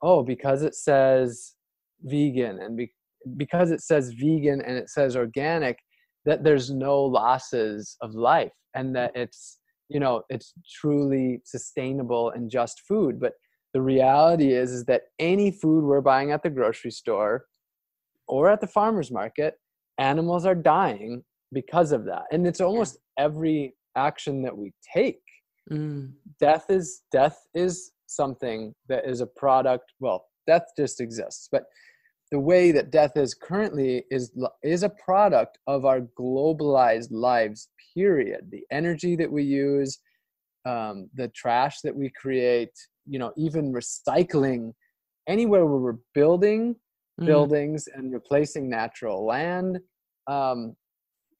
oh, 0.00 0.22
because 0.22 0.62
it 0.62 0.74
says 0.74 1.54
vegan 2.02 2.60
and 2.60 2.76
be- 2.76 2.94
because 3.36 3.70
it 3.70 3.82
says 3.82 4.14
vegan 4.14 4.62
and 4.62 4.78
it 4.78 4.88
says 4.88 5.16
organic, 5.16 5.78
that 6.24 6.44
there's 6.44 6.70
no 6.70 7.02
losses 7.02 7.96
of 8.00 8.14
life 8.14 8.52
and 8.74 8.94
that 8.94 9.12
it's 9.14 9.58
you 9.88 9.98
know 9.98 10.22
it's 10.28 10.52
truly 10.80 11.40
sustainable 11.44 12.30
and 12.30 12.50
just 12.50 12.82
food 12.86 13.18
but 13.18 13.32
the 13.72 13.80
reality 13.80 14.52
is 14.52 14.70
is 14.70 14.84
that 14.84 15.02
any 15.18 15.50
food 15.50 15.84
we're 15.84 16.02
buying 16.02 16.30
at 16.30 16.42
the 16.42 16.50
grocery 16.50 16.90
store 16.90 17.44
or 18.28 18.50
at 18.50 18.60
the 18.60 18.66
farmers 18.66 19.10
market 19.10 19.54
animals 19.98 20.46
are 20.46 20.54
dying 20.54 21.22
because 21.52 21.92
of 21.92 22.04
that. 22.04 22.24
And 22.30 22.46
it's 22.46 22.60
almost 22.60 22.98
every 23.18 23.74
action 23.96 24.42
that 24.42 24.56
we 24.56 24.72
take 24.94 25.20
mm. 25.70 26.12
death 26.38 26.66
is 26.68 27.02
death 27.10 27.38
is 27.54 27.92
something 28.06 28.72
that 28.88 29.06
is 29.06 29.20
a 29.20 29.26
product 29.26 29.92
well 29.98 30.24
death 30.46 30.62
just 30.78 31.00
exists 31.00 31.48
but 31.50 31.64
the 32.30 32.38
way 32.38 32.72
that 32.72 32.90
death 32.90 33.16
is 33.16 33.34
currently 33.34 34.04
is 34.10 34.30
is 34.62 34.82
a 34.82 34.90
product 34.90 35.58
of 35.66 35.84
our 35.84 36.02
globalized 36.18 37.08
lives 37.10 37.68
period. 37.94 38.48
The 38.50 38.64
energy 38.70 39.16
that 39.16 39.30
we 39.30 39.42
use 39.44 39.98
um, 40.66 41.08
the 41.14 41.28
trash 41.28 41.80
that 41.82 41.94
we 41.94 42.10
create 42.10 42.72
you 43.06 43.18
know 43.18 43.32
even 43.36 43.72
recycling 43.72 44.72
anywhere 45.26 45.64
where 45.66 45.80
we're 45.80 46.04
building 46.14 46.76
mm. 47.20 47.26
buildings 47.26 47.88
and 47.94 48.12
replacing 48.12 48.68
natural 48.68 49.26
land. 49.26 49.78
Um, 50.26 50.76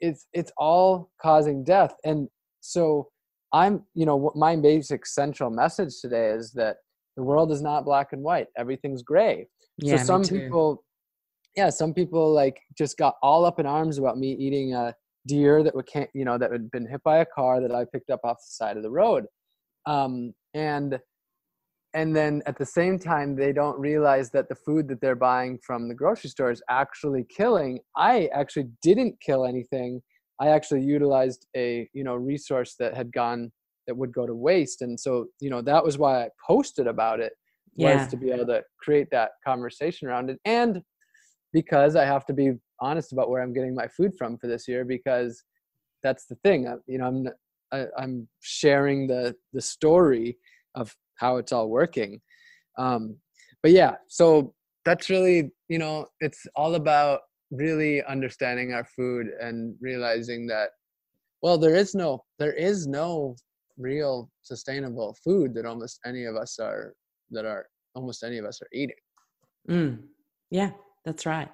it's 0.00 0.26
it's 0.32 0.52
all 0.56 1.10
causing 1.20 1.64
death. 1.64 1.94
And 2.04 2.28
so 2.60 3.08
i'm 3.54 3.82
you 3.94 4.04
know 4.04 4.30
my 4.34 4.54
basic 4.54 5.06
central 5.06 5.48
message 5.48 5.94
today 6.02 6.28
is 6.28 6.52
that 6.52 6.76
the 7.16 7.22
world 7.22 7.50
is 7.50 7.62
not 7.62 7.84
black 7.84 8.12
and 8.12 8.22
white. 8.22 8.46
Everything's 8.56 9.02
gray. 9.02 9.48
Yeah, 9.78 9.96
so 9.96 10.04
some 10.04 10.22
people 10.24 10.84
yeah 11.56 11.70
some 11.70 11.92
people 11.92 12.32
like 12.32 12.60
just 12.76 12.96
got 12.96 13.14
all 13.22 13.44
up 13.44 13.58
in 13.58 13.66
arms 13.66 13.98
about 13.98 14.18
me 14.18 14.32
eating 14.32 14.74
a 14.74 14.94
deer 15.26 15.62
that 15.62 15.74
would 15.74 15.86
can't 15.86 16.08
you 16.14 16.24
know 16.24 16.38
that 16.38 16.52
had 16.52 16.70
been 16.70 16.86
hit 16.86 17.02
by 17.02 17.18
a 17.18 17.26
car 17.26 17.60
that 17.60 17.74
i 17.74 17.84
picked 17.92 18.10
up 18.10 18.20
off 18.24 18.36
the 18.38 18.50
side 18.50 18.76
of 18.76 18.82
the 18.82 18.90
road. 18.90 19.26
Um, 19.86 20.34
and 20.54 20.98
and 21.98 22.14
then 22.14 22.42
at 22.46 22.56
the 22.56 22.64
same 22.64 22.96
time 22.96 23.34
they 23.34 23.52
don't 23.52 23.76
realize 23.76 24.30
that 24.30 24.48
the 24.48 24.54
food 24.54 24.86
that 24.86 25.00
they're 25.00 25.16
buying 25.16 25.58
from 25.66 25.88
the 25.88 25.94
grocery 25.94 26.30
store 26.30 26.52
is 26.52 26.62
actually 26.70 27.24
killing. 27.28 27.80
I 27.96 28.28
actually 28.32 28.68
didn't 28.82 29.16
kill 29.20 29.44
anything. 29.44 30.00
I 30.40 30.50
actually 30.50 30.82
utilized 30.82 31.48
a 31.56 31.88
you 31.92 32.04
know 32.04 32.14
resource 32.14 32.76
that 32.78 32.94
had 32.94 33.12
gone 33.12 33.50
that 33.88 33.96
would 33.96 34.12
go 34.12 34.26
to 34.26 34.34
waste. 34.34 34.80
And 34.82 34.98
so 34.98 35.26
you 35.40 35.50
know 35.50 35.60
that 35.62 35.84
was 35.84 35.98
why 35.98 36.24
i 36.24 36.28
posted 36.46 36.86
about 36.86 37.18
it 37.18 37.32
was 37.76 38.06
to 38.08 38.16
be 38.16 38.30
able 38.30 38.46
to 38.46 38.62
create 38.80 39.08
that 39.10 39.30
conversation 39.44 40.06
around 40.06 40.30
it. 40.30 40.38
And 40.44 40.80
because 41.52 41.96
i 41.96 42.04
have 42.04 42.24
to 42.26 42.32
be 42.32 42.52
honest 42.80 43.12
about 43.12 43.28
where 43.28 43.42
i'm 43.42 43.54
getting 43.58 43.74
my 43.74 43.88
food 43.88 44.12
from 44.16 44.38
for 44.38 44.46
this 44.46 44.68
year 44.68 44.84
because 44.84 45.42
that's 46.04 46.26
the 46.26 46.36
thing. 46.44 46.68
I, 46.68 46.74
you 46.86 46.98
know 46.98 47.06
i'm 47.06 47.28
I, 47.72 47.78
am 47.78 47.88
i 47.98 48.04
am 48.04 48.28
sharing 48.40 49.08
the 49.08 49.34
the 49.52 49.60
story 49.60 50.36
of 50.80 50.94
how 51.16 51.36
it's 51.36 51.52
all 51.52 51.68
working. 51.68 52.20
Um, 52.78 53.16
but 53.62 53.72
yeah 53.72 53.96
so 54.08 54.54
that's 54.84 55.10
really 55.10 55.50
you 55.68 55.78
know 55.78 56.06
it's 56.20 56.46
all 56.54 56.74
about 56.74 57.20
really 57.50 58.02
understanding 58.04 58.72
our 58.72 58.84
food 58.84 59.28
and 59.40 59.74
realizing 59.80 60.46
that 60.46 60.70
well 61.42 61.58
there 61.58 61.74
is 61.74 61.94
no 61.94 62.22
there 62.38 62.52
is 62.52 62.86
no 62.86 63.34
real 63.78 64.30
sustainable 64.42 65.16
food 65.24 65.54
that 65.54 65.64
almost 65.64 66.00
any 66.04 66.24
of 66.24 66.36
us 66.36 66.58
are 66.58 66.94
that 67.30 67.44
are 67.44 67.66
almost 67.94 68.22
any 68.22 68.38
of 68.38 68.44
us 68.44 68.60
are 68.62 68.68
eating. 68.72 68.96
Mm, 69.68 69.98
yeah 70.50 70.70
that's 71.04 71.24
right. 71.24 71.48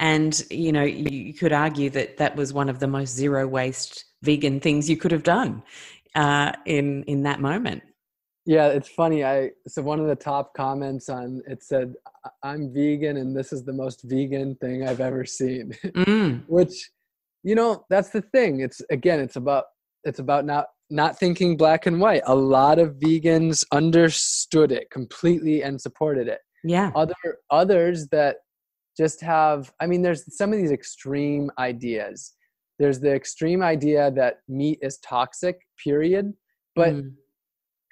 And 0.00 0.42
you 0.50 0.70
know 0.70 0.82
you 0.82 1.32
could 1.32 1.52
argue 1.52 1.88
that 1.90 2.18
that 2.18 2.36
was 2.36 2.52
one 2.52 2.68
of 2.68 2.78
the 2.78 2.86
most 2.86 3.14
zero 3.14 3.46
waste 3.46 4.04
vegan 4.22 4.60
things 4.60 4.90
you 4.90 4.96
could 4.96 5.12
have 5.12 5.22
done 5.22 5.62
uh, 6.14 6.52
in 6.66 7.04
in 7.04 7.22
that 7.22 7.40
moment 7.40 7.82
yeah, 8.48 8.68
it's 8.68 8.88
funny. 8.88 9.26
I 9.26 9.50
so 9.66 9.82
one 9.82 10.00
of 10.00 10.06
the 10.06 10.16
top 10.16 10.54
comments 10.54 11.10
on 11.10 11.42
it 11.46 11.62
said, 11.62 11.92
"I'm 12.42 12.72
vegan, 12.72 13.18
and 13.18 13.36
this 13.36 13.52
is 13.52 13.62
the 13.62 13.74
most 13.74 14.04
vegan 14.04 14.54
thing 14.54 14.88
I've 14.88 15.02
ever 15.02 15.26
seen." 15.26 15.72
Mm. 15.84 16.44
Which, 16.48 16.90
you 17.42 17.54
know, 17.54 17.84
that's 17.90 18.08
the 18.08 18.22
thing. 18.22 18.60
It's 18.60 18.80
again, 18.88 19.20
it's 19.20 19.36
about 19.36 19.64
it's 20.04 20.18
about 20.18 20.46
not 20.46 20.68
not 20.88 21.18
thinking 21.18 21.58
black 21.58 21.84
and 21.84 22.00
white. 22.00 22.22
A 22.24 22.34
lot 22.34 22.78
of 22.78 22.94
vegans 22.94 23.64
understood 23.70 24.72
it 24.72 24.90
completely 24.90 25.62
and 25.62 25.78
supported 25.78 26.26
it. 26.26 26.40
Yeah. 26.64 26.90
Other 26.96 27.14
others 27.50 28.08
that 28.12 28.36
just 28.96 29.20
have. 29.20 29.70
I 29.78 29.86
mean, 29.86 30.00
there's 30.00 30.24
some 30.34 30.54
of 30.54 30.58
these 30.58 30.72
extreme 30.72 31.50
ideas. 31.58 32.32
There's 32.78 32.98
the 32.98 33.12
extreme 33.12 33.62
idea 33.62 34.10
that 34.12 34.38
meat 34.48 34.78
is 34.80 34.96
toxic. 35.00 35.58
Period. 35.84 36.32
But 36.74 36.94
mm 36.94 37.12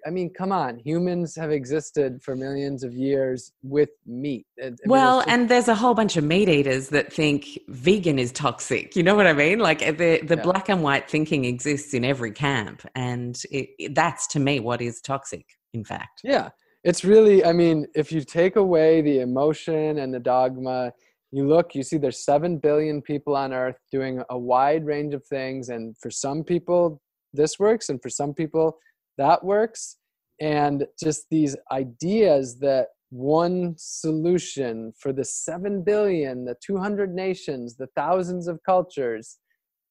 I 0.07 0.11
mean, 0.11 0.31
come 0.31 0.53
on, 0.53 0.79
humans 0.79 1.35
have 1.35 1.51
existed 1.51 2.23
for 2.23 2.37
millions 2.37 2.85
of 2.85 2.95
years 2.95 3.53
with 3.63 3.89
meat. 4.07 4.47
I 4.63 4.67
mean, 4.67 4.77
well, 4.87 5.19
just, 5.19 5.29
and 5.29 5.49
there's 5.49 5.67
a 5.67 5.75
whole 5.75 5.95
bunch 5.95 6.17
of 6.17 6.23
meat 6.23 6.49
eaters 6.49 6.91
that 6.91 7.13
think 7.13 7.59
vegan 7.69 8.19
is 8.21 8.31
toxic. 8.31 8.95
You 8.95 9.03
know 9.03 9.17
what 9.17 9.27
I 9.27 9.33
mean? 9.33 9.59
Like 9.59 9.83
uh, 9.83 9.91
the 9.91 10.21
the 10.23 10.37
Yeah. 10.37 10.43
black 10.43 10.69
and 10.69 10.83
white 10.83 11.11
thinking 11.11 11.45
exists 11.45 11.93
in 11.93 12.05
every 12.05 12.31
camp, 12.31 12.87
and 12.95 13.37
it, 13.51 13.71
it- 13.81 13.95
that's 13.97 14.29
to 14.29 14.39
me 14.39 14.61
what 14.61 14.81
is 14.81 15.01
toxic. 15.01 15.47
In 15.75 15.85
fact, 15.85 16.21
yeah, 16.23 16.51
it's 16.85 17.05
really. 17.05 17.45
I 17.45 17.53
mean, 17.53 17.87
if 17.97 18.13
you 18.13 18.21
take 18.23 18.55
away 18.57 19.03
the 19.03 19.19
emotion 19.21 19.99
and 19.99 20.15
the 20.15 20.21
dogma, 20.21 20.93
you 21.33 21.49
look, 21.49 21.75
you 21.75 21.83
see, 21.83 21.99
there's 21.99 22.25
seven 22.25 22.59
billion 22.59 23.03
people 23.03 23.35
on 23.35 23.53
Earth 23.53 23.79
doing 23.91 24.23
a 24.31 24.39
wide 24.39 24.87
range 24.87 25.15
of 25.15 25.27
things, 25.27 25.69
and 25.69 25.97
for 25.99 26.11
some 26.13 26.45
people 26.45 27.01
this 27.33 27.59
works, 27.59 27.89
and 27.89 28.01
for 28.01 28.09
some 28.09 28.33
people 28.33 28.79
that 29.19 29.45
works, 29.45 29.97
and 30.41 30.87
just 31.03 31.27
these 31.31 31.57
ideas 31.71 32.59
that 32.61 32.89
one 33.11 33.75
solution 33.79 34.93
for 34.99 35.13
the 35.13 35.25
7 35.25 35.83
billion 35.85 36.45
the 36.45 36.57
200 36.61 37.15
nations 37.15 37.77
the 37.77 37.87
thousands 37.95 38.49
of 38.49 38.61
cultures 38.67 39.39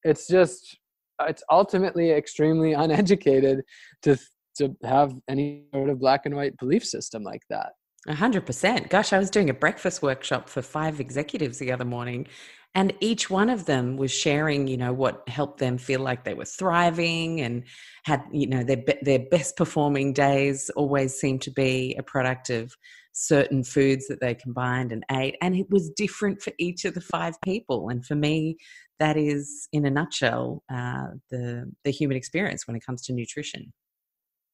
it's 0.04 0.28
just 0.28 0.78
it's 1.22 1.42
ultimately 1.50 2.12
extremely 2.12 2.74
uneducated 2.74 3.62
to 4.02 4.18
to 4.58 4.76
have 4.84 5.14
any 5.30 5.64
sort 5.74 5.90
of 5.90 5.98
black 5.98 6.26
and 6.26 6.36
white 6.36 6.56
belief 6.58 6.84
system 6.84 7.24
like 7.24 7.42
that 7.50 7.72
A 8.08 8.14
hundred 8.14 8.46
percent. 8.46 8.90
Gosh, 8.90 9.14
I 9.14 9.18
was 9.18 9.32
doing 9.32 9.50
a 9.50 9.54
breakfast 9.54 10.04
workshop 10.04 10.48
for 10.48 10.62
five 10.62 11.00
executives 11.00 11.58
the 11.58 11.72
other 11.72 11.86
morning, 11.86 12.28
and 12.76 12.94
each 13.00 13.30
one 13.30 13.50
of 13.50 13.66
them 13.66 13.96
was 13.96 14.12
sharing, 14.12 14.68
you 14.68 14.76
know, 14.78 14.92
what 14.94 15.28
helped 15.30 15.60
them 15.60 15.78
feel 15.78 16.02
like 16.02 16.24
they 16.26 16.34
were 16.34 16.46
thriving 16.46 17.40
and 17.42 17.64
had, 18.04 18.22
you 18.32 18.48
know, 18.48 18.64
their 18.64 18.84
their 19.02 19.20
best 19.32 19.56
performing 19.56 20.14
days 20.14 20.70
always 20.76 21.16
seemed 21.20 21.42
to 21.44 21.52
be 21.52 21.96
a 21.98 22.04
product 22.04 22.50
of 22.50 22.74
certain 23.14 23.64
foods 23.64 24.08
that 24.08 24.20
they 24.20 24.36
combined 24.36 24.92
and 24.92 25.06
ate, 25.10 25.36
and 25.42 25.56
it 25.56 25.68
was 25.70 25.90
different 25.92 26.42
for 26.42 26.52
each 26.60 26.84
of 26.86 26.94
the 26.94 27.02
five 27.02 27.40
people. 27.42 27.88
And 27.90 28.06
for 28.06 28.16
me, 28.16 28.58
that 29.00 29.16
is, 29.16 29.70
in 29.72 29.86
a 29.86 29.90
nutshell, 29.90 30.62
uh, 30.72 31.08
the 31.32 31.72
the 31.86 31.92
human 31.92 32.18
experience 32.18 32.68
when 32.68 32.76
it 32.76 32.86
comes 32.86 33.02
to 33.04 33.14
nutrition. 33.14 33.74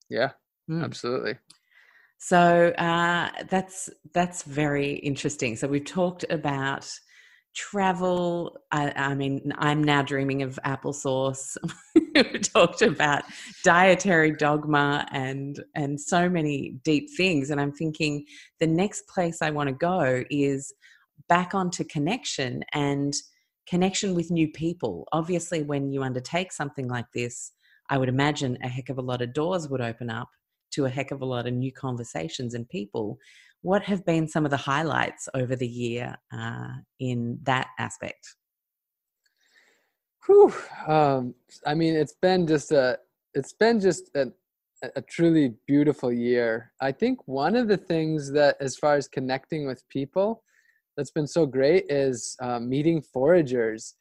yeah 0.10 0.32
Mm. 0.70 0.84
absolutely 0.84 1.38
So 2.20 2.70
uh, 2.78 3.32
that's 3.50 3.90
that's 4.14 4.44
very 4.44 4.94
interesting. 4.94 5.56
So 5.56 5.68
we've 5.68 5.84
talked 5.84 6.24
about 6.30 6.88
travel. 7.56 8.60
I, 8.72 8.92
I 8.96 9.16
mean, 9.16 9.54
I'm 9.58 9.84
now 9.84 10.02
dreaming 10.02 10.42
of 10.42 10.60
applesauce. 10.66 11.58
we 12.16 12.40
talked 12.40 12.82
about 12.82 13.24
dietary 13.64 14.32
dogma 14.32 15.06
and 15.12 15.64
and 15.76 16.00
so 16.00 16.30
many 16.30 16.80
deep 16.84 17.10
things. 17.18 17.50
And 17.50 17.60
I'm 17.60 17.72
thinking 17.72 18.26
the 18.60 18.68
next 18.68 19.08
place 19.08 19.42
I 19.42 19.52
want 19.52 19.70
to 19.70 19.76
go 19.76 20.24
is 20.30 20.74
back 21.28 21.54
onto 21.54 21.84
connection 21.84 22.64
and 22.74 23.14
connection 23.68 24.16
with 24.16 24.32
new 24.32 24.50
people. 24.50 25.08
Obviously, 25.12 25.64
when 25.64 25.92
you 25.92 26.04
undertake 26.04 26.52
something 26.52 26.88
like 26.88 27.06
this, 27.14 27.52
I 27.90 27.98
would 27.98 28.10
imagine 28.10 28.58
a 28.64 28.68
heck 28.68 28.90
of 28.90 28.98
a 28.98 29.02
lot 29.02 29.22
of 29.22 29.34
doors 29.34 29.70
would 29.70 29.82
open 29.82 30.10
up 30.10 30.30
to 30.72 30.86
a 30.86 30.90
heck 30.90 31.12
of 31.12 31.22
a 31.22 31.26
lot 31.26 31.48
of 31.48 31.54
new 31.54 31.72
conversations 31.72 32.54
and 32.54 32.68
people. 32.70 33.18
What 33.62 33.84
have 33.84 34.06
been 34.06 34.28
some 34.28 34.46
of 34.46 34.52
the 34.52 34.58
highlights 34.58 35.30
over 35.34 35.56
the 35.56 35.68
year 35.68 36.18
uh, 36.34 36.70
in 37.00 37.40
that 37.44 37.68
aspect? 37.78 38.36
Whew. 40.26 40.54
Um, 40.88 41.36
I 41.66 41.74
mean, 41.74 41.96
it's 41.96 42.16
been 42.22 42.48
just 42.48 42.72
a, 42.72 42.98
it's 43.34 43.54
been 43.54 43.80
just 43.80 44.10
a, 44.16 44.32
a 44.96 45.02
truly 45.02 45.54
beautiful 45.68 46.12
year. 46.12 46.72
I 46.82 46.92
think 46.92 47.20
one 47.28 47.56
of 47.56 47.68
the 47.68 47.78
things 47.78 48.32
that, 48.34 48.58
as 48.60 48.76
far 48.76 48.96
as 48.96 49.08
connecting 49.08 49.68
with 49.68 49.88
people, 49.90 50.44
that's 50.98 51.12
been 51.12 51.28
so 51.28 51.46
great 51.46 51.86
is 51.90 52.36
uh, 52.42 52.60
meeting 52.60 53.02
foragers. 53.02 53.94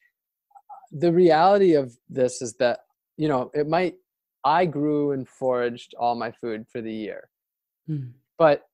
The 0.90 1.12
reality 1.12 1.74
of 1.74 1.96
this 2.08 2.42
is 2.42 2.54
that 2.54 2.80
you 3.16 3.28
know 3.28 3.50
it 3.54 3.68
might. 3.68 3.96
I 4.42 4.64
grew 4.64 5.12
and 5.12 5.28
foraged 5.28 5.94
all 5.98 6.14
my 6.14 6.32
food 6.32 6.66
for 6.72 6.80
the 6.80 6.92
year, 6.92 7.28
Mm. 7.88 8.12
but 8.38 8.69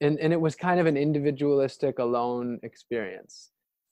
and 0.00 0.18
and 0.20 0.32
it 0.32 0.40
was 0.40 0.54
kind 0.54 0.80
of 0.80 0.86
an 0.86 0.96
individualistic 0.96 1.98
alone 1.98 2.58
experience. 2.62 3.50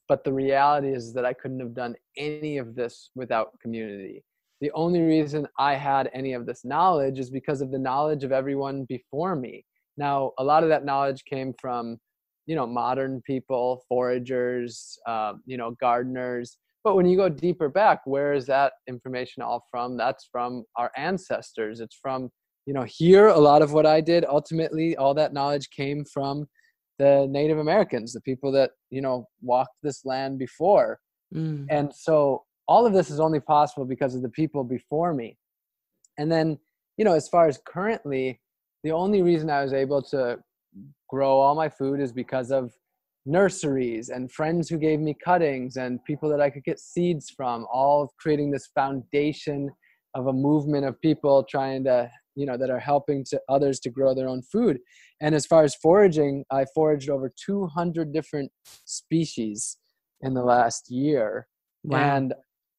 But 0.09 0.23
the 0.23 0.33
reality 0.33 0.93
is 0.93 1.13
that 1.15 1.25
i 1.25 1.33
couldn't 1.33 1.61
have 1.61 1.75
done 1.75 1.95
any 2.17 2.59
of 2.59 2.75
this 2.75 3.11
without 3.15 3.59
community. 3.61 4.25
The 4.61 4.71
only 4.73 5.01
reason 5.01 5.47
i 5.59 5.75
had 5.75 6.11
any 6.15 6.33
of 6.33 6.47
this 6.47 6.65
knowledge 6.65 7.19
is 7.19 7.31
because 7.31 7.61
of 7.61 7.71
the 7.71 7.79
knowledge 7.79 8.25
of 8.25 8.33
everyone 8.33 8.85
before 8.85 9.37
me. 9.37 9.65
Now 9.97 10.33
a 10.39 10.45
lot 10.45 10.63
of 10.63 10.69
that 10.69 10.85
knowledge 10.85 11.25
came 11.25 11.55
from 11.61 11.99
you 12.47 12.55
know 12.55 12.67
modern 12.67 13.21
people 13.23 13.85
foragers 13.89 14.97
um, 15.09 15.43
you 15.47 15.57
know 15.57 15.73
gardeners. 15.81 16.59
But 16.85 16.95
when 16.95 17.07
you 17.07 17.17
go 17.17 17.29
deeper 17.29 17.69
back 17.69 18.01
where 18.05 18.33
is 18.33 18.47
that 18.47 18.75
information 18.87 19.43
all 19.43 19.65
from? 19.71 19.97
That's 19.97 20.29
from 20.31 20.65
our 20.77 20.93
ancestors. 20.97 21.81
It's 21.81 21.99
from 22.01 22.31
you 22.67 22.75
know 22.75 22.85
here 22.87 23.29
a 23.29 23.39
lot 23.39 23.63
of 23.63 23.73
what 23.73 23.87
i 23.87 24.01
did. 24.01 24.25
Ultimately 24.25 24.97
all 24.97 25.15
that 25.15 25.33
knowledge 25.33 25.71
came 25.71 26.05
from 26.05 26.47
the 26.99 27.27
native 27.31 27.59
americans 27.59 28.13
the 28.13 28.21
people 28.23 28.51
that 28.53 28.71
you 28.91 29.01
know 29.01 29.27
walked 29.41 29.77
this 29.83 30.05
land 30.05 30.39
before. 30.39 30.99
Mm. 31.35 31.67
and 31.71 31.93
so 31.93 32.45
all 32.69 32.87
of 32.87 32.93
this 32.93 33.11
is 33.11 33.19
only 33.21 33.41
possible 33.41 33.85
because 33.85 34.15
of 34.15 34.23
the 34.23 34.29
people 34.29 34.63
before 34.63 35.13
me. 35.13 35.37
And 36.19 36.31
then 36.31 36.59
you 36.97 37.05
know 37.05 37.15
as 37.15 37.29
far 37.29 37.47
as 37.49 37.59
currently 37.67 38.41
the 38.85 38.93
only 38.93 39.23
reason 39.23 39.51
i 39.51 39.63
was 39.63 39.73
able 39.73 40.03
to 40.03 40.39
grow 41.09 41.39
all 41.39 41.55
my 41.55 41.69
food 41.69 42.01
is 42.01 42.13
because 42.13 42.51
of 42.51 42.73
nurseries 43.27 44.09
and 44.11 44.31
friends 44.31 44.69
who 44.69 44.79
gave 44.79 45.01
me 45.01 45.15
cuttings 45.25 45.77
and 45.77 46.05
people 46.05 46.29
that 46.29 46.41
i 46.41 46.49
could 46.49 46.65
get 46.65 46.79
seeds 46.79 47.31
from 47.37 47.67
all 47.73 48.13
creating 48.21 48.51
this 48.51 48.69
foundation 48.75 49.69
of 50.15 50.29
a 50.29 50.33
movement 50.33 50.85
of 50.87 51.01
people 51.01 51.45
trying 51.45 51.83
to 51.85 52.11
you 52.37 52.47
know 52.47 52.57
that 52.57 52.71
are 52.71 52.79
helping 52.79 53.25
to 53.25 53.41
others 53.49 53.81
to 53.81 53.91
grow 53.91 54.15
their 54.15 54.29
own 54.29 54.43
food. 54.43 54.79
And 55.21 55.35
as 55.35 55.47
far 55.47 55.65
as 55.65 55.75
foraging 55.75 56.45
i 56.51 56.65
foraged 56.75 57.11
over 57.11 57.33
200 57.45 58.13
different 58.13 58.53
species 58.85 59.79
in 60.21 60.35
the 60.35 60.45
last 60.45 60.91
year. 60.91 61.49
Wow. 61.83 61.99
and 61.99 62.35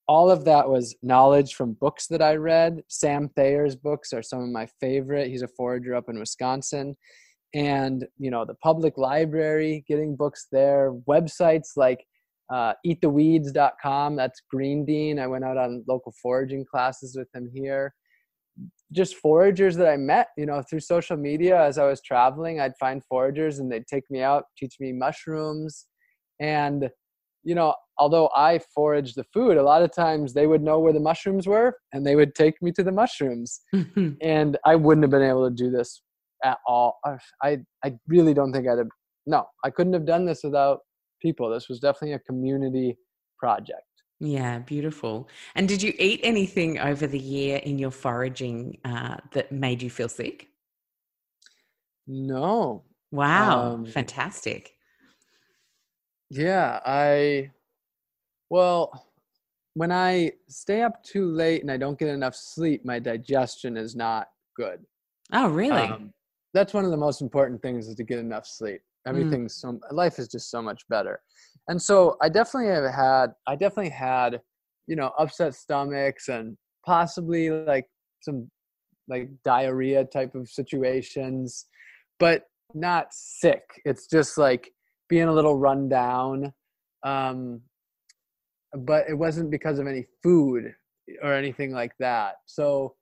all 0.10 0.30
of 0.30 0.45
that 0.45 0.70
was 0.70 0.95
knowledge 1.01 1.55
from 1.55 1.74
books 1.74 2.08
that 2.08 2.22
i 2.22 2.36
read. 2.36 2.82
Sam 2.88 3.30
thayer's 3.36 3.76
books 3.76 4.14
are 4.14 4.24
some 4.24 4.41
of 4.41 4.49
my 4.49 4.68
favorite. 4.80 5.28
He's 5.28 5.41
a 5.41 5.49
forager 5.49 5.95
up 5.95 6.05
in 6.08 6.20
wisconsin. 6.20 6.95
And 7.53 8.05
you 8.18 8.30
know 8.32 8.45
the 8.45 8.55
public 8.55 8.97
library 8.97 9.84
getting 9.88 10.16
books 10.16 10.47
there 10.51 10.93
websites 11.10 11.72
like 11.76 12.05
uh, 12.49 12.74
eattheweeds.com 12.86 14.16
that's 14.16 14.41
Green 14.49 14.86
Deane. 14.86 15.20
I 15.20 15.28
went 15.28 15.43
out 15.43 15.58
on 15.58 15.84
local 15.88 16.14
foraging 16.22 16.64
classes 16.64 17.18
with 17.18 17.28
him 17.34 17.49
here 17.53 17.93
just 18.93 19.15
foragers 19.15 19.75
that 19.75 19.88
I 19.88 19.97
met, 19.97 20.27
you 20.38 20.45
know, 20.45 20.63
through 20.69 20.79
social 20.79 21.17
media 21.17 21.61
as 21.61 21.77
I 21.77 21.85
was 21.85 22.01
traveling, 22.01 22.59
I'd 22.59 22.77
find 22.79 23.03
foragers 23.03 23.59
and 23.59 23.71
they'd 23.71 23.88
take 23.88 24.03
me 24.09 24.21
out, 24.21 24.45
teach 24.57 24.75
me 24.79 24.93
mushrooms. 24.93 25.88
And, 26.39 26.89
you 27.43 27.55
know, 27.55 27.75
although 27.97 28.29
I 28.35 28.59
foraged 28.73 29.15
the 29.15 29.25
food, 29.33 29.57
a 29.57 29.63
lot 29.63 29.81
of 29.81 29.93
times 29.93 30.33
they 30.33 30.47
would 30.47 30.61
know 30.61 30.79
where 30.79 30.93
the 30.93 30.99
mushrooms 30.99 31.47
were 31.47 31.77
and 31.91 32.05
they 32.05 32.15
would 32.15 32.33
take 32.35 32.61
me 32.61 32.71
to 32.73 32.83
the 32.83 32.91
mushrooms. 32.91 33.59
Mm-hmm. 33.75 34.11
And 34.21 34.57
I 34.65 34.75
wouldn't 34.75 35.03
have 35.03 35.11
been 35.11 35.21
able 35.21 35.49
to 35.49 35.55
do 35.55 35.69
this 35.69 36.01
at 36.43 36.57
all. 36.65 36.99
I, 37.43 37.57
I 37.83 37.93
really 38.07 38.33
don't 38.33 38.53
think 38.53 38.67
I'd 38.67 38.77
have, 38.77 38.88
no, 39.25 39.45
I 39.65 39.69
couldn't 39.69 39.93
have 39.93 40.05
done 40.05 40.25
this 40.25 40.41
without 40.43 40.79
people. 41.21 41.49
This 41.49 41.67
was 41.67 41.79
definitely 41.79 42.13
a 42.13 42.19
community 42.19 42.97
project. 43.39 43.81
Yeah, 44.20 44.59
beautiful. 44.59 45.30
And 45.55 45.68
did 45.68 45.82
you 45.82 45.93
eat 45.99 46.20
anything 46.24 46.80
over 46.80 47.07
the 47.07 47.20
year 47.20 47.57
in 47.57 47.78
your 47.78 47.91
foraging 47.91 48.80
uh, 48.84 49.18
that 49.34 49.51
made 49.51 49.82
you 49.82 49.89
feel 49.89 50.09
sick? 50.09 50.49
No, 52.07 52.84
Wow, 53.11 53.72
Um, 53.72 53.86
fantastic. 53.86 54.74
Yeah, 56.30 56.80
I 56.86 57.51
well, 58.49 59.07
when 59.74 59.91
I 59.91 60.32
stay 60.47 60.82
up 60.82 61.03
too 61.03 61.30
late 61.32 61.61
and 61.61 61.72
I 61.72 61.78
don't 61.78 61.99
get 61.99 62.09
enough 62.09 62.36
sleep, 62.36 62.86
my 62.86 62.99
digestion 62.99 63.78
is 63.78 63.95
not 63.95 64.30
good. 64.55 64.86
Oh, 65.32 65.49
really? 65.49 65.84
Um, 65.91 66.13
that's 66.53 66.74
one 66.74 66.86
of 66.86 66.91
the 66.91 66.97
most 66.97 67.22
important 67.22 67.61
things 67.61 67.88
is 67.88 67.95
to 67.95 68.03
get 68.03 68.20
enough 68.20 68.47
sleep. 68.47 68.82
Everything's 69.05 69.55
so 69.55 69.80
life 69.91 70.20
is 70.20 70.28
just 70.28 70.49
so 70.49 70.61
much 70.61 70.88
better. 70.89 71.22
And 71.68 71.82
so 71.82 72.15
I 72.22 72.30
definitely 72.30 72.70
have 72.70 72.93
had 72.93 73.28
I 73.47 73.55
definitely 73.55 73.91
had, 73.91 74.41
you 74.88 74.95
know, 74.95 75.11
upset 75.18 75.55
stomachs 75.55 76.30
and 76.30 76.57
possibly 76.86 77.49
like 77.49 77.86
some 78.22 78.49
like 79.09 79.30
diarrhea 79.43 80.05
type 80.05 80.36
of 80.36 80.49
situations, 80.49 81.65
but 82.20 82.43
not 82.74 83.07
sick. 83.11 83.63
It's 83.86 84.07
just 84.07 84.38
like 84.38 84.72
being 85.09 85.28
a 85.28 85.34
little 85.34 85.57
run 85.57 85.89
down. 85.89 86.53
Um, 87.03 87.61
but 88.74 89.05
it 89.09 89.13
wasn't 89.13 89.51
because 89.51 89.80
of 89.80 89.88
any 89.88 90.05
food 90.22 90.74
or 91.24 91.34
anything 91.34 91.72
like 91.72 91.93
that. 91.99 92.36
So 92.45 92.95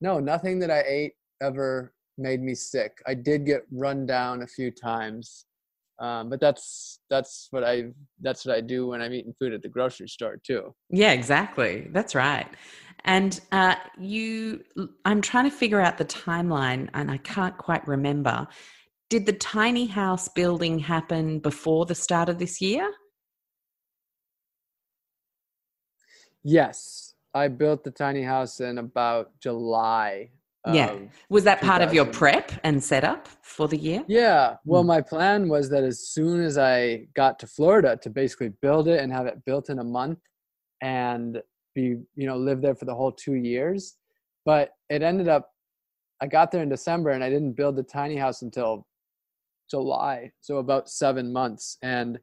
no, 0.00 0.18
nothing 0.18 0.58
that 0.60 0.70
I 0.70 0.82
ate 0.86 1.12
ever 1.40 1.94
made 2.18 2.42
me 2.42 2.54
sick. 2.54 2.98
I 3.06 3.14
did 3.14 3.46
get 3.46 3.62
run 3.70 4.04
down 4.04 4.42
a 4.42 4.46
few 4.46 4.70
times, 4.70 5.46
um, 6.02 6.28
but 6.28 6.40
that's 6.40 6.98
that's 7.08 7.46
what 7.50 7.62
I 7.62 7.84
that's 8.20 8.44
what 8.44 8.56
I 8.56 8.60
do 8.60 8.88
when 8.88 9.00
I'm 9.00 9.12
eating 9.14 9.32
food 9.38 9.52
at 9.52 9.62
the 9.62 9.68
grocery 9.68 10.08
store 10.08 10.36
too. 10.36 10.74
Yeah, 10.90 11.12
exactly. 11.12 11.88
That's 11.92 12.16
right. 12.16 12.48
And 13.04 13.40
uh, 13.52 13.76
you, 13.98 14.64
I'm 15.04 15.22
trying 15.22 15.48
to 15.48 15.56
figure 15.56 15.80
out 15.80 15.98
the 15.98 16.04
timeline, 16.04 16.88
and 16.92 17.10
I 17.10 17.18
can't 17.18 17.56
quite 17.56 17.86
remember. 17.86 18.48
Did 19.10 19.26
the 19.26 19.32
tiny 19.32 19.86
house 19.86 20.28
building 20.28 20.80
happen 20.80 21.38
before 21.38 21.86
the 21.86 21.94
start 21.94 22.28
of 22.28 22.38
this 22.38 22.60
year? 22.60 22.92
Yes, 26.42 27.14
I 27.34 27.46
built 27.46 27.84
the 27.84 27.90
tiny 27.92 28.22
house 28.22 28.60
in 28.60 28.78
about 28.78 29.38
July. 29.40 30.30
Yeah. 30.66 30.96
Was 31.28 31.44
that 31.44 31.60
part 31.60 31.82
of 31.82 31.92
your 31.92 32.04
prep 32.04 32.52
and 32.62 32.82
setup 32.82 33.28
for 33.42 33.66
the 33.66 33.76
year? 33.76 34.04
Yeah. 34.06 34.56
Well, 34.64 34.84
mm. 34.84 34.86
my 34.88 35.00
plan 35.00 35.48
was 35.48 35.68
that 35.70 35.82
as 35.82 36.08
soon 36.08 36.42
as 36.42 36.56
I 36.56 37.08
got 37.14 37.38
to 37.40 37.46
Florida 37.46 37.98
to 38.02 38.10
basically 38.10 38.50
build 38.60 38.86
it 38.86 39.00
and 39.00 39.12
have 39.12 39.26
it 39.26 39.44
built 39.44 39.70
in 39.70 39.80
a 39.80 39.84
month 39.84 40.18
and 40.80 41.42
be, 41.74 41.96
you 42.14 42.26
know, 42.26 42.36
live 42.36 42.60
there 42.60 42.76
for 42.76 42.84
the 42.84 42.94
whole 42.94 43.12
two 43.12 43.34
years. 43.34 43.96
But 44.44 44.70
it 44.88 45.02
ended 45.02 45.28
up, 45.28 45.50
I 46.20 46.26
got 46.26 46.52
there 46.52 46.62
in 46.62 46.68
December 46.68 47.10
and 47.10 47.24
I 47.24 47.30
didn't 47.30 47.54
build 47.54 47.76
the 47.76 47.82
tiny 47.82 48.16
house 48.16 48.42
until 48.42 48.86
July. 49.68 50.30
So 50.40 50.58
about 50.58 50.88
seven 50.88 51.32
months. 51.32 51.76
And 51.82 52.20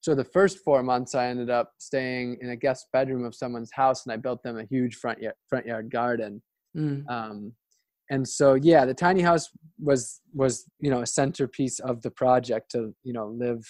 so 0.00 0.14
the 0.14 0.22
first 0.22 0.58
four 0.58 0.82
months 0.82 1.14
i 1.14 1.28
ended 1.28 1.48
up 1.48 1.72
staying 1.78 2.36
in 2.42 2.50
a 2.50 2.56
guest 2.56 2.88
bedroom 2.92 3.24
of 3.24 3.34
someone's 3.34 3.72
house 3.72 4.04
and 4.04 4.12
i 4.12 4.16
built 4.18 4.42
them 4.42 4.58
a 4.58 4.64
huge 4.64 4.96
front 4.96 5.18
yard, 5.18 5.34
front 5.48 5.64
yard 5.64 5.90
garden 5.90 6.42
mm. 6.76 7.08
um, 7.08 7.52
and 8.10 8.26
so 8.26 8.54
yeah 8.54 8.84
the 8.84 8.94
tiny 8.94 9.20
house 9.22 9.50
was 9.78 10.20
was 10.34 10.68
you 10.80 10.90
know 10.90 11.02
a 11.02 11.06
centerpiece 11.06 11.78
of 11.80 12.02
the 12.02 12.10
project 12.10 12.70
to 12.70 12.94
you 13.02 13.12
know 13.12 13.28
live 13.28 13.64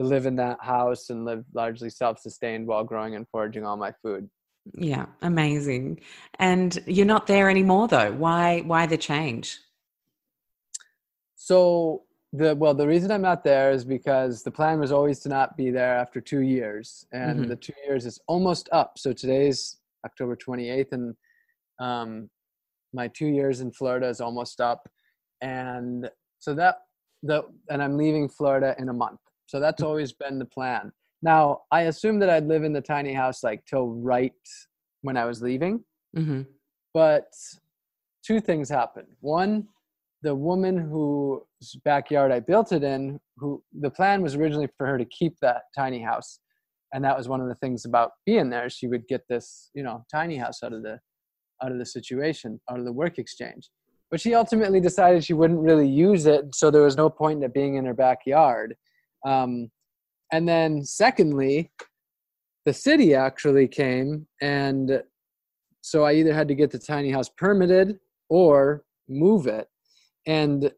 to 0.00 0.06
live 0.06 0.26
in 0.26 0.36
that 0.36 0.58
house 0.62 1.10
and 1.10 1.24
live 1.24 1.44
largely 1.54 1.90
self-sustained 1.90 2.66
while 2.66 2.84
growing 2.84 3.14
and 3.14 3.28
foraging 3.28 3.64
all 3.64 3.76
my 3.76 3.92
food. 4.02 4.28
Yeah 4.74 5.06
amazing. 5.22 6.00
And 6.38 6.78
you're 6.86 7.06
not 7.06 7.26
there 7.26 7.50
anymore 7.50 7.88
though. 7.88 8.12
Why 8.12 8.60
why 8.60 8.86
the 8.86 8.96
change? 8.96 9.58
So 11.34 12.02
the 12.32 12.54
well 12.54 12.72
the 12.72 12.86
reason 12.86 13.10
i'm 13.10 13.20
not 13.20 13.44
there 13.44 13.72
is 13.72 13.84
because 13.84 14.42
the 14.42 14.50
plan 14.50 14.80
was 14.80 14.90
always 14.90 15.18
to 15.20 15.28
not 15.28 15.54
be 15.56 15.70
there 15.70 15.96
after 15.96 16.20
two 16.20 16.40
years. 16.40 17.06
And 17.12 17.40
mm-hmm. 17.40 17.48
the 17.48 17.56
two 17.56 17.74
years 17.86 18.06
is 18.06 18.18
almost 18.26 18.68
up. 18.72 18.98
So 18.98 19.12
today's 19.12 19.76
october 20.04 20.36
28th 20.36 20.92
and 20.92 21.14
um, 21.78 22.30
my 22.92 23.08
two 23.08 23.26
years 23.26 23.60
in 23.60 23.70
florida 23.72 24.08
is 24.08 24.20
almost 24.20 24.60
up 24.60 24.88
and 25.40 26.08
so 26.38 26.54
that 26.54 26.76
the 27.22 27.42
and 27.70 27.82
i'm 27.82 27.96
leaving 27.96 28.28
florida 28.28 28.74
in 28.78 28.88
a 28.88 28.92
month 28.92 29.20
so 29.46 29.60
that's 29.60 29.80
mm-hmm. 29.80 29.88
always 29.88 30.12
been 30.12 30.38
the 30.38 30.44
plan 30.44 30.92
now 31.22 31.60
i 31.70 31.82
assumed 31.82 32.20
that 32.20 32.30
i'd 32.30 32.46
live 32.46 32.64
in 32.64 32.72
the 32.72 32.80
tiny 32.80 33.12
house 33.12 33.42
like 33.42 33.64
till 33.66 33.88
right 33.88 34.32
when 35.02 35.16
i 35.16 35.24
was 35.24 35.42
leaving 35.42 35.82
mm-hmm. 36.16 36.42
but 36.94 37.28
two 38.24 38.40
things 38.40 38.68
happened 38.68 39.08
one 39.20 39.66
the 40.22 40.34
woman 40.34 40.76
whose 40.78 41.74
backyard 41.84 42.30
I 42.32 42.40
built 42.40 42.72
it 42.72 42.84
in, 42.84 43.20
who 43.36 43.62
the 43.80 43.90
plan 43.90 44.22
was 44.22 44.36
originally 44.36 44.68
for 44.78 44.86
her 44.86 44.96
to 44.96 45.04
keep 45.04 45.34
that 45.40 45.62
tiny 45.76 46.00
house. 46.00 46.38
And 46.92 47.04
that 47.04 47.16
was 47.16 47.28
one 47.28 47.40
of 47.40 47.48
the 47.48 47.54
things 47.56 47.84
about 47.84 48.12
being 48.24 48.50
there. 48.50 48.70
She 48.70 48.86
would 48.86 49.08
get 49.08 49.22
this, 49.28 49.70
you 49.74 49.82
know, 49.82 50.04
tiny 50.12 50.36
house 50.36 50.62
out 50.62 50.72
of 50.72 50.82
the 50.82 51.00
out 51.62 51.72
of 51.72 51.78
the 51.78 51.86
situation, 51.86 52.60
out 52.70 52.78
of 52.78 52.84
the 52.84 52.92
work 52.92 53.18
exchange. 53.18 53.70
But 54.10 54.20
she 54.20 54.34
ultimately 54.34 54.80
decided 54.80 55.24
she 55.24 55.32
wouldn't 55.32 55.60
really 55.60 55.88
use 55.88 56.26
it, 56.26 56.54
so 56.54 56.70
there 56.70 56.82
was 56.82 56.96
no 56.96 57.08
point 57.08 57.38
in 57.38 57.44
it 57.44 57.54
being 57.54 57.76
in 57.76 57.84
her 57.84 57.94
backyard. 57.94 58.74
Um, 59.24 59.70
and 60.32 60.48
then, 60.48 60.84
secondly, 60.84 61.70
the 62.66 62.72
city 62.72 63.14
actually 63.14 63.68
came, 63.68 64.26
and 64.40 65.02
so 65.80 66.04
I 66.04 66.14
either 66.14 66.32
had 66.32 66.48
to 66.48 66.54
get 66.54 66.70
the 66.70 66.78
tiny 66.78 67.10
house 67.10 67.28
permitted 67.28 67.98
or 68.28 68.84
move 69.08 69.46
it 69.46 69.68
and 70.26 70.70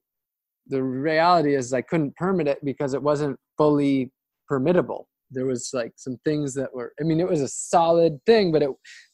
the 0.68 0.82
reality 0.82 1.54
is 1.54 1.72
i 1.72 1.80
couldn't 1.80 2.14
permit 2.16 2.48
it 2.48 2.58
because 2.64 2.94
it 2.94 3.02
wasn't 3.02 3.38
fully 3.56 4.10
permittable 4.50 5.04
there 5.34 5.46
was 5.46 5.70
like 5.72 5.92
some 5.96 6.16
things 6.24 6.54
that 6.54 6.72
were 6.74 6.92
i 7.00 7.02
mean 7.02 7.20
it 7.20 7.28
was 7.28 7.40
a 7.40 7.48
solid 7.48 8.18
thing 8.26 8.52
but 8.52 8.62
it 8.62 8.70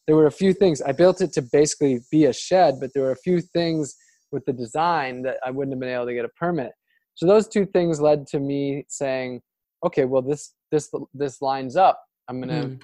there 0.07 0.17
were 0.17 0.27
a 0.27 0.33
few 0.33 0.53
things 0.53 0.81
i 0.83 0.93
built 0.93 1.21
it 1.21 1.33
to 1.33 1.43
basically 1.53 2.01
be 2.11 2.27
a 2.27 2.33
shed 2.33 2.75
but 2.81 2.91
there 2.95 3.03
were 3.03 3.13
a 3.13 3.17
few 3.25 3.41
things 3.41 3.95
with 4.33 4.45
the 4.45 4.53
design 4.53 5.23
that 5.23 5.37
i 5.45 5.51
wouldn't 5.51 5.73
have 5.75 5.81
been 5.81 5.89
able 5.89 6.07
to 6.07 6.15
get 6.15 6.25
a 6.25 6.31
permit 6.31 6.73
so 7.15 7.27
those 7.27 7.49
two 7.49 7.67
things 7.67 8.01
led 8.01 8.27
to 8.27 8.39
me 8.39 8.85
saying 8.89 9.41
okay 9.85 10.05
well 10.05 10.23
this 10.23 10.55
this 10.71 10.91
this 11.15 11.43
lines 11.43 11.77
up 11.77 12.01
i'm 12.29 12.41
gonna 12.41 12.65
mm. 12.65 12.81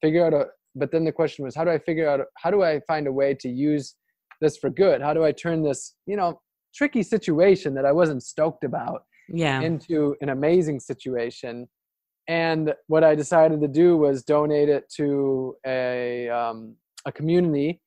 figure 0.00 0.24
out 0.24 0.32
a 0.32 0.46
but 0.74 0.90
then 0.92 1.04
the 1.04 1.12
question 1.12 1.44
was 1.44 1.54
how 1.54 1.64
do 1.64 1.70
i 1.70 1.78
figure 1.78 2.08
out 2.08 2.20
how 2.36 2.50
do 2.50 2.62
i 2.62 2.80
find 2.80 3.06
a 3.06 3.12
way 3.12 3.34
to 3.34 3.48
use 3.48 3.94
this 4.40 4.56
for 4.56 4.70
good 4.70 5.00
how 5.00 5.12
do 5.14 5.24
i 5.24 5.32
turn 5.32 5.62
this 5.62 5.94
you 6.06 6.16
know 6.16 6.38
tricky 6.76 7.02
situation 7.02 7.74
that 7.74 7.86
I 7.86 7.92
wasn't 7.92 8.22
stoked 8.22 8.62
about 8.62 9.04
yeah. 9.28 9.60
into 9.60 10.14
an 10.20 10.28
amazing 10.28 10.78
situation. 10.78 11.66
And 12.28 12.74
what 12.88 13.04
I 13.04 13.14
decided 13.14 13.60
to 13.60 13.68
do 13.68 13.96
was 13.96 14.24
donate 14.24 14.68
it 14.68 14.90
to 14.96 15.54
a, 15.64 16.28
um, 16.28 16.76
a 17.04 17.12
community 17.12 17.80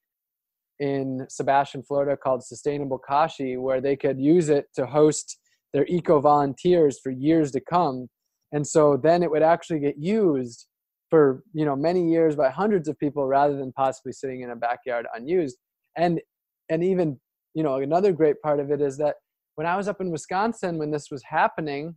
in 0.80 1.26
Sebastian, 1.30 1.84
Florida 1.84 2.16
called 2.16 2.44
Sustainable 2.44 3.00
Kashi, 3.00 3.58
where 3.58 3.82
they 3.82 3.98
could 3.98 4.20
use 4.20 4.48
it 4.48 4.68
to 4.76 4.86
host 4.86 5.38
their 5.74 5.86
eco 5.88 6.22
volunteers 6.22 7.00
for 7.00 7.12
years 7.12 7.52
to 7.52 7.60
come. 7.60 8.08
And 8.54 8.66
so 8.66 8.98
then 8.98 9.22
it 9.22 9.30
would 9.30 9.44
actually 9.44 9.80
get 9.80 9.98
used 9.98 10.68
for 11.10 11.44
you 11.54 11.66
know 11.66 11.76
many 11.76 12.08
years 12.08 12.36
by 12.36 12.50
hundreds 12.50 12.88
of 12.88 12.98
people 13.00 13.26
rather 13.28 13.58
than 13.58 13.72
possibly 13.74 14.14
sitting 14.14 14.42
in 14.42 14.52
a 14.52 14.56
backyard 14.56 15.06
unused. 15.16 15.58
And 15.98 16.22
and 16.70 16.84
even 16.84 17.20
you 17.54 17.64
know 17.64 17.76
another 17.76 18.12
great 18.12 18.42
part 18.42 18.60
of 18.60 18.72
it 18.72 18.82
is 18.82 18.98
that 18.98 19.16
when 19.56 19.68
i 19.68 19.76
was 19.76 19.88
up 19.88 20.02
in 20.02 20.12
wisconsin 20.12 20.78
when 20.78 20.92
this 20.92 21.10
was 21.12 21.22
happening 21.24 21.96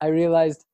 i 0.00 0.06
realized 0.06 0.64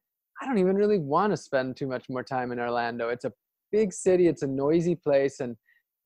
i 0.41 0.47
don't 0.47 0.59
even 0.59 0.77
really 0.77 0.99
want 0.99 1.33
to 1.33 1.37
spend 1.37 1.77
too 1.77 1.87
much 1.87 2.09
more 2.09 2.23
time 2.23 2.53
in 2.53 2.59
orlando 2.59 3.09
it's 3.09 3.25
a 3.25 3.33
big 3.73 3.93
city 3.93 4.27
it's 4.27 4.43
a 4.43 4.47
noisy 4.47 4.95
place 4.95 5.41
and 5.41 5.57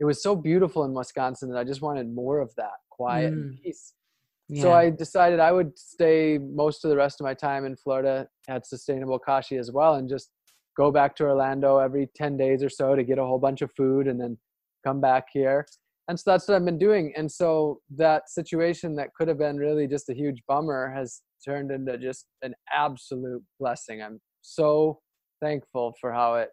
it 0.01 0.05
was 0.05 0.22
so 0.22 0.35
beautiful 0.35 0.85
in 0.85 0.93
wisconsin 0.93 1.49
that 1.51 1.59
i 1.59 1.64
just 1.64 1.82
wanted 1.82 2.12
more 2.12 2.41
of 2.41 2.55
that 2.57 2.78
quiet 2.91 3.32
mm. 3.32 3.37
and 3.37 3.62
peace 3.62 3.95
yeah. 4.49 4.62
so 4.62 4.72
i 4.72 4.91
decided 4.91 5.41
i 5.41 5.53
would 5.53 5.76
stay 5.78 6.39
most 6.39 6.85
of 6.85 6.91
the 6.91 6.97
rest 6.97 7.20
of 7.20 7.24
my 7.24 7.35
time 7.35 7.64
in 7.64 7.76
florida 7.76 8.28
at 8.49 8.66
sustainable 8.66 9.18
kashi 9.18 9.57
as 9.57 9.70
well 9.72 9.95
and 9.95 10.09
just 10.09 10.30
go 10.76 10.91
back 10.91 11.14
to 11.16 11.24
orlando 11.24 11.78
every 11.78 12.09
10 12.14 12.37
days 12.37 12.62
or 12.62 12.68
so 12.68 12.95
to 12.95 13.05
get 13.05 13.18
a 13.18 13.24
whole 13.24 13.39
bunch 13.39 13.62
of 13.62 13.70
food 13.72 14.07
and 14.07 14.20
then 14.20 14.37
come 14.85 15.01
back 15.01 15.26
here 15.32 15.66
and 16.09 16.18
so 16.18 16.30
that's 16.30 16.48
what 16.48 16.57
I've 16.57 16.64
been 16.64 16.78
doing. 16.78 17.12
And 17.16 17.30
so 17.30 17.80
that 17.96 18.28
situation 18.28 18.96
that 18.96 19.14
could 19.14 19.28
have 19.28 19.38
been 19.38 19.57
really 19.57 19.86
just 19.86 20.09
a 20.11 20.14
huge 20.14 20.42
bummer 20.46 20.92
has 20.94 21.22
turned 21.44 21.70
into 21.70 21.96
just 21.98 22.26
an 22.42 22.55
absolute 22.72 23.42
blessing. 23.59 24.02
I'm 24.02 24.20
so 24.42 25.00
thankful 25.42 25.94
for 26.00 26.12
how 26.12 26.34
it 26.34 26.50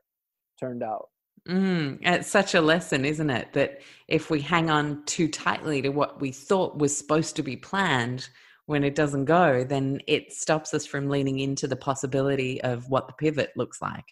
turned 0.60 0.84
out. 0.84 1.08
Mm, 1.50 2.00
it's 2.02 2.30
such 2.30 2.54
a 2.54 2.62
lesson, 2.62 3.04
isn't 3.04 3.30
it? 3.30 3.54
That 3.54 3.82
if 4.08 4.30
we 4.30 4.42
hang 4.42 4.70
on 4.70 5.04
too 5.06 5.28
tightly 5.28 5.82
to 5.82 5.90
what 5.90 6.22
we 6.22 6.32
thought 6.32 6.78
was 6.78 6.96
supposed 6.96 7.36
to 7.38 7.44
be 7.44 7.56
planned, 7.56 8.30
when 8.68 8.84
it 8.86 8.96
doesn't 8.96 9.26
go, 9.26 9.66
then 9.66 10.00
it 10.08 10.32
stops 10.32 10.74
us 10.74 10.86
from 10.86 11.10
leaning 11.10 11.40
into 11.40 11.68
the 11.68 11.76
possibility 11.76 12.62
of 12.62 12.90
what 12.90 13.08
the 13.08 13.14
pivot 13.14 13.52
looks 13.58 13.82
like. 13.82 14.06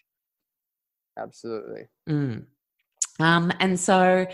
Absolutely. 1.18 1.88
Mm. 2.08 2.44
Um, 3.18 3.52
and 3.60 3.78
so 3.78 4.26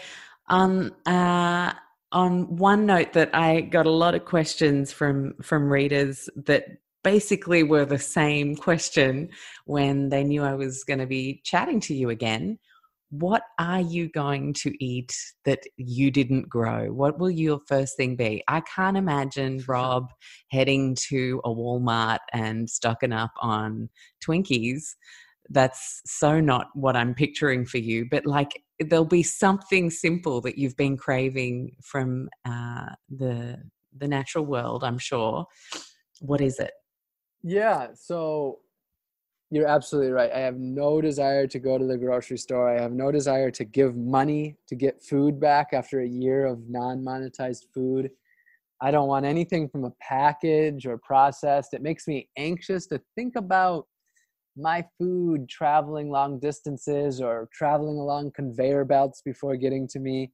um, 0.49 0.95
uh, 1.07 1.73
on 2.13 2.57
one 2.57 2.87
note, 2.87 3.13
that 3.15 3.31
I 3.35 3.63
got 3.63 3.87
a 3.87 3.91
lot 3.91 4.15
of 4.15 4.25
questions 4.25 4.93
from 4.93 5.35
from 5.43 5.73
readers 5.73 6.29
that 6.47 6.65
basically 7.03 7.63
were 7.63 7.85
the 7.85 7.99
same 7.99 8.57
question 8.57 9.29
when 9.65 10.09
they 10.09 10.25
knew 10.25 10.43
I 10.43 10.55
was 10.55 10.85
going 10.85 10.99
to 10.99 11.07
be 11.07 11.41
chatting 11.45 11.81
to 11.81 11.95
you 11.95 12.11
again. 12.11 12.59
What 13.11 13.43
are 13.61 13.81
you 13.81 14.09
going 14.09 14.53
to 14.55 14.85
eat 14.85 15.15
that 15.45 15.61
you 15.77 16.11
didn't 16.11 16.49
grow? 16.49 16.93
What 16.93 17.21
will 17.21 17.31
your 17.31 17.61
first 17.69 17.97
thing 17.97 18.17
be? 18.17 18.43
I 18.49 18.61
can't 18.63 18.97
imagine 18.97 19.63
Rob 19.69 20.09
heading 20.51 20.97
to 21.09 21.41
a 21.45 21.49
Walmart 21.49 22.19
and 22.33 22.69
stocking 22.69 23.13
up 23.13 23.31
on 23.41 23.89
Twinkies 24.25 24.83
that's 25.51 26.03
so 26.05 26.41
not 26.41 26.69
what 26.75 26.97
I'm 26.97 27.15
picturing 27.15 27.65
for 27.65 27.79
you. 27.79 28.07
But 28.11 28.27
like 28.27 28.63
there'll 28.79 29.05
be 29.05 29.23
something 29.23 29.91
simple 29.91 30.41
that 30.43 30.59
you've 30.59 30.77
been 30.77 30.97
craving 30.97 31.77
from 31.83 32.29
uh, 32.45 32.91
the 33.09 33.59
the 33.99 34.09
natural 34.09 34.45
world. 34.45 34.85
I'm 34.85 34.99
sure. 34.99 35.47
What 36.21 36.41
is 36.41 36.59
it? 36.59 36.73
Yeah. 37.43 37.89
So 37.95 38.59
you're 39.51 39.69
absolutely 39.69 40.11
right. 40.11 40.31
I 40.33 40.41
have 40.41 40.57
no 40.57 41.01
desire 41.01 41.47
to 41.47 41.59
go 41.59 41.79
to 41.79 41.85
the 41.85 41.97
grocery 41.97 42.37
store. 42.37 42.69
I 42.69 42.81
have 42.81 42.93
no 42.93 43.13
desire 43.13 43.51
to 43.53 43.65
give 43.65 43.97
money 43.97 44.57
to 44.69 44.75
get 44.75 45.03
food 45.03 45.41
back 45.41 45.69
after 45.73 46.01
a 46.01 46.09
year 46.09 46.47
of 46.47 46.69
non 46.69 47.05
monetized 47.05 47.65
food. 47.73 48.11
I 48.81 48.91
don't 48.91 49.09
want 49.09 49.25
anything 49.25 49.69
from 49.69 49.85
a 49.85 49.93
package 50.01 50.87
or 50.87 50.99
processed. 50.99 51.73
It 51.73 51.81
makes 51.81 52.07
me 52.07 52.29
anxious 52.37 52.87
to 52.89 53.01
think 53.15 53.37
about 53.37 53.87
my 54.57 54.85
food 54.99 55.49
traveling 55.49 56.11
long 56.11 56.39
distances 56.39 57.21
or 57.21 57.49
traveling 57.53 57.99
along 57.99 58.33
conveyor 58.33 58.85
belts 58.85 59.21
before 59.23 59.57
getting 59.57 59.87
to 59.89 59.99
me. 59.99 60.33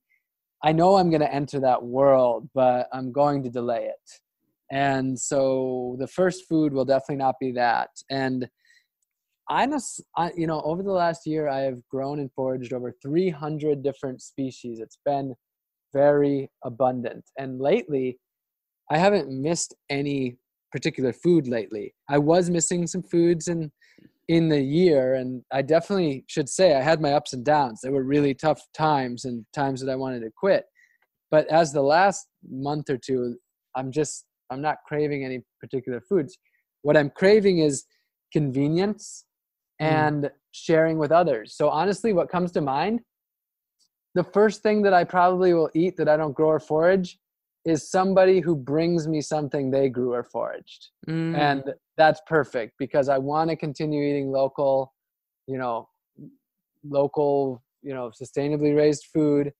I 0.62 0.73
know 0.73 0.97
I'm 0.97 1.11
going 1.11 1.23
to 1.23 1.35
enter 1.35 1.59
that 1.61 1.83
world, 1.83 2.49
but 2.55 2.89
I'm 2.93 3.11
going 3.11 3.43
to 3.43 3.51
delay 3.51 3.87
it. 3.87 4.20
And 4.70 5.18
so 5.18 5.97
the 5.99 6.07
first 6.07 6.49
food 6.49 6.73
will 6.73 6.85
definitely 6.85 7.16
not 7.16 7.35
be 7.41 7.53
that. 7.53 7.91
And 8.11 8.49
I, 9.49 9.68
I, 10.16 10.31
you 10.37 10.47
know, 10.47 10.62
over 10.62 10.83
the 10.83 10.93
last 10.93 11.27
year, 11.27 11.49
I 11.49 11.61
have 11.61 11.87
grown 11.89 12.20
and 12.20 12.33
foraged 12.33 12.73
over 12.73 12.95
300 13.03 13.83
different 13.83 14.23
species. 14.23 14.79
It's 14.79 14.99
been 15.05 15.35
very 15.93 16.51
abundant. 16.64 17.25
And 17.39 17.61
lately, 17.61 18.18
I 18.91 18.99
haven't 18.99 19.29
missed 19.31 19.75
any 19.91 20.37
particular 20.70 21.12
food 21.12 21.49
lately. 21.49 21.95
I 22.09 22.18
was 22.18 22.49
missing 22.49 22.87
some 22.87 23.03
foods 23.03 23.49
in 23.49 23.70
in 24.29 24.49
the 24.49 24.61
year, 24.61 25.14
and 25.14 25.43
I 25.53 25.62
definitely 25.62 26.25
should 26.29 26.49
say 26.49 26.75
I 26.75 26.81
had 26.81 27.01
my 27.01 27.12
ups 27.12 27.33
and 27.33 27.45
downs. 27.45 27.81
They 27.83 27.91
were 27.91 28.05
really 28.05 28.35
tough 28.35 28.62
times 28.73 29.25
and 29.25 29.45
times 29.53 29.81
that 29.81 29.91
I 29.91 29.97
wanted 29.97 30.20
to 30.20 30.31
quit. 30.31 30.64
But 31.31 31.47
as 31.49 31.73
the 31.73 31.83
last 31.83 32.29
month 32.49 32.91
or 32.91 32.99
two, 32.99 33.37
I'm 33.75 33.91
just 33.91 34.27
I'm 34.51 34.61
not 34.61 34.79
craving 34.87 35.25
any 35.25 35.41
particular 35.61 36.01
foods. 36.01 36.39
What 36.83 36.97
I'm 36.97 37.11
craving 37.11 37.59
is 37.59 37.85
convenience 38.33 39.25
mm. 39.81 39.87
and 39.87 40.31
sharing 40.53 40.99
with 40.99 41.11
others. 41.11 41.57
So 41.57 41.68
honestly, 41.68 42.12
what 42.12 42.29
comes 42.29 42.53
to 42.53 42.61
mind, 42.61 43.01
the 44.14 44.25
first 44.25 44.62
thing 44.62 44.83
that 44.83 44.93
I 44.93 45.05
probably 45.05 45.55
will 45.55 45.70
eat 45.75 45.97
that 45.97 46.09
I 46.09 46.16
don't 46.16 46.35
grow 46.35 46.49
or 46.49 46.61
forage 46.61 47.18
is 47.64 47.91
somebody 47.91 48.41
who 48.41 48.57
brings 48.57 49.07
me 49.07 49.20
something 49.20 49.70
they 49.70 49.89
grew 49.89 50.12
or 50.12 50.25
foraged. 50.25 50.91
Mm. 51.09 51.37
And 51.37 51.75
that's 51.97 52.20
perfect 52.26 52.74
because 52.78 53.09
I 53.09 53.18
want 53.18 53.51
to 53.51 53.57
continue 53.57 54.03
eating 54.03 54.30
local, 54.30 54.93
you 55.47 55.59
know, 55.59 55.88
local, 56.84 57.62
you 57.82 57.95
know, 57.95 58.11
sustainably 58.11 58.76
raised 58.76 59.07
food, 59.12 59.53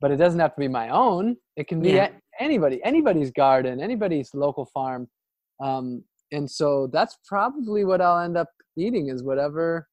but 0.00 0.10
it 0.10 0.16
doesn't 0.16 0.40
have 0.40 0.54
to 0.54 0.60
be 0.60 0.68
my 0.68 0.88
own. 0.88 1.36
It 1.56 1.68
can 1.68 1.80
be 1.80 1.92
yeah. 1.92 2.10
anybody, 2.40 2.80
anybody's 2.84 3.30
garden, 3.30 3.80
anybody's 3.80 4.30
local 4.34 4.66
farm. 4.66 5.08
Um, 5.60 6.04
and 6.32 6.50
so 6.50 6.88
that's 6.92 7.16
probably 7.26 7.84
what 7.84 8.00
I'll 8.00 8.20
end 8.20 8.36
up 8.36 8.48
eating 8.76 9.08
is 9.08 9.22
whatever 9.22 9.86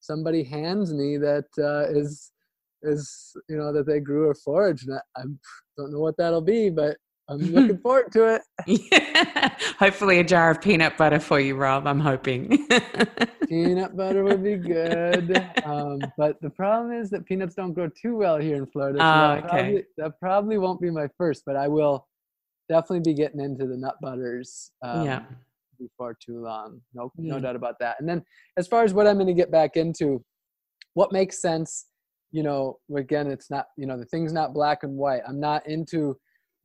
somebody 0.00 0.42
hands 0.42 0.94
me 0.94 1.18
that 1.18 1.46
uh, 1.58 1.90
is 1.90 2.32
is 2.82 3.36
you 3.48 3.56
know 3.56 3.72
that 3.72 3.86
they 3.86 4.00
grew 4.00 4.28
or 4.28 4.34
foraged. 4.34 4.88
And 4.88 4.98
I, 4.98 5.20
I 5.20 5.24
don't 5.76 5.92
know 5.92 6.00
what 6.00 6.16
that'll 6.16 6.40
be, 6.40 6.70
but 6.70 6.96
I'm 7.30 7.38
looking 7.38 7.78
forward 7.82 8.12
to 8.12 8.34
it. 8.34 8.42
Yeah. 8.66 9.54
Hopefully, 9.78 10.18
a 10.18 10.24
jar 10.24 10.50
of 10.50 10.60
peanut 10.60 10.96
butter 10.96 11.20
for 11.20 11.38
you, 11.38 11.54
Rob. 11.54 11.86
I'm 11.86 12.00
hoping. 12.00 12.66
peanut 13.48 13.96
butter 13.96 14.24
would 14.24 14.42
be 14.42 14.56
good. 14.56 15.36
Um, 15.64 16.00
but 16.18 16.40
the 16.42 16.50
problem 16.50 16.92
is 16.92 17.08
that 17.10 17.24
peanuts 17.24 17.54
don't 17.54 17.72
grow 17.72 17.88
too 17.88 18.16
well 18.16 18.38
here 18.38 18.56
in 18.56 18.66
Florida. 18.66 18.98
So 18.98 19.04
oh, 19.04 19.06
that, 19.06 19.38
okay. 19.38 19.48
probably, 19.48 19.84
that 19.98 20.20
probably 20.20 20.58
won't 20.58 20.80
be 20.80 20.90
my 20.90 21.06
first, 21.16 21.44
but 21.46 21.56
I 21.56 21.68
will 21.68 22.06
definitely 22.68 23.12
be 23.12 23.14
getting 23.14 23.40
into 23.40 23.66
the 23.66 23.76
nut 23.76 23.94
butters. 24.02 24.72
Um, 24.82 25.06
yeah. 25.06 25.22
Before 25.78 26.16
too 26.24 26.42
long. 26.42 26.80
No, 26.92 27.10
yeah. 27.16 27.34
no 27.34 27.40
doubt 27.40 27.56
about 27.56 27.76
that. 27.80 27.96
And 28.00 28.08
then, 28.08 28.22
as 28.58 28.66
far 28.66 28.84
as 28.84 28.92
what 28.92 29.06
I'm 29.06 29.14
going 29.14 29.28
to 29.28 29.32
get 29.32 29.50
back 29.50 29.76
into, 29.76 30.22
what 30.94 31.12
makes 31.12 31.40
sense, 31.40 31.86
you 32.32 32.42
know, 32.42 32.78
again, 32.94 33.28
it's 33.28 33.50
not, 33.50 33.66
you 33.78 33.86
know, 33.86 33.96
the 33.96 34.04
thing's 34.06 34.32
not 34.32 34.52
black 34.52 34.82
and 34.82 34.96
white. 34.96 35.22
I'm 35.26 35.40
not 35.40 35.66
into 35.66 36.18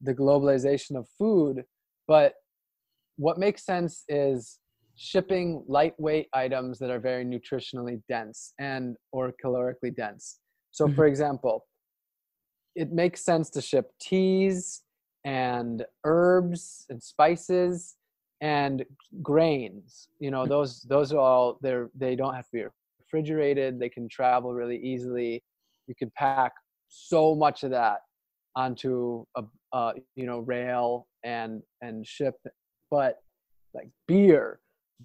the 0.05 0.13
globalization 0.13 0.95
of 0.97 1.07
food 1.17 1.63
but 2.07 2.33
what 3.17 3.37
makes 3.37 3.65
sense 3.65 4.03
is 4.07 4.59
shipping 4.95 5.63
lightweight 5.67 6.27
items 6.33 6.79
that 6.79 6.89
are 6.89 6.99
very 6.99 7.25
nutritionally 7.25 8.01
dense 8.07 8.53
and 8.59 8.95
or 9.11 9.33
calorically 9.43 9.95
dense. 9.95 10.39
So 10.71 10.85
mm-hmm. 10.85 10.95
for 10.95 11.05
example 11.05 11.65
it 12.75 12.91
makes 12.91 13.23
sense 13.23 13.49
to 13.51 13.61
ship 13.61 13.91
teas 14.01 14.81
and 15.23 15.85
herbs 16.03 16.85
and 16.89 17.01
spices 17.01 17.95
and 18.41 18.85
grains. 19.21 20.09
You 20.19 20.31
know 20.31 20.45
those 20.45 20.81
those 20.83 21.13
are 21.13 21.19
all 21.19 21.57
they're 21.61 21.89
they 21.95 22.15
don't 22.15 22.33
have 22.33 22.45
to 22.45 22.51
be 22.51 22.65
refrigerated. 22.99 23.79
They 23.79 23.89
can 23.89 24.09
travel 24.09 24.53
really 24.53 24.77
easily. 24.77 25.43
You 25.87 25.95
can 25.95 26.11
pack 26.17 26.51
so 26.89 27.35
much 27.35 27.63
of 27.63 27.71
that 27.71 27.99
onto 28.55 29.25
a, 29.35 29.43
uh, 29.73 29.93
you 30.15 30.25
know 30.25 30.39
rail 30.39 31.07
and 31.23 31.61
and 31.81 32.05
ship 32.05 32.35
but 32.89 33.19
like 33.73 33.89
beer 34.07 34.59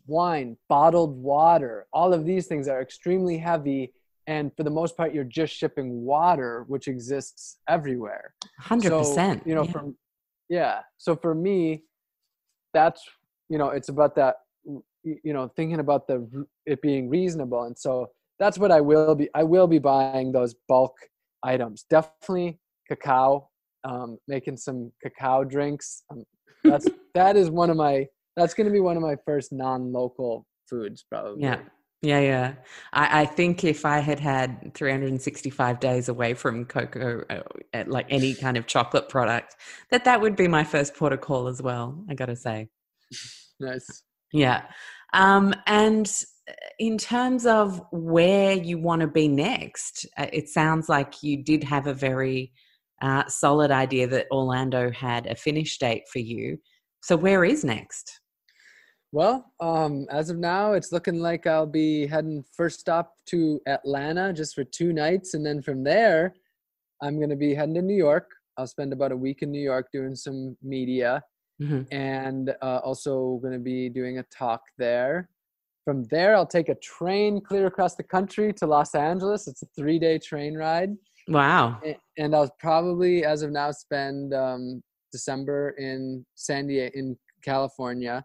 wine 0.06 0.56
bottled 0.68 1.16
water 1.16 1.86
all 1.92 2.12
of 2.14 2.24
these 2.24 2.46
things 2.46 2.68
are 2.68 2.80
extremely 2.80 3.36
heavy 3.36 3.92
and 4.26 4.52
for 4.56 4.62
the 4.62 4.70
most 4.70 4.96
part 4.96 5.12
you're 5.12 5.24
just 5.24 5.52
shipping 5.52 6.04
water 6.04 6.64
which 6.68 6.86
exists 6.86 7.58
everywhere 7.68 8.34
100% 8.62 9.04
so, 9.04 9.40
you 9.44 9.54
know 9.54 9.64
yeah. 9.64 9.72
from 9.72 9.96
yeah 10.48 10.78
so 10.98 11.16
for 11.16 11.34
me 11.34 11.82
that's 12.72 13.02
you 13.48 13.58
know 13.58 13.70
it's 13.70 13.88
about 13.88 14.14
that 14.14 14.36
you 15.02 15.32
know 15.32 15.50
thinking 15.56 15.80
about 15.80 16.06
the 16.06 16.46
it 16.66 16.80
being 16.82 17.08
reasonable 17.08 17.64
and 17.64 17.76
so 17.76 18.08
that's 18.38 18.58
what 18.58 18.70
i 18.70 18.80
will 18.80 19.16
be 19.16 19.28
i 19.34 19.42
will 19.42 19.66
be 19.66 19.78
buying 19.78 20.30
those 20.30 20.54
bulk 20.68 20.94
items 21.42 21.84
definitely 21.90 22.59
cacao 22.90 23.48
um, 23.84 24.18
making 24.28 24.56
some 24.56 24.92
cacao 25.02 25.44
drinks. 25.44 26.02
Um, 26.10 26.24
that's 26.64 26.86
that 27.14 27.36
is 27.36 27.50
one 27.50 27.70
of 27.70 27.76
my 27.76 28.06
that's 28.36 28.54
going 28.54 28.66
to 28.66 28.72
be 28.72 28.80
one 28.80 28.96
of 28.96 29.02
my 29.02 29.16
first 29.24 29.52
non-local 29.52 30.46
foods 30.68 31.04
probably. 31.08 31.42
Yeah. 31.42 31.60
Yeah, 32.02 32.20
yeah. 32.20 32.54
I, 32.94 33.22
I 33.22 33.26
think 33.26 33.62
if 33.62 33.84
I 33.84 33.98
had 33.98 34.18
had 34.18 34.72
365 34.72 35.80
days 35.80 36.08
away 36.08 36.32
from 36.32 36.64
cocoa, 36.64 37.24
uh, 37.28 37.84
like 37.86 38.06
any 38.08 38.32
kind 38.32 38.56
of 38.56 38.66
chocolate 38.66 39.10
product, 39.10 39.56
that 39.90 40.06
that 40.06 40.18
would 40.18 40.34
be 40.34 40.48
my 40.48 40.64
first 40.64 40.94
port 40.94 41.12
of 41.12 41.20
call 41.20 41.46
as 41.46 41.60
well. 41.60 42.02
I 42.08 42.14
got 42.14 42.26
to 42.26 42.36
say. 42.36 42.68
Nice. 43.62 44.04
Yeah. 44.32 44.62
Um, 45.12 45.54
and 45.66 46.10
uh, 46.48 46.52
in 46.78 46.96
terms 46.96 47.44
of 47.44 47.82
where 47.92 48.54
you 48.54 48.78
want 48.78 49.02
to 49.02 49.06
be 49.06 49.28
next, 49.28 50.06
uh, 50.16 50.28
it 50.32 50.48
sounds 50.48 50.88
like 50.88 51.22
you 51.22 51.44
did 51.44 51.62
have 51.64 51.86
a 51.86 51.92
very 51.92 52.52
uh, 53.00 53.26
solid 53.28 53.70
idea 53.70 54.06
that 54.08 54.26
Orlando 54.30 54.90
had 54.90 55.26
a 55.26 55.34
finish 55.34 55.78
date 55.78 56.04
for 56.12 56.18
you. 56.18 56.58
So, 57.02 57.16
where 57.16 57.44
is 57.44 57.64
next? 57.64 58.20
Well, 59.12 59.52
um, 59.58 60.06
as 60.10 60.30
of 60.30 60.38
now, 60.38 60.74
it's 60.74 60.92
looking 60.92 61.18
like 61.18 61.46
I'll 61.46 61.66
be 61.66 62.06
heading 62.06 62.44
first 62.56 62.78
stop 62.78 63.14
to 63.26 63.60
Atlanta 63.66 64.32
just 64.32 64.54
for 64.54 64.62
two 64.62 64.92
nights. 64.92 65.34
And 65.34 65.44
then 65.44 65.62
from 65.62 65.82
there, 65.82 66.34
I'm 67.02 67.16
going 67.16 67.30
to 67.30 67.36
be 67.36 67.54
heading 67.54 67.74
to 67.74 67.82
New 67.82 67.96
York. 67.96 68.30
I'll 68.56 68.68
spend 68.68 68.92
about 68.92 69.10
a 69.10 69.16
week 69.16 69.42
in 69.42 69.50
New 69.50 69.62
York 69.62 69.88
doing 69.92 70.14
some 70.14 70.56
media 70.62 71.22
mm-hmm. 71.60 71.82
and 71.92 72.54
uh, 72.62 72.80
also 72.84 73.40
going 73.42 73.54
to 73.54 73.58
be 73.58 73.88
doing 73.88 74.18
a 74.18 74.22
talk 74.24 74.62
there. 74.78 75.28
From 75.84 76.04
there, 76.04 76.36
I'll 76.36 76.46
take 76.46 76.68
a 76.68 76.76
train 76.76 77.40
clear 77.40 77.66
across 77.66 77.96
the 77.96 78.02
country 78.02 78.52
to 78.54 78.66
Los 78.66 78.94
Angeles. 78.94 79.48
It's 79.48 79.62
a 79.62 79.66
three 79.76 79.98
day 79.98 80.18
train 80.18 80.54
ride. 80.54 80.94
Wow. 81.28 81.80
And 82.18 82.34
I'll 82.34 82.54
probably, 82.58 83.24
as 83.24 83.42
of 83.42 83.50
now, 83.50 83.70
spend 83.70 84.34
um, 84.34 84.82
December 85.12 85.70
in 85.78 86.24
San 86.34 86.66
Diego, 86.66 86.90
in 86.94 87.16
California. 87.42 88.24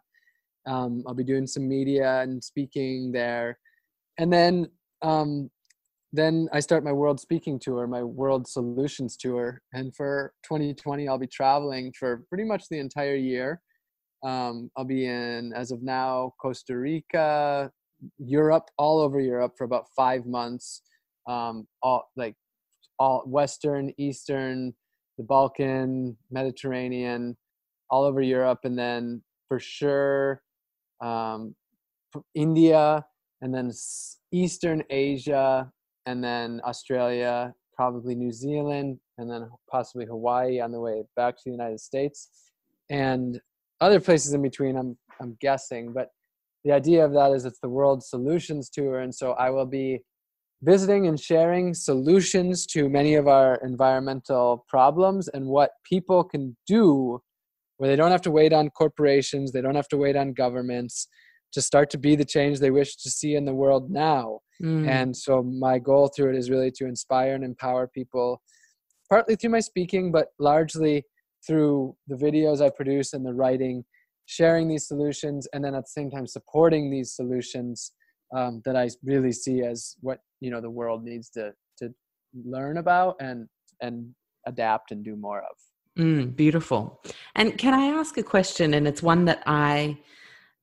Um, 0.67 1.03
I'll 1.07 1.13
be 1.13 1.23
doing 1.23 1.47
some 1.47 1.67
media 1.67 2.21
and 2.21 2.43
speaking 2.43 3.11
there. 3.11 3.59
And 4.17 4.31
then, 4.31 4.67
um, 5.01 5.49
then 6.13 6.47
I 6.53 6.59
start 6.61 6.83
my 6.83 6.93
world 6.93 7.19
speaking 7.19 7.59
tour, 7.59 7.85
my 7.87 8.03
world 8.03 8.47
solutions 8.47 9.17
tour. 9.17 9.61
And 9.73 9.95
for 9.95 10.33
2020, 10.43 11.07
I'll 11.07 11.17
be 11.17 11.27
traveling 11.27 11.93
for 11.97 12.23
pretty 12.29 12.45
much 12.45 12.63
the 12.69 12.79
entire 12.79 13.15
year. 13.15 13.61
Um, 14.23 14.71
I'll 14.75 14.85
be 14.85 15.05
in, 15.05 15.53
as 15.53 15.71
of 15.71 15.83
now, 15.83 16.33
Costa 16.41 16.77
Rica, 16.77 17.69
Europe, 18.17 18.69
all 18.77 18.99
over 18.99 19.19
Europe 19.19 19.53
for 19.57 19.65
about 19.65 19.85
five 19.95 20.25
months. 20.25 20.81
Um, 21.27 21.67
all 21.81 22.09
like 22.15 22.35
all 22.99 23.23
Western, 23.25 23.91
Eastern, 23.97 24.73
the 25.17 25.23
Balkan, 25.23 26.17
Mediterranean, 26.31 27.37
all 27.89 28.03
over 28.03 28.21
Europe, 28.21 28.59
and 28.63 28.77
then 28.77 29.21
for 29.47 29.59
sure 29.59 30.41
um, 31.01 31.55
India, 32.33 33.05
and 33.41 33.53
then 33.53 33.71
Eastern 34.31 34.83
Asia, 34.89 35.71
and 36.05 36.23
then 36.23 36.61
Australia, 36.65 37.53
probably 37.75 38.15
New 38.15 38.31
Zealand, 38.31 38.99
and 39.17 39.29
then 39.29 39.49
possibly 39.69 40.05
Hawaii 40.05 40.59
on 40.59 40.71
the 40.71 40.79
way 40.79 41.03
back 41.15 41.35
to 41.37 41.43
the 41.45 41.51
United 41.51 41.79
States, 41.79 42.51
and 42.89 43.39
other 43.81 43.99
places 43.99 44.33
in 44.33 44.41
between. 44.41 44.77
I'm 44.77 44.97
I'm 45.21 45.37
guessing, 45.39 45.93
but 45.93 46.09
the 46.63 46.71
idea 46.71 47.05
of 47.05 47.13
that 47.13 47.31
is 47.31 47.45
it's 47.45 47.59
the 47.59 47.69
World 47.69 48.03
Solutions 48.03 48.69
Tour, 48.69 48.99
and 48.99 49.13
so 49.13 49.33
I 49.33 49.49
will 49.49 49.65
be 49.65 50.01
visiting 50.61 51.07
and 51.07 51.19
sharing 51.19 51.73
solutions 51.73 52.65
to 52.65 52.89
many 52.89 53.15
of 53.15 53.27
our 53.27 53.55
environmental 53.63 54.65
problems 54.67 55.27
and 55.29 55.45
what 55.45 55.71
people 55.83 56.23
can 56.23 56.55
do 56.67 57.21
where 57.77 57.89
they 57.89 57.95
don't 57.95 58.11
have 58.11 58.21
to 58.21 58.31
wait 58.31 58.53
on 58.53 58.69
corporations, 58.69 59.51
they 59.51 59.61
don't 59.61 59.75
have 59.75 59.89
to 59.89 59.97
wait 59.97 60.15
on 60.15 60.33
governments 60.33 61.07
to 61.51 61.61
start 61.61 61.89
to 61.89 61.97
be 61.97 62.15
the 62.15 62.25
change 62.25 62.59
they 62.59 62.71
wish 62.71 62.95
to 62.97 63.09
see 63.09 63.35
in 63.35 63.45
the 63.45 63.53
world 63.53 63.89
now. 63.89 64.39
Mm. 64.61 64.87
And 64.87 65.15
so 65.15 65.43
my 65.43 65.79
goal 65.79 66.07
through 66.07 66.31
it 66.31 66.37
is 66.37 66.49
really 66.49 66.71
to 66.71 66.85
inspire 66.85 67.35
and 67.35 67.43
empower 67.43 67.87
people, 67.87 68.41
partly 69.09 69.35
through 69.35 69.51
my 69.51 69.59
speaking, 69.59 70.11
but 70.11 70.27
largely 70.39 71.03
through 71.45 71.95
the 72.07 72.15
videos 72.15 72.61
I 72.61 72.69
produce 72.69 73.13
and 73.13 73.25
the 73.25 73.33
writing, 73.33 73.83
sharing 74.25 74.67
these 74.67 74.87
solutions, 74.87 75.47
and 75.53 75.63
then 75.63 75.75
at 75.75 75.83
the 75.83 75.89
same 75.89 76.09
time 76.09 76.27
supporting 76.27 76.89
these 76.89 77.13
solutions 77.13 77.91
um, 78.35 78.61
that 78.65 78.75
I 78.75 78.89
really 79.03 79.31
see 79.31 79.63
as 79.63 79.95
what 80.01 80.19
you 80.41 80.51
know 80.51 80.61
the 80.61 80.69
world 80.69 81.03
needs 81.03 81.29
to 81.31 81.53
to 81.79 81.93
learn 82.43 82.77
about 82.77 83.15
and 83.19 83.47
and 83.81 84.13
adapt 84.45 84.91
and 84.91 85.03
do 85.03 85.15
more 85.15 85.39
of. 85.39 85.57
Mm, 85.97 86.35
beautiful. 86.35 87.01
And 87.35 87.57
can 87.57 87.73
I 87.73 87.85
ask 87.85 88.17
a 88.17 88.23
question? 88.23 88.73
And 88.73 88.87
it's 88.87 89.01
one 89.01 89.25
that 89.25 89.41
I 89.45 89.97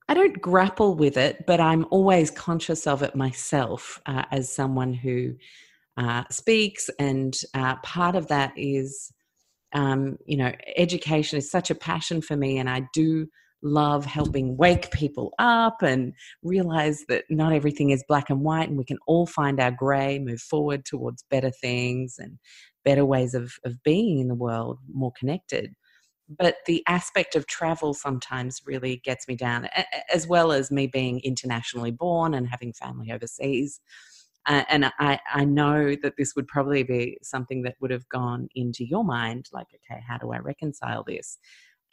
I 0.07 0.13
don't 0.13 0.39
grapple 0.39 0.95
with 0.95 1.17
it, 1.17 1.45
but 1.47 1.59
I'm 1.59 1.85
always 1.89 2.29
conscious 2.29 2.85
of 2.85 3.01
it 3.01 3.15
myself 3.15 3.99
uh, 4.05 4.25
as 4.31 4.53
someone 4.53 4.93
who 4.93 5.35
uh, 5.97 6.23
speaks, 6.29 6.89
and 6.99 7.35
uh, 7.53 7.75
part 7.77 8.15
of 8.15 8.27
that 8.27 8.51
is, 8.57 9.11
um, 9.73 10.17
you 10.25 10.37
know, 10.37 10.51
education 10.75 11.37
is 11.37 11.49
such 11.49 11.69
a 11.71 11.75
passion 11.75 12.21
for 12.21 12.35
me, 12.35 12.57
and 12.57 12.69
I 12.69 12.87
do 12.93 13.27
love 13.63 14.05
helping 14.05 14.57
wake 14.57 14.91
people 14.91 15.33
up 15.39 15.81
and 15.81 16.13
realize 16.43 17.05
that 17.07 17.23
not 17.29 17.53
everything 17.53 17.89
is 17.89 18.03
black 18.07 18.29
and 18.29 18.41
white 18.41 18.69
and 18.69 18.77
we 18.77 18.83
can 18.83 18.99
all 19.07 19.25
find 19.25 19.59
our 19.59 19.71
gray, 19.71 20.19
move 20.19 20.41
forward 20.41 20.85
towards 20.85 21.23
better 21.29 21.49
things 21.49 22.15
and 22.19 22.37
better 22.83 23.05
ways 23.05 23.33
of, 23.33 23.53
of 23.63 23.81
being 23.83 24.19
in 24.19 24.27
the 24.27 24.35
world, 24.35 24.79
more 24.93 25.13
connected. 25.17 25.73
But 26.29 26.57
the 26.65 26.83
aspect 26.87 27.35
of 27.35 27.47
travel 27.47 27.93
sometimes 27.93 28.61
really 28.65 28.97
gets 29.03 29.27
me 29.27 29.35
down, 29.35 29.67
as 30.13 30.27
well 30.27 30.51
as 30.51 30.71
me 30.71 30.87
being 30.87 31.19
internationally 31.21 31.91
born 31.91 32.33
and 32.33 32.47
having 32.47 32.73
family 32.73 33.11
overseas. 33.11 33.79
Uh, 34.45 34.63
and 34.69 34.91
I, 34.99 35.19
I 35.33 35.45
know 35.45 35.95
that 36.01 36.15
this 36.17 36.33
would 36.35 36.47
probably 36.47 36.83
be 36.83 37.17
something 37.23 37.63
that 37.63 37.75
would 37.79 37.91
have 37.91 38.07
gone 38.09 38.49
into 38.55 38.85
your 38.85 39.05
mind 39.05 39.47
like, 39.53 39.67
okay, 39.73 40.01
how 40.05 40.17
do 40.17 40.31
I 40.31 40.39
reconcile 40.39 41.03
this? 41.03 41.37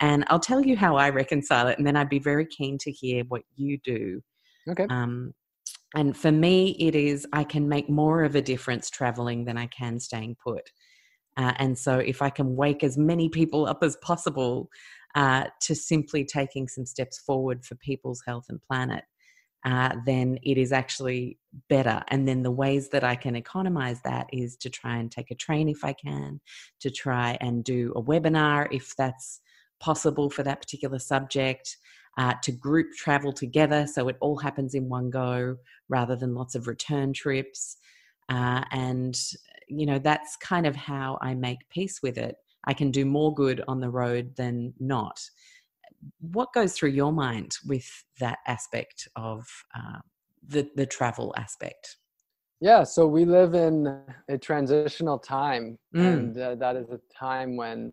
And 0.01 0.24
I'll 0.28 0.40
tell 0.40 0.64
you 0.64 0.76
how 0.76 0.96
I 0.96 1.11
reconcile 1.11 1.68
it, 1.68 1.78
and 1.78 1.86
then 1.86 1.96
I'd 1.96 2.09
be 2.09 2.18
very 2.18 2.46
keen 2.46 2.78
to 2.78 2.90
hear 2.90 3.24
what 3.28 3.42
you 3.57 3.78
do. 3.84 4.22
Okay. 4.68 4.86
Um, 4.88 5.34
and 5.94 6.16
for 6.16 6.32
me, 6.32 6.76
it 6.78 6.94
is 6.94 7.26
I 7.32 7.44
can 7.44 7.68
make 7.68 7.90
more 7.90 8.24
of 8.24 8.34
a 8.34 8.42
difference 8.42 8.90
traveling 8.90 9.44
than 9.44 9.59
I 9.59 9.66
can 9.66 9.98
staying 9.98 10.36
put. 10.42 10.70
Uh, 11.36 11.53
and 11.59 11.78
so, 11.78 11.98
if 11.98 12.22
I 12.22 12.30
can 12.30 12.57
wake 12.57 12.82
as 12.82 12.96
many 12.96 13.28
people 13.28 13.66
up 13.66 13.82
as 13.82 13.96
possible 13.96 14.68
uh, 15.14 15.44
to 15.62 15.74
simply 15.74 16.24
taking 16.24 16.68
some 16.68 16.86
steps 16.86 17.18
forward 17.18 17.64
for 17.64 17.74
people's 17.76 18.22
health 18.26 18.46
and 18.48 18.61
planet, 18.62 19.05
uh, 19.64 19.96
then 20.07 20.38
it 20.42 20.57
is 20.57 20.72
actually 20.72 21.38
better. 21.68 22.03
And 22.09 22.26
then 22.26 22.42
the 22.42 22.51
ways 22.51 22.88
that 22.90 23.05
I 23.05 23.16
can 23.16 23.36
economize 23.36 24.01
that 24.03 24.26
is 24.32 24.57
to 24.59 24.70
try 24.70 24.96
and 24.96 25.11
take 25.11 25.30
a 25.30 25.34
train 25.34 25.68
if 25.68 25.84
I 25.84 25.92
can, 25.92 26.40
to 26.80 26.90
try 26.90 27.36
and 27.40 27.62
do 27.62 27.92
a 27.94 28.03
webinar 28.03 28.68
if 28.70 28.94
that's 28.96 29.40
possible 29.81 30.31
for 30.31 30.43
that 30.43 30.61
particular 30.61 30.99
subject, 30.99 31.76
uh, 32.18 32.35
to 32.43 32.53
group 32.53 32.93
travel 32.97 33.33
together 33.33 33.87
so 33.87 34.09
it 34.09 34.16
all 34.20 34.37
happens 34.37 34.74
in 34.74 34.89
one 34.89 35.11
go 35.11 35.57
rather 35.89 36.16
than 36.16 36.35
lots 36.35 36.55
of 36.55 36.66
return 36.66 37.12
trips. 37.12 37.76
Uh, 38.28 38.62
and, 38.72 39.18
you 39.68 39.87
know, 39.87 39.99
that's 39.99 40.37
kind 40.37 40.66
of 40.66 40.76
how 40.76 41.18
I 41.20 41.35
make 41.35 41.59
peace 41.70 42.01
with 42.03 42.18
it. 42.18 42.37
I 42.64 42.74
can 42.74 42.91
do 42.91 43.05
more 43.05 43.33
good 43.35 43.62
on 43.68 43.81
the 43.81 43.91
road 43.91 44.37
than 44.37 44.74
not. 44.78 45.20
What 46.20 46.53
goes 46.53 46.74
through 46.74 46.91
your 46.91 47.12
mind 47.12 47.57
with 47.66 47.89
that 48.18 48.39
aspect 48.47 49.09
of 49.16 49.47
uh, 49.74 50.01
the, 50.47 50.68
the 50.76 50.87
travel 50.87 51.35
aspect? 51.37 51.97
Yeah, 52.61 52.85
so 52.85 53.07
we 53.07 53.24
live 53.24 53.55
in 53.55 54.03
a 54.28 54.37
transitional 54.37 55.18
time, 55.18 55.78
mm. 55.97 56.07
and 56.07 56.39
uh, 56.39 56.55
that 56.57 56.76
is 56.76 56.91
a 56.91 57.01
time 57.18 57.57
when 57.57 57.91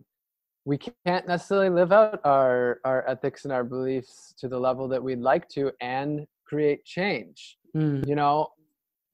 we 0.67 0.77
can't 0.77 1.25
necessarily 1.25 1.69
live 1.69 1.93
out 1.93 2.19
our 2.25 2.81
our 2.83 3.07
ethics 3.07 3.45
and 3.45 3.53
our 3.53 3.63
beliefs 3.63 4.33
to 4.37 4.49
the 4.49 4.59
level 4.59 4.85
that 4.89 5.01
we'd 5.01 5.19
like 5.19 5.47
to 5.47 5.71
and 5.79 6.27
create 6.45 6.83
change 6.83 7.57
mm. 7.75 8.05
you 8.05 8.15
know 8.15 8.47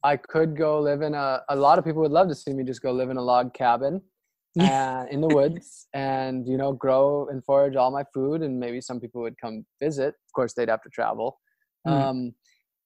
i 0.04 0.18
could 0.18 0.58
go 0.58 0.80
live 0.82 1.04
in 1.04 1.14
a 1.14 1.42
a 1.50 1.56
lot 1.56 1.78
of 1.78 1.86
people 1.86 2.02
would 2.02 2.12
love 2.12 2.28
to 2.28 2.34
see 2.34 2.52
me 2.54 2.64
just 2.64 2.82
go 2.82 2.92
live 2.92 3.12
in 3.12 3.18
a 3.18 3.22
log 3.22 3.54
cabin 3.54 4.02
and 4.60 5.10
in 5.10 5.22
the 5.22 5.28
woods 5.28 5.88
and 5.94 6.48
you 6.48 6.58
know 6.58 6.74
grow 6.74 7.28
and 7.30 7.46
forage 7.46 7.76
all 7.76 7.92
my 7.92 8.04
food 8.14 8.42
and 8.42 8.60
maybe 8.60 8.82
some 8.82 9.00
people 9.00 9.22
would 9.22 9.40
come 9.40 9.64
visit 9.82 10.10
of 10.10 10.34
course 10.36 10.54
they'd 10.54 10.70
have 10.70 10.82
to 10.82 10.90
travel 10.90 11.40
mm. 11.88 11.92
um, 11.92 12.34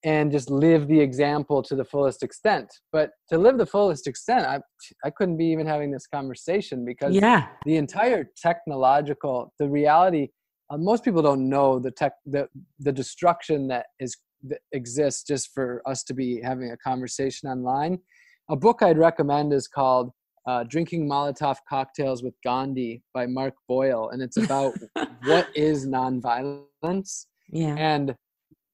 and 0.04 0.32
just 0.32 0.50
live 0.50 0.88
the 0.88 1.00
example 1.00 1.64
to 1.64 1.76
the 1.76 1.84
fullest 1.84 2.24
extent. 2.24 2.72
But 2.92 3.12
to 3.30 3.38
live 3.38 3.58
the 3.58 3.66
fullest 3.66 4.08
extent, 4.08 4.46
I 4.46 4.60
I 5.04 5.10
couldn't 5.10 5.38
be 5.38 5.46
even 5.46 5.66
having 5.66 5.92
this 5.92 6.08
conversation 6.08 6.86
because 6.86 7.16
yeah. 7.16 7.48
the 7.66 7.78
entire 7.78 8.30
technological, 8.42 9.54
the 9.60 9.70
reality, 9.70 10.30
uh, 10.70 10.78
most 10.78 11.04
people 11.04 11.22
don't 11.22 11.50
know 11.50 11.80
the 11.80 11.92
tech, 11.92 12.14
the 12.26 12.48
the 12.80 12.92
destruction 12.92 13.68
that 13.70 13.88
is 14.00 14.18
that 14.44 14.60
exists 14.72 15.24
just 15.24 15.50
for 15.54 15.82
us 15.86 16.04
to 16.04 16.14
be 16.14 16.42
having 16.42 16.72
a 16.72 16.78
conversation 16.78 17.50
online. 17.50 18.00
A 18.50 18.56
book 18.56 18.82
I'd 18.82 18.98
recommend 18.98 19.52
is 19.52 19.68
called 19.68 20.12
uh, 20.48 20.64
Drinking 20.64 21.10
Molotov 21.10 21.58
Cocktails 21.68 22.24
with 22.24 22.34
Gandhi 22.44 23.04
by 23.14 23.26
Mark 23.26 23.56
Boyle, 23.68 24.10
and 24.12 24.22
it's 24.22 24.38
about 24.38 24.74
what 25.26 25.48
is 25.56 25.88
nonviolence. 25.88 27.26
Yeah. 27.50 27.76
And 27.78 28.16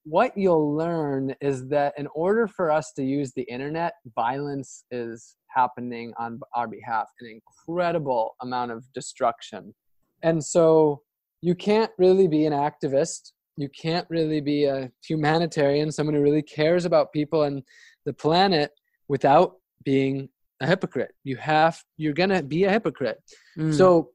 what 0.04 0.38
you'll 0.38 0.76
learn 0.76 1.34
is 1.42 1.68
that 1.70 1.94
in 1.98 2.08
order 2.14 2.48
for 2.48 2.72
us 2.72 2.92
to 2.94 3.04
use 3.04 3.32
the 3.34 3.44
internet, 3.44 3.94
violence 4.16 4.84
is 4.92 5.36
happening 5.48 6.14
on 6.18 6.40
our 6.56 6.68
behalf, 6.68 7.08
an 7.22 7.42
incredible 7.42 8.36
amount 8.42 8.72
of 8.72 8.84
destruction. 8.94 9.74
And 10.22 10.44
so 10.44 11.02
you 11.42 11.56
can't 11.56 11.92
really 11.98 12.28
be 12.28 12.46
an 12.46 12.54
activist. 12.54 13.32
You 13.56 13.70
can't 13.70 14.08
really 14.10 14.42
be 14.42 14.66
a 14.66 14.92
humanitarian, 15.08 15.92
someone 15.92 16.16
who 16.16 16.22
really 16.22 16.42
cares 16.42 16.86
about 16.86 17.14
people 17.14 17.44
and 17.44 17.64
the 18.06 18.14
planet 18.14 18.72
without 19.08 19.54
being 19.86 20.30
a 20.60 20.68
hypocrite. 20.68 21.12
You 21.24 21.38
have, 21.38 21.82
you're 21.98 22.14
going 22.14 22.30
to 22.30 22.44
be 22.44 22.64
a 22.64 22.72
hypocrite. 22.72 23.22
Mm. 23.58 23.74
So 23.74 24.10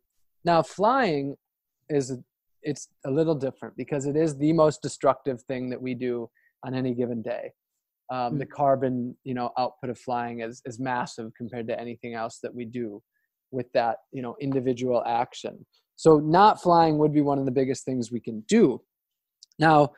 now 0.44 0.62
flying 0.62 1.36
is 1.88 2.16
it's 2.68 2.88
a 3.06 3.10
little 3.10 3.34
different 3.34 3.74
because 3.76 4.04
it 4.04 4.14
is 4.14 4.36
the 4.36 4.52
most 4.52 4.82
destructive 4.82 5.42
thing 5.42 5.70
that 5.70 5.80
we 5.80 5.94
do 5.94 6.28
on 6.64 6.74
any 6.74 6.92
given 6.94 7.22
day. 7.22 7.50
Um, 8.10 8.34
mm. 8.34 8.38
The 8.38 8.46
carbon, 8.46 9.16
you 9.24 9.34
know, 9.34 9.50
output 9.58 9.90
of 9.90 9.98
flying 9.98 10.40
is 10.40 10.60
is 10.66 10.78
massive 10.78 11.32
compared 11.36 11.66
to 11.68 11.80
anything 11.80 12.14
else 12.14 12.38
that 12.42 12.54
we 12.54 12.64
do 12.66 13.02
with 13.50 13.66
that, 13.72 13.96
you 14.12 14.20
know, 14.20 14.36
individual 14.40 15.02
action. 15.06 15.64
So 15.96 16.18
not 16.18 16.62
flying 16.62 16.98
would 16.98 17.12
be 17.12 17.22
one 17.22 17.38
of 17.38 17.46
the 17.46 17.50
biggest 17.60 17.84
things 17.84 18.12
we 18.12 18.20
can 18.20 18.40
do. 18.42 18.82
Now, 19.58 19.92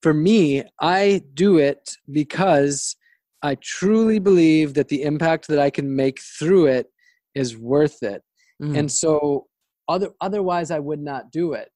for 0.00 0.14
me, 0.14 0.62
I 0.80 1.22
do 1.34 1.58
it 1.58 1.96
because 2.10 2.96
I 3.42 3.56
truly 3.56 4.20
believe 4.20 4.74
that 4.74 4.88
the 4.88 5.02
impact 5.02 5.48
that 5.48 5.58
I 5.58 5.70
can 5.70 5.94
make 5.94 6.20
through 6.20 6.66
it 6.66 6.86
is 7.34 7.56
worth 7.56 8.02
it. 8.02 8.22
Mm. 8.62 8.78
And 8.78 8.92
so 8.92 9.46
other 9.88 10.10
otherwise 10.20 10.70
I 10.70 10.78
would 10.78 11.00
not 11.00 11.32
do 11.32 11.54
it 11.54 11.71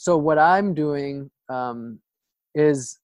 so 0.00 0.16
what 0.16 0.38
i'm 0.38 0.72
doing 0.72 1.30
um, 1.50 1.98
is 2.54 2.98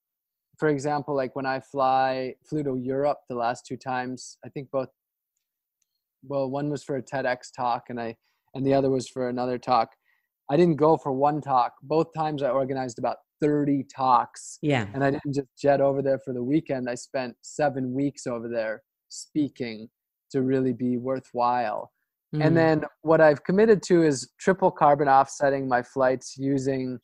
for 0.59 0.69
example 0.69 1.15
like 1.15 1.37
when 1.37 1.47
i 1.47 1.61
fly 1.61 2.35
flew 2.49 2.63
to 2.63 2.77
europe 2.77 3.19
the 3.29 3.37
last 3.37 3.67
two 3.67 3.77
times 3.77 4.39
i 4.47 4.49
think 4.49 4.71
both 4.71 4.89
well 6.23 6.49
one 6.49 6.71
was 6.71 6.83
for 6.83 6.97
a 6.97 7.03
tedx 7.03 7.53
talk 7.55 7.85
and 7.91 8.01
i 8.01 8.17
and 8.57 8.67
the 8.67 8.73
other 8.75 8.91
was 8.91 9.09
for 9.09 9.29
another 9.29 9.59
talk. 9.59 9.91
I 10.51 10.57
didn't 10.57 10.77
go 10.77 10.97
for 10.97 11.13
one 11.13 11.41
talk. 11.41 11.75
Both 11.83 12.09
times 12.17 12.43
i 12.43 12.49
organized 12.49 12.99
about 12.99 13.19
30 13.43 13.85
talks 13.95 14.59
yeah. 14.63 14.87
and 14.95 15.05
i 15.05 15.11
didn't 15.11 15.35
just 15.35 15.49
jet 15.61 15.83
over 15.83 16.01
there 16.01 16.19
for 16.19 16.33
the 16.33 16.43
weekend. 16.43 16.89
I 16.89 16.95
spent 16.95 17.37
seven 17.43 17.93
weeks 17.93 18.27
over 18.27 18.49
there 18.49 18.83
speaking 19.11 19.89
to 20.31 20.43
really 20.43 20.73
be 20.73 20.97
worthwhile 20.97 21.93
Mm. 22.37 22.47
And 22.47 22.57
then 22.57 22.85
what 23.03 23.21
I've 23.21 23.43
committed 23.45 23.83
to 23.85 24.03
is 24.03 24.31
triple 24.39 24.71
carbon 24.71 25.09
offsetting 25.09 25.69
my 25.69 25.83
flights 25.83 26.37
using 26.37 26.99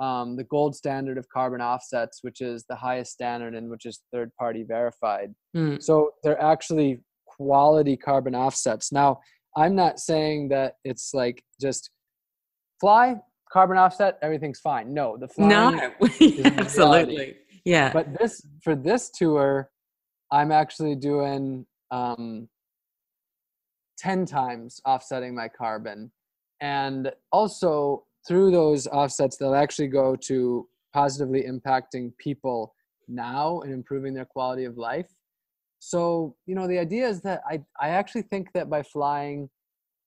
um, 0.00 0.36
the 0.36 0.44
gold 0.44 0.74
standard 0.74 1.18
of 1.18 1.28
carbon 1.28 1.60
offsets, 1.60 2.18
which 2.22 2.40
is 2.40 2.64
the 2.68 2.76
highest 2.76 3.12
standard 3.12 3.54
and 3.54 3.70
which 3.70 3.86
is 3.86 4.02
third 4.12 4.30
party 4.38 4.64
verified. 4.66 5.34
Mm. 5.56 5.82
So 5.82 6.10
they're 6.22 6.40
actually 6.40 7.00
quality 7.26 7.96
carbon 7.96 8.34
offsets. 8.34 8.92
Now, 8.92 9.20
I'm 9.56 9.74
not 9.74 10.00
saying 10.00 10.48
that 10.48 10.74
it's 10.84 11.12
like 11.14 11.42
just 11.60 11.90
fly, 12.80 13.16
carbon 13.52 13.78
offset, 13.78 14.18
everything's 14.20 14.58
fine. 14.58 14.92
No, 14.92 15.16
the 15.16 15.28
flying 15.28 15.76
no, 15.76 15.92
absolutely. 16.58 17.36
Yeah. 17.64 17.92
But 17.92 18.18
this 18.18 18.42
for 18.62 18.74
this 18.74 19.10
tour, 19.10 19.70
I'm 20.32 20.50
actually 20.50 20.96
doing 20.96 21.66
um, 21.90 22.48
10 23.98 24.26
times 24.26 24.80
offsetting 24.84 25.34
my 25.34 25.48
carbon. 25.48 26.10
And 26.60 27.10
also, 27.32 28.04
through 28.26 28.50
those 28.50 28.86
offsets, 28.86 29.36
they'll 29.36 29.54
actually 29.54 29.88
go 29.88 30.16
to 30.16 30.66
positively 30.92 31.42
impacting 31.42 32.16
people 32.18 32.74
now 33.08 33.60
and 33.60 33.72
improving 33.72 34.14
their 34.14 34.24
quality 34.24 34.64
of 34.64 34.78
life. 34.78 35.10
So, 35.78 36.36
you 36.46 36.54
know, 36.54 36.66
the 36.66 36.78
idea 36.78 37.06
is 37.06 37.20
that 37.22 37.42
I, 37.48 37.62
I 37.80 37.90
actually 37.90 38.22
think 38.22 38.48
that 38.54 38.70
by 38.70 38.82
flying, 38.82 39.50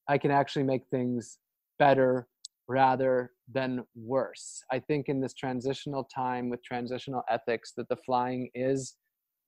I 0.08 0.18
can 0.18 0.32
actually 0.32 0.64
make 0.64 0.88
things 0.90 1.38
better 1.78 2.28
rather 2.68 3.32
than 3.52 3.84
worse. 3.96 4.64
I 4.72 4.80
think 4.80 5.08
in 5.08 5.22
this 5.22 5.34
transitional 5.34 6.04
time 6.04 6.50
with 6.50 6.64
transitional 6.64 7.24
ethics 7.30 7.74
that 7.78 7.88
the 7.90 7.96
flying 7.98 8.50
is 8.56 8.96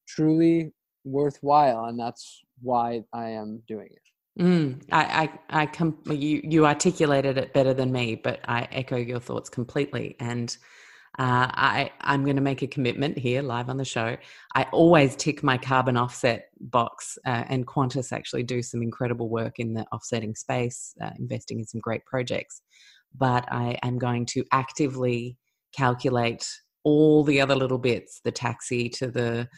truly 0.07 0.71
worthwhile 1.03 1.85
and 1.85 1.99
that's 1.99 2.41
why 2.61 3.03
I 3.13 3.29
am 3.29 3.61
doing 3.67 3.89
it. 3.91 4.01
Mm, 4.39 4.81
I, 4.91 5.29
I, 5.49 5.63
I 5.63 5.65
com- 5.65 5.99
you, 6.05 6.41
you 6.43 6.65
articulated 6.65 7.37
it 7.37 7.53
better 7.53 7.73
than 7.73 7.91
me, 7.91 8.15
but 8.15 8.39
I 8.47 8.67
echo 8.71 8.95
your 8.95 9.19
thoughts 9.19 9.49
completely. 9.49 10.15
And 10.19 10.55
uh, 11.17 11.51
I, 11.51 11.91
I'm 11.99 12.23
going 12.23 12.37
to 12.37 12.41
make 12.41 12.61
a 12.61 12.67
commitment 12.67 13.17
here 13.17 13.41
live 13.41 13.67
on 13.69 13.75
the 13.75 13.83
show. 13.83 14.15
I 14.55 14.63
always 14.71 15.17
tick 15.17 15.43
my 15.43 15.57
carbon 15.57 15.97
offset 15.97 16.51
box, 16.61 17.17
uh, 17.25 17.43
and 17.49 17.67
Qantas 17.67 18.13
actually 18.13 18.43
do 18.43 18.61
some 18.61 18.81
incredible 18.81 19.27
work 19.27 19.59
in 19.59 19.73
the 19.73 19.85
offsetting 19.91 20.35
space, 20.35 20.95
uh, 21.01 21.09
investing 21.19 21.59
in 21.59 21.65
some 21.65 21.81
great 21.81 22.05
projects. 22.05 22.61
But 23.13 23.51
I 23.51 23.77
am 23.83 23.99
going 23.99 24.25
to 24.27 24.45
actively 24.53 25.35
calculate 25.75 26.47
all 26.85 27.25
the 27.25 27.41
other 27.41 27.55
little 27.55 27.77
bits 27.77 28.21
the 28.23 28.31
taxi 28.31 28.87
to 28.87 29.07
the 29.07 29.49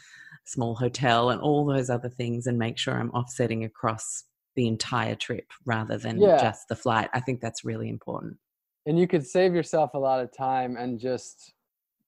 small 0.45 0.73
hotel 0.73 1.29
and 1.29 1.39
all 1.39 1.67
those 1.67 1.91
other 1.91 2.09
things 2.09 2.47
and 2.47 2.57
make 2.57 2.79
sure 2.79 2.95
I'm 2.95 3.11
offsetting 3.11 3.63
across 3.63 4.23
the 4.55 4.67
entire 4.67 5.15
trip 5.15 5.45
rather 5.65 5.97
than 5.97 6.19
yeah. 6.19 6.37
just 6.41 6.67
the 6.67 6.75
flight. 6.75 7.09
I 7.13 7.19
think 7.19 7.41
that's 7.41 7.63
really 7.63 7.89
important 7.89 8.37
and 8.85 8.97
you 8.97 9.07
could 9.07 9.25
save 9.25 9.53
yourself 9.53 9.93
a 9.93 9.97
lot 9.97 10.19
of 10.19 10.35
time 10.35 10.77
and 10.77 10.99
just 10.99 11.53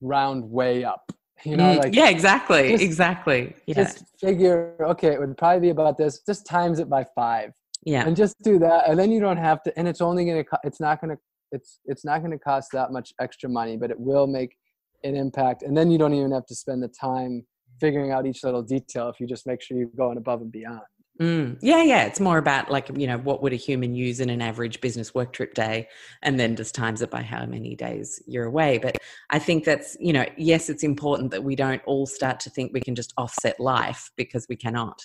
round 0.00 0.48
way 0.50 0.84
up 0.84 1.12
you 1.44 1.56
know 1.56 1.76
mm, 1.76 1.78
like 1.78 1.94
yeah 1.94 2.08
exactly 2.08 2.70
just, 2.70 2.82
exactly 2.82 3.54
yeah. 3.66 3.74
just 3.74 4.04
figure 4.20 4.76
okay 4.80 5.08
it 5.08 5.20
would 5.20 5.36
probably 5.36 5.60
be 5.60 5.70
about 5.70 5.98
this 5.98 6.20
just 6.20 6.46
times 6.46 6.78
it 6.78 6.88
by 6.88 7.04
five 7.14 7.52
yeah 7.84 8.06
and 8.06 8.16
just 8.16 8.36
do 8.42 8.58
that 8.58 8.88
and 8.88 8.98
then 8.98 9.10
you 9.10 9.20
don't 9.20 9.36
have 9.36 9.62
to 9.62 9.76
and 9.78 9.88
it's 9.88 10.00
only 10.00 10.24
gonna 10.24 10.44
it's 10.62 10.80
not 10.80 11.00
gonna 11.00 11.16
it's 11.50 11.80
it's 11.86 12.04
not 12.04 12.22
gonna 12.22 12.38
cost 12.38 12.70
that 12.72 12.92
much 12.92 13.12
extra 13.20 13.48
money 13.48 13.76
but 13.76 13.90
it 13.90 13.98
will 13.98 14.26
make 14.26 14.56
an 15.02 15.16
impact 15.16 15.62
and 15.62 15.76
then 15.76 15.90
you 15.90 15.98
don't 15.98 16.14
even 16.14 16.30
have 16.30 16.46
to 16.46 16.54
spend 16.54 16.82
the 16.82 16.88
time 16.88 17.44
figuring 17.80 18.12
out 18.12 18.26
each 18.26 18.44
little 18.44 18.62
detail 18.62 19.08
if 19.08 19.18
you 19.18 19.26
just 19.26 19.46
make 19.46 19.60
sure 19.60 19.76
you're 19.76 19.88
going 19.96 20.16
above 20.16 20.40
and 20.40 20.52
beyond 20.52 20.80
Mm, 21.20 21.58
yeah, 21.62 21.82
yeah. 21.84 22.04
It's 22.06 22.18
more 22.18 22.38
about 22.38 22.70
like, 22.72 22.90
you 22.96 23.06
know, 23.06 23.18
what 23.18 23.40
would 23.40 23.52
a 23.52 23.56
human 23.56 23.94
use 23.94 24.18
in 24.18 24.30
an 24.30 24.42
average 24.42 24.80
business 24.80 25.14
work 25.14 25.32
trip 25.32 25.54
day? 25.54 25.88
And 26.22 26.40
then 26.40 26.56
just 26.56 26.74
times 26.74 27.02
it 27.02 27.10
by 27.10 27.22
how 27.22 27.46
many 27.46 27.76
days 27.76 28.20
you're 28.26 28.46
away. 28.46 28.78
But 28.78 28.96
I 29.30 29.38
think 29.38 29.64
that's, 29.64 29.96
you 30.00 30.12
know, 30.12 30.26
yes, 30.36 30.68
it's 30.68 30.82
important 30.82 31.30
that 31.30 31.44
we 31.44 31.54
don't 31.54 31.82
all 31.86 32.06
start 32.06 32.40
to 32.40 32.50
think 32.50 32.72
we 32.72 32.80
can 32.80 32.96
just 32.96 33.14
offset 33.16 33.60
life 33.60 34.10
because 34.16 34.46
we 34.48 34.56
cannot. 34.56 35.00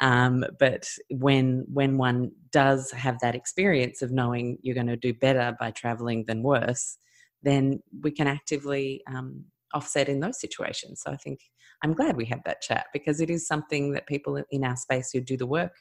Um, 0.00 0.44
but 0.58 0.88
when 1.10 1.66
when 1.72 1.98
one 1.98 2.32
does 2.50 2.90
have 2.92 3.20
that 3.20 3.34
experience 3.36 4.02
of 4.02 4.10
knowing 4.12 4.58
you're 4.62 4.74
going 4.74 4.88
to 4.88 4.96
do 4.96 5.14
better 5.14 5.56
by 5.60 5.70
traveling 5.70 6.24
than 6.26 6.42
worse, 6.42 6.96
then 7.42 7.82
we 8.02 8.10
can 8.10 8.26
actively 8.26 9.02
um, 9.06 9.44
offset 9.74 10.08
in 10.08 10.20
those 10.20 10.40
situations. 10.40 11.02
So 11.04 11.12
I 11.12 11.16
think 11.16 11.40
I'm 11.82 11.92
glad 11.92 12.16
we 12.16 12.24
had 12.24 12.40
that 12.46 12.62
chat 12.62 12.86
because 12.92 13.20
it 13.20 13.28
is 13.28 13.46
something 13.46 13.92
that 13.92 14.06
people 14.06 14.42
in 14.50 14.64
our 14.64 14.76
space 14.76 15.10
who 15.12 15.20
do 15.20 15.36
the 15.36 15.46
work 15.46 15.72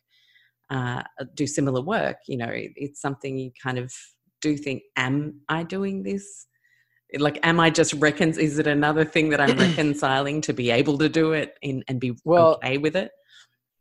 uh, 0.70 1.04
do 1.36 1.48
similar 1.48 1.82
work. 1.82 2.18
You 2.28 2.38
know, 2.38 2.50
it, 2.50 2.72
it's 2.76 3.02
something 3.02 3.38
you 3.38 3.52
kind 3.62 3.78
of 3.78 3.94
do 4.42 4.58
think, 4.58 4.84
am 4.98 5.42
I 5.48 5.64
doing 5.64 6.04
this? 6.04 6.48
Like, 7.18 7.40
am 7.46 7.60
I 7.60 7.70
just 7.70 7.94
recon? 7.94 8.30
Is 8.30 8.60
it 8.60 8.68
another 8.68 9.06
thing 9.06 9.30
that 9.30 9.40
I'm 9.40 9.58
reconciling 9.70 10.42
to 10.42 10.54
be 10.54 10.72
able 10.72 10.98
to 10.98 11.08
do 11.08 11.34
it 11.34 11.58
in, 11.62 11.84
and 11.88 12.00
be 12.00 12.18
well, 12.26 12.56
okay 12.56 12.78
with 12.78 12.96
it? 12.96 13.12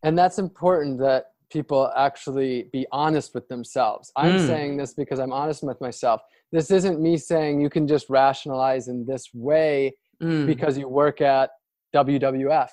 And 0.03 0.19
that's 0.19 0.39
important 0.39 0.99
that 1.01 1.27
people 1.51 1.91
actually 1.97 2.69
be 2.73 2.87
honest 2.93 3.35
with 3.35 3.49
themselves. 3.49 4.13
I'm 4.17 4.39
mm. 4.39 4.47
saying 4.47 4.77
this 4.77 4.95
because 4.95 5.19
I'm 5.19 5.33
honest 5.33 5.63
with 5.63 5.81
myself. 5.81 6.21
This 6.51 6.71
isn't 6.71 7.01
me 7.01 7.17
saying 7.17 7.61
you 7.61 7.71
can 7.71 7.87
just 7.87 8.11
rationalize 8.11 8.89
in 8.89 9.07
this 9.07 9.29
way 9.33 9.95
mm. 10.23 10.47
because 10.47 10.79
you 10.79 10.89
work 10.89 11.21
at 11.21 11.51
WWF 11.95 12.71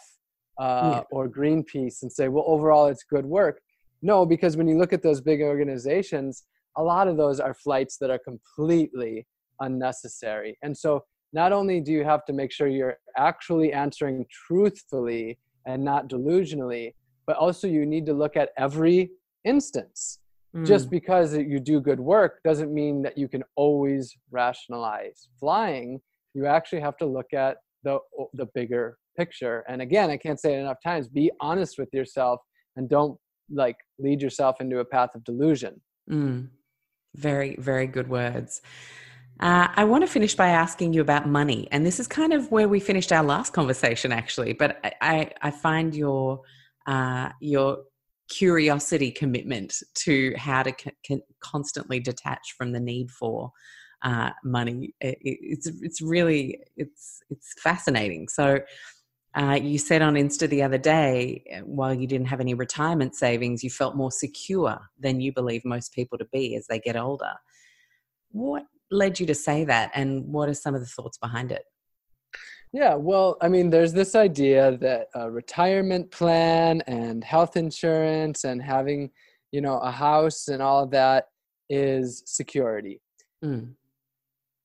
uh, 0.60 0.91
yeah. 0.93 1.02
or 1.12 1.28
Greenpeace 1.28 2.02
and 2.02 2.12
say, 2.12 2.28
well, 2.28 2.45
overall, 2.47 2.88
it's 2.88 3.04
good 3.04 3.26
work. 3.26 3.62
No, 4.02 4.26
because 4.26 4.56
when 4.56 4.68
you 4.68 4.78
look 4.78 4.93
at 4.93 5.04
those 5.04 5.22
big 5.22 5.41
organizations, 5.41 6.43
a 6.78 6.84
lot 6.84 7.08
of 7.08 7.18
those 7.18 7.39
are 7.39 7.54
flights 7.54 7.97
that 7.97 8.10
are 8.10 8.20
completely 8.20 9.28
unnecessary. 9.60 10.58
And 10.62 10.78
so, 10.78 11.04
not 11.32 11.52
only 11.52 11.80
do 11.80 11.91
you 11.91 12.04
have 12.04 12.26
to 12.26 12.34
make 12.34 12.52
sure 12.52 12.68
you're 12.68 12.97
actually 13.16 13.72
answering 13.72 14.26
truthfully 14.32 15.38
and 15.68 15.84
not 15.84 16.10
delusionally, 16.10 16.93
but 17.28 17.38
also 17.38 17.68
you 17.68 17.86
need 17.86 18.08
to 18.08 18.14
look 18.14 18.36
at 18.36 18.50
every 18.58 19.12
instance. 19.45 20.20
Mm. 20.56 20.66
Just 20.66 20.89
because 20.89 21.38
you 21.38 21.60
do 21.60 21.80
good 21.80 22.00
work 22.00 22.39
doesn't 22.43 22.74
mean 22.74 23.04
that 23.04 23.18
you 23.18 23.28
can 23.28 23.43
always 23.56 24.16
rationalize 24.32 25.28
flying. 25.39 26.02
You 26.34 26.45
actually 26.45 26.82
have 26.82 26.97
to 26.97 27.05
look 27.05 27.34
at 27.34 27.57
the 27.84 27.99
the 28.34 28.47
bigger 28.53 28.97
picture. 29.17 29.63
And 29.67 29.82
again, 29.82 30.09
I 30.09 30.17
can't 30.17 30.39
say 30.39 30.55
it 30.55 30.59
enough 30.59 30.77
times 30.84 31.07
be 31.07 31.32
honest 31.41 31.77
with 31.77 31.89
yourself 31.93 32.39
and 32.75 32.89
don't 32.89 33.17
like 33.49 33.75
lead 33.97 34.21
yourself 34.21 34.61
into 34.61 34.80
a 34.80 34.86
path 34.86 35.09
of 35.15 35.23
delusion. 35.23 35.82
Mm. 36.09 36.49
Very, 37.15 37.55
very 37.57 37.88
good 37.88 38.09
words. 38.09 38.61
Uh, 39.39 39.67
I 39.73 39.86
want 39.86 40.03
to 40.03 40.07
finish 40.07 40.36
by 40.36 40.49
asking 40.49 40.93
you 40.93 41.01
about 41.01 41.27
money, 41.27 41.67
and 41.71 41.86
this 41.86 41.99
is 41.99 42.07
kind 42.07 42.34
of 42.34 42.51
where 42.51 42.67
we 42.67 42.80
finished 42.80 43.11
our 43.13 43.23
last 43.23 43.53
conversation, 43.53 44.11
actually. 44.11 44.51
But 44.53 44.80
I, 44.84 44.93
I, 45.01 45.32
I 45.41 45.51
find 45.51 45.95
your 45.95 46.41
uh, 46.88 47.30
your 47.39 47.80
curiosity 48.30 49.11
commitment 49.11 49.75
to 49.95 50.34
how 50.38 50.63
to 50.63 50.73
constantly 51.41 51.99
detach 51.99 52.53
from 52.57 52.73
the 52.73 52.80
need 52.80 53.09
for 53.11 53.51
uh, 54.02 54.32
money. 54.43 54.93
It, 55.02 55.18
it's 55.22 55.68
it's 55.68 56.02
really 56.02 56.60
it's 56.78 57.22
it's 57.30 57.54
fascinating. 57.62 58.28
So 58.28 58.60
uh, 59.36 59.60
you 59.62 59.78
said 59.78 60.02
on 60.02 60.16
Insta 60.16 60.50
the 60.50 60.64
other 60.64 60.78
day, 60.78 61.43
uh, 61.56 61.60
while 61.60 61.93
you 61.93 62.08
didn't 62.08 62.28
have 62.28 62.39
any 62.39 62.54
retirement 62.54 63.16
savings, 63.16 63.64
you 63.64 63.70
felt 63.70 63.95
more 63.95 64.12
secure 64.12 64.80
than 65.00 65.22
you 65.22 65.32
believe 65.32 65.64
most 65.66 65.93
people 65.93 66.18
to 66.18 66.26
be 66.32 66.56
as 66.56 66.68
they 66.68 66.80
get 66.80 66.95
older. 66.95 67.34
What 68.32 68.64
led 68.91 69.20
you 69.20 69.26
to 69.28 69.36
say 69.36 69.66
that, 69.66 69.91
and 69.93 70.26
what 70.26 70.50
are 70.50 70.54
some 70.54 70.76
of 70.76 70.82
the 70.82 70.88
thoughts 70.88 71.18
behind 71.18 71.52
it? 71.52 71.64
Yeah, 72.72 72.93
well, 72.93 73.38
I 73.41 73.47
mean, 73.47 73.72
there's 73.72 73.93
this 73.93 74.14
idea 74.14 74.78
that 74.78 75.08
a 75.16 75.30
retirement 75.30 76.12
plan 76.12 76.82
and 76.82 77.24
health 77.24 77.58
insurance 77.58 78.43
and 78.43 78.62
having, 78.62 79.10
you 79.52 79.62
know, 79.62 79.80
a 79.80 79.89
house 79.91 80.50
and 80.50 80.62
all 80.62 80.84
of 80.84 80.91
that 80.91 81.26
is 81.70 82.22
security. 82.28 83.02
Mm. 83.43 83.74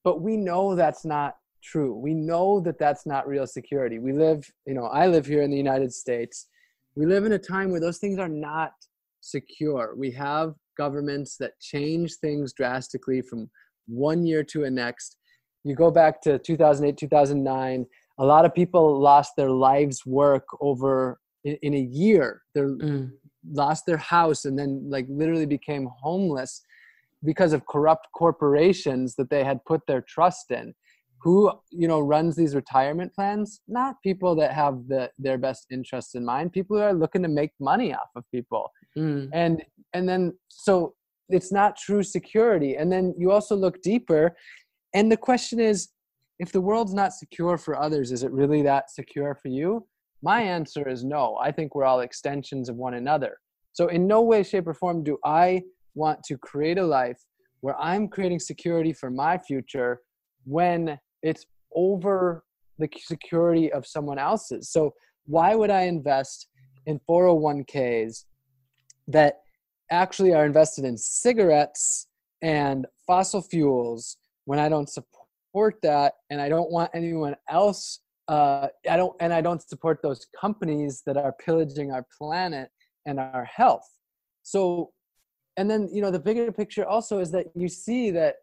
But 0.05 0.21
we 0.21 0.37
know 0.37 0.77
that's 0.77 1.05
not 1.05 1.37
true. 1.63 1.95
We 1.95 2.15
know 2.15 2.61
that 2.61 2.79
that's 2.79 3.07
not 3.07 3.27
real 3.27 3.47
security. 3.47 3.99
We 3.99 4.13
live, 4.13 4.49
you 4.67 4.75
know, 4.75 4.85
I 4.85 5.07
live 5.07 5.27
here 5.27 5.43
in 5.43 5.51
the 5.51 5.57
United 5.57 5.93
States. 5.93 6.47
We 6.95 7.07
live 7.07 7.25
in 7.25 7.33
a 7.33 7.39
time 7.39 7.71
where 7.71 7.81
those 7.81 7.99
things 7.99 8.19
are 8.19 8.29
not 8.29 8.73
secure. 9.21 9.95
We 9.97 10.11
have 10.13 10.55
governments 10.77 11.37
that 11.39 11.59
change 11.61 12.17
things 12.17 12.53
drastically 12.53 13.23
from 13.23 13.51
one 13.87 14.27
year 14.27 14.45
to 14.45 14.65
a 14.65 14.71
next. 14.71 15.17
You 15.65 15.75
go 15.75 15.91
back 15.91 16.21
to 16.23 16.39
2008, 16.39 16.99
2009, 16.99 17.87
a 18.19 18.25
lot 18.25 18.45
of 18.45 18.55
people 18.55 19.01
lost 19.01 19.33
their 19.37 19.51
lives' 19.51 20.05
work 20.05 20.45
over 20.61 21.19
in, 21.45 21.57
in 21.63 21.75
a 21.75 21.81
year. 21.81 22.43
They 22.55 22.61
mm. 22.61 23.11
lost 23.51 23.87
their 23.87 23.97
house 23.97 24.45
and 24.45 24.59
then 24.59 24.85
like 24.89 25.07
literally 25.09 25.47
became 25.47 25.89
homeless 26.01 26.63
because 27.25 27.53
of 27.53 27.67
corrupt 27.67 28.09
corporations 28.15 29.15
that 29.17 29.31
they 29.31 29.45
had 29.45 29.65
put 29.65 29.81
their 29.87 30.03
trust 30.03 30.51
in. 30.51 30.75
Who 31.23 31.51
you 31.71 31.89
know 31.89 32.01
runs 32.01 32.37
these 32.37 32.55
retirement 32.55 33.15
plans? 33.15 33.61
Not 33.67 33.97
people 34.03 34.35
that 34.37 34.53
have 34.53 34.87
the 34.89 35.11
their 35.19 35.39
best 35.39 35.67
interests 35.71 36.15
in 36.15 36.25
mind. 36.25 36.53
People 36.53 36.77
who 36.77 36.83
are 36.83 36.93
looking 36.93 37.23
to 37.23 37.29
make 37.29 37.53
money 37.59 37.95
off 37.95 38.11
of 38.15 38.25
people. 38.31 38.71
Mm. 38.97 39.31
and 39.33 39.65
and 39.95 40.09
then 40.09 40.33
so 40.49 40.95
it's 41.31 41.51
not 41.51 41.77
true 41.79 42.03
security. 42.03 42.77
And 42.77 42.93
then 42.93 43.15
you 43.17 43.33
also 43.33 43.57
look 43.57 43.81
deeper 43.81 44.37
and 44.93 45.11
the 45.11 45.17
question 45.17 45.59
is 45.59 45.89
if 46.39 46.53
the 46.53 46.61
world's 46.61 46.93
not 46.93 47.13
secure 47.13 47.57
for 47.57 47.79
others 47.79 48.13
is 48.13 48.23
it 48.23 48.31
really 48.31 48.61
that 48.63 48.91
secure 48.91 49.35
for 49.35 49.49
you? 49.49 49.87
My 50.23 50.43
answer 50.43 50.87
is 50.89 51.05
no. 51.05 51.37
I 51.41 51.53
think 51.53 51.75
we're 51.75 51.85
all 51.85 52.01
extensions 52.01 52.69
of 52.69 52.77
one 52.77 52.95
another. 52.95 53.39
So 53.73 53.89
in 53.89 54.07
no 54.07 54.21
way 54.23 54.43
shape 54.43 54.69
or 54.69 54.75
form 54.75 55.03
do 55.03 55.19
i 55.25 55.63
want 55.95 56.23
to 56.25 56.37
create 56.39 56.79
a 56.79 56.85
life 56.85 57.19
where 57.61 57.77
i'm 57.81 58.09
creating 58.09 58.39
security 58.39 58.93
for 58.93 59.11
my 59.11 59.39
future 59.39 60.01
when 60.45 60.99
it's 61.23 61.47
over 61.75 62.45
the 62.79 62.89
security 62.99 63.73
of 63.73 63.87
someone 63.87 64.19
else's. 64.19 64.71
So 64.71 64.95
why 65.27 65.55
would 65.55 65.71
I 65.71 65.83
invest 65.83 66.49
in 66.87 67.01
401ks 67.09 68.25
that 69.09 69.41
actually 69.91 70.35
are 70.35 70.45
invested 70.45 70.85
in 70.85 70.97
cigarettes 70.97 72.09
and 72.43 72.87
fossil 73.07 73.43
fuels 73.43 74.17
when 74.45 74.59
I 74.59 74.69
don't 74.69 74.89
support 74.89 75.77
that 75.83 76.15
and 76.31 76.41
I 76.41 76.49
don't 76.49 76.71
want 76.71 76.91
anyone 76.95 77.37
else 77.49 78.01
uh, 78.27 78.69
I 78.91 78.97
don't 78.97 79.15
and 79.21 79.35
I 79.35 79.43
don't 79.43 79.61
support 79.61 80.01
those 80.03 80.27
companies 80.41 81.03
that 81.05 81.19
are 81.19 81.35
pillaging 81.45 81.93
our 81.93 82.07
planet 82.17 82.71
and 83.05 83.21
our 83.21 83.45
health. 83.45 83.87
So 84.43 84.93
and 85.57 85.71
then 85.71 85.89
you 85.93 86.03
know 86.03 86.11
the 86.11 86.19
bigger 86.19 86.51
picture 86.53 86.87
also 86.87 87.19
is 87.19 87.31
that 87.33 87.47
you 87.55 87.69
see 87.69 88.11
that 88.11 88.37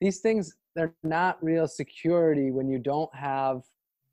these 0.00 0.20
things 0.20 0.54
they're 0.74 0.94
not 1.02 1.42
real 1.42 1.66
security 1.66 2.50
when 2.50 2.68
you 2.68 2.78
don't 2.78 3.12
have 3.14 3.62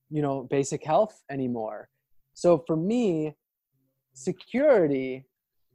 you 0.09 0.21
know 0.21 0.43
basic 0.49 0.83
health 0.83 1.23
anymore. 1.29 1.89
So 2.33 2.63
for 2.65 2.75
me 2.75 3.35
security 4.13 5.25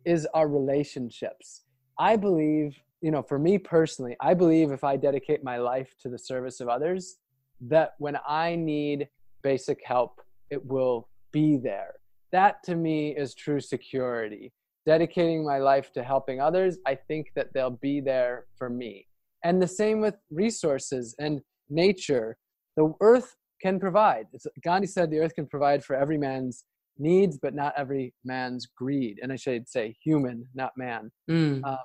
is 0.04 0.26
our 0.34 0.48
relationships. 0.48 1.62
I 1.98 2.16
believe 2.16 2.76
you 3.02 3.10
know 3.10 3.22
for 3.22 3.38
me 3.38 3.56
personally 3.56 4.14
i 4.20 4.34
believe 4.34 4.70
if 4.70 4.84
i 4.84 4.94
dedicate 4.94 5.42
my 5.42 5.56
life 5.56 5.94
to 6.02 6.10
the 6.10 6.18
service 6.18 6.60
of 6.60 6.68
others 6.68 7.16
that 7.62 7.94
when 7.96 8.18
i 8.28 8.54
need 8.54 9.08
basic 9.42 9.78
help 9.86 10.20
it 10.50 10.64
will 10.66 11.08
be 11.32 11.56
there. 11.56 11.94
That 12.32 12.62
to 12.64 12.76
me 12.76 13.16
is 13.16 13.34
true 13.34 13.60
security 13.60 14.52
dedicating 14.86 15.44
my 15.44 15.58
life 15.58 15.92
to 15.92 16.02
helping 16.02 16.40
others 16.40 16.78
i 16.86 16.94
think 16.94 17.26
that 17.36 17.52
they'll 17.52 17.78
be 17.82 18.00
there 18.00 18.46
for 18.56 18.68
me. 18.70 19.06
And 19.44 19.60
the 19.60 19.68
same 19.68 20.00
with 20.00 20.16
resources 20.30 21.14
and 21.18 21.40
nature. 21.70 22.36
The 22.76 22.92
earth 23.00 23.34
can 23.62 23.80
provide. 23.80 24.26
It's, 24.32 24.46
gandhi 24.62 24.86
said 24.86 25.10
the 25.10 25.18
earth 25.18 25.34
can 25.34 25.46
provide 25.46 25.84
for 25.84 25.96
every 25.96 26.18
man's 26.18 26.64
needs 26.98 27.38
but 27.40 27.54
not 27.54 27.72
every 27.76 28.12
man's 28.24 28.66
greed. 28.66 29.18
And 29.22 29.32
i 29.32 29.36
should 29.36 29.68
say 29.68 29.96
human 30.02 30.46
not 30.54 30.72
man. 30.76 31.10
Mm. 31.30 31.62
uh, 31.64 31.76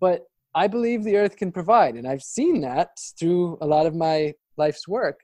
but 0.00 0.22
i 0.54 0.66
believe 0.66 1.04
the 1.04 1.16
earth 1.16 1.36
can 1.36 1.52
provide. 1.52 1.94
And 1.94 2.06
i've 2.06 2.22
seen 2.22 2.60
that 2.62 2.90
through 3.18 3.58
a 3.60 3.66
lot 3.66 3.86
of 3.86 3.94
my 3.94 4.34
life's 4.56 4.86
work 4.86 5.20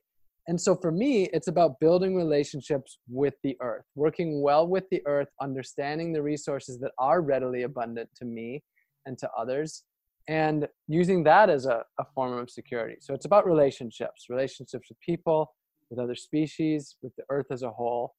and 0.49 0.61
so 0.61 0.75
for 0.75 0.91
me 0.91 1.29
it's 1.33 1.49
about 1.49 1.79
building 1.81 2.17
relationships 2.17 2.99
with 3.09 3.35
the 3.45 3.57
earth 3.61 3.85
working 3.95 4.43
well 4.43 4.67
with 4.67 4.85
the 4.91 5.01
earth 5.07 5.29
understanding 5.41 6.13
the 6.13 6.23
resources 6.23 6.79
that 6.79 6.91
are 6.99 7.21
readily 7.21 7.63
abundant 7.63 8.09
to 8.17 8.25
me 8.25 8.63
and 9.07 9.17
to 9.19 9.29
others 9.39 9.85
and 10.29 10.69
using 10.87 11.25
that 11.25 11.49
as 11.49 11.65
a, 11.65 11.83
a 11.99 12.05
form 12.15 12.39
of 12.39 12.51
security. 12.51 12.97
So 13.01 13.15
it's 13.15 13.25
about 13.25 13.47
relationships, 13.47 14.27
relationships 14.29 14.89
with 14.91 15.01
people, 15.01 15.55
with 15.91 15.99
other 15.99 16.15
species, 16.15 16.97
with 17.03 17.17
the 17.17 17.25
earth 17.31 17.47
as 17.51 17.63
a 17.63 17.71
whole. 17.71 18.15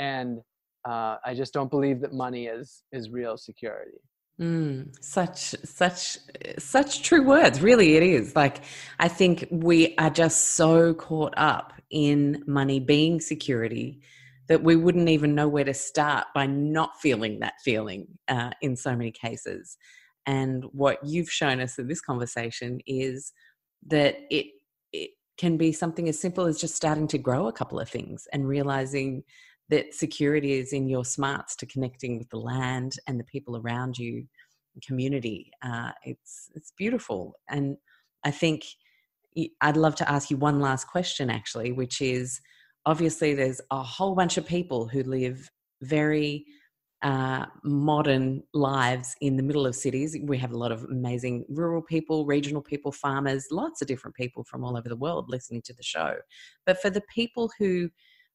And 0.00 0.40
uh, 0.86 1.16
I 1.24 1.34
just 1.34 1.52
don't 1.52 1.70
believe 1.70 2.00
that 2.00 2.12
money 2.12 2.46
is 2.46 2.82
is 2.90 3.10
real 3.10 3.36
security. 3.36 3.98
Mm, 4.42 4.92
such 5.00 5.54
such 5.62 6.18
such 6.58 7.02
true 7.02 7.22
words. 7.24 7.60
Really, 7.60 7.94
it 7.94 8.02
is. 8.02 8.34
Like 8.34 8.62
I 8.98 9.06
think 9.06 9.46
we 9.52 9.94
are 9.98 10.10
just 10.10 10.54
so 10.54 10.94
caught 10.94 11.34
up 11.36 11.74
in 11.90 12.42
money 12.48 12.80
being 12.80 13.20
security 13.20 14.00
that 14.48 14.64
we 14.64 14.74
wouldn't 14.74 15.08
even 15.08 15.36
know 15.36 15.46
where 15.46 15.62
to 15.62 15.74
start 15.74 16.26
by 16.34 16.46
not 16.46 17.00
feeling 17.00 17.38
that 17.38 17.54
feeling 17.62 18.08
uh, 18.26 18.50
in 18.60 18.74
so 18.74 18.96
many 18.96 19.12
cases. 19.12 19.76
And 20.26 20.64
what 20.72 20.98
you've 21.04 21.30
shown 21.30 21.60
us 21.60 21.78
in 21.78 21.86
this 21.86 22.00
conversation 22.00 22.80
is 22.84 23.32
that 23.86 24.16
it 24.28 24.46
it 24.92 25.10
can 25.38 25.56
be 25.56 25.70
something 25.70 26.08
as 26.08 26.18
simple 26.18 26.46
as 26.46 26.60
just 26.60 26.74
starting 26.74 27.06
to 27.08 27.18
grow 27.18 27.46
a 27.46 27.52
couple 27.52 27.78
of 27.78 27.88
things 27.88 28.26
and 28.32 28.48
realizing 28.48 29.22
that 29.72 29.94
security 29.94 30.52
is 30.52 30.74
in 30.74 30.86
your 30.86 31.02
smarts 31.02 31.56
to 31.56 31.64
connecting 31.64 32.18
with 32.18 32.28
the 32.28 32.38
land 32.38 32.96
and 33.06 33.18
the 33.18 33.24
people 33.24 33.56
around 33.56 33.96
you, 33.96 34.26
community. 34.86 35.50
Uh, 35.62 35.92
it's 36.04 36.50
it's 36.54 36.72
beautiful, 36.76 37.34
and 37.48 37.78
I 38.22 38.30
think 38.30 38.64
I'd 39.62 39.78
love 39.78 39.94
to 39.96 40.10
ask 40.10 40.30
you 40.30 40.36
one 40.36 40.60
last 40.60 40.88
question, 40.88 41.30
actually, 41.30 41.72
which 41.72 42.02
is 42.02 42.38
obviously 42.84 43.32
there's 43.32 43.62
a 43.70 43.82
whole 43.82 44.14
bunch 44.14 44.36
of 44.36 44.46
people 44.46 44.86
who 44.86 45.02
live 45.04 45.50
very 45.80 46.44
uh, 47.00 47.46
modern 47.64 48.42
lives 48.52 49.16
in 49.22 49.36
the 49.36 49.42
middle 49.42 49.66
of 49.66 49.74
cities. 49.74 50.16
We 50.22 50.36
have 50.38 50.52
a 50.52 50.58
lot 50.58 50.70
of 50.70 50.84
amazing 50.84 51.46
rural 51.48 51.82
people, 51.82 52.26
regional 52.26 52.62
people, 52.62 52.92
farmers, 52.92 53.46
lots 53.50 53.80
of 53.80 53.88
different 53.88 54.16
people 54.16 54.44
from 54.44 54.64
all 54.64 54.76
over 54.76 54.88
the 54.88 54.96
world 54.96 55.30
listening 55.30 55.62
to 55.62 55.74
the 55.74 55.82
show. 55.82 56.16
But 56.66 56.80
for 56.82 56.90
the 56.90 57.02
people 57.12 57.50
who 57.58 57.90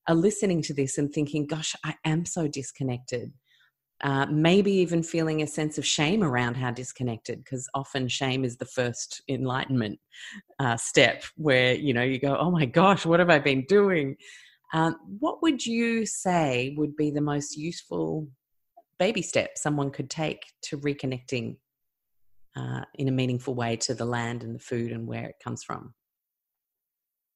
are 0.07 0.15
listening 0.15 0.61
to 0.63 0.73
this 0.73 0.97
and 0.97 1.11
thinking, 1.11 1.45
gosh, 1.45 1.75
I 1.83 1.95
am 2.05 2.25
so 2.25 2.47
disconnected. 2.47 3.33
Uh, 4.01 4.27
maybe 4.27 4.71
even 4.71 5.01
feeling 5.01 5.41
a 5.41 5.47
sense 5.47 5.77
of 5.79 5.85
shame 5.85 6.23
around 6.23 6.55
how 6.55 6.69
disconnected, 6.69 7.43
because 7.43 7.67
often 7.73 8.07
shame 8.07 8.45
is 8.45 8.57
the 8.57 8.65
first 8.65 9.21
enlightenment 9.27 9.99
uh, 10.59 10.77
step 10.77 11.23
where 11.35 11.73
you 11.73 11.93
know 11.93 12.03
you 12.03 12.19
go, 12.19 12.37
"Oh 12.37 12.51
my 12.51 12.65
gosh, 12.65 13.07
what 13.07 13.19
have 13.19 13.31
I 13.31 13.39
been 13.39 13.65
doing?" 13.67 14.15
Um, 14.73 14.97
what 15.19 15.41
would 15.41 15.65
you 15.65 16.05
say 16.05 16.75
would 16.77 16.95
be 16.95 17.09
the 17.09 17.21
most 17.21 17.57
useful 17.57 18.27
baby 18.99 19.23
step 19.23 19.57
someone 19.57 19.89
could 19.89 20.09
take 20.09 20.43
to 20.63 20.77
reconnecting 20.77 21.57
uh, 22.55 22.81
in 22.95 23.07
a 23.07 23.11
meaningful 23.11 23.55
way 23.55 23.77
to 23.77 23.95
the 23.95 24.05
land 24.05 24.43
and 24.43 24.53
the 24.53 24.59
food 24.59 24.91
and 24.91 25.07
where 25.07 25.25
it 25.25 25.35
comes 25.43 25.63
from? 25.63 25.95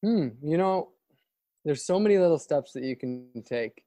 Hmm, 0.03 0.29
you 0.43 0.57
know, 0.57 0.89
there's 1.65 1.85
so 1.85 1.99
many 1.99 2.17
little 2.17 2.39
steps 2.39 2.71
that 2.73 2.83
you 2.83 2.95
can 2.95 3.27
take. 3.45 3.83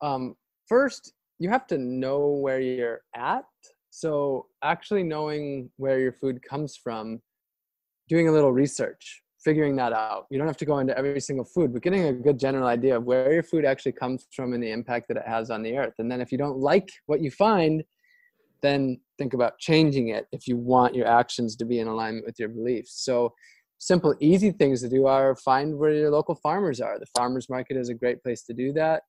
Um, 0.00 0.36
first, 0.68 1.12
you 1.38 1.48
have 1.50 1.66
to 1.68 1.78
know 1.78 2.28
where 2.28 2.60
you're 2.60 3.02
at. 3.14 3.44
So, 3.90 4.46
actually 4.62 5.02
knowing 5.02 5.70
where 5.76 5.98
your 5.98 6.12
food 6.12 6.42
comes 6.42 6.76
from, 6.76 7.20
doing 8.08 8.28
a 8.28 8.32
little 8.32 8.52
research 8.52 9.22
figuring 9.42 9.76
that 9.76 9.92
out. 9.92 10.26
You 10.30 10.38
don't 10.38 10.46
have 10.46 10.56
to 10.58 10.64
go 10.64 10.78
into 10.78 10.96
every 10.96 11.20
single 11.20 11.44
food, 11.44 11.72
but 11.72 11.82
getting 11.82 12.04
a 12.04 12.12
good 12.12 12.38
general 12.38 12.66
idea 12.66 12.96
of 12.96 13.04
where 13.04 13.32
your 13.32 13.42
food 13.42 13.64
actually 13.64 13.92
comes 13.92 14.26
from 14.34 14.52
and 14.52 14.62
the 14.62 14.70
impact 14.70 15.08
that 15.08 15.16
it 15.16 15.26
has 15.26 15.50
on 15.50 15.62
the 15.62 15.76
earth. 15.76 15.94
And 15.98 16.10
then 16.10 16.20
if 16.20 16.30
you 16.30 16.38
don't 16.38 16.58
like 16.58 16.90
what 17.06 17.20
you 17.20 17.30
find, 17.30 17.82
then 18.62 19.00
think 19.18 19.34
about 19.34 19.58
changing 19.58 20.08
it 20.08 20.26
if 20.30 20.46
you 20.46 20.56
want 20.56 20.94
your 20.94 21.06
actions 21.06 21.56
to 21.56 21.64
be 21.64 21.80
in 21.80 21.88
alignment 21.88 22.24
with 22.24 22.38
your 22.38 22.48
beliefs. 22.48 23.04
So 23.04 23.34
simple, 23.82 24.14
easy 24.20 24.52
things 24.52 24.80
to 24.80 24.88
do 24.88 25.06
are 25.06 25.34
find 25.34 25.76
where 25.76 25.92
your 25.92 26.10
local 26.10 26.36
farmers 26.36 26.80
are. 26.80 27.00
The 27.00 27.06
farmers 27.16 27.48
market 27.50 27.76
is 27.76 27.88
a 27.88 27.94
great 27.94 28.22
place 28.22 28.44
to 28.44 28.54
do 28.54 28.72
that. 28.74 29.02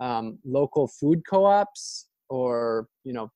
Um, 0.00 0.38
local 0.46 0.88
food 0.88 1.22
co-ops 1.28 2.08
or, 2.30 2.88
you 3.04 3.12
know, 3.12 3.30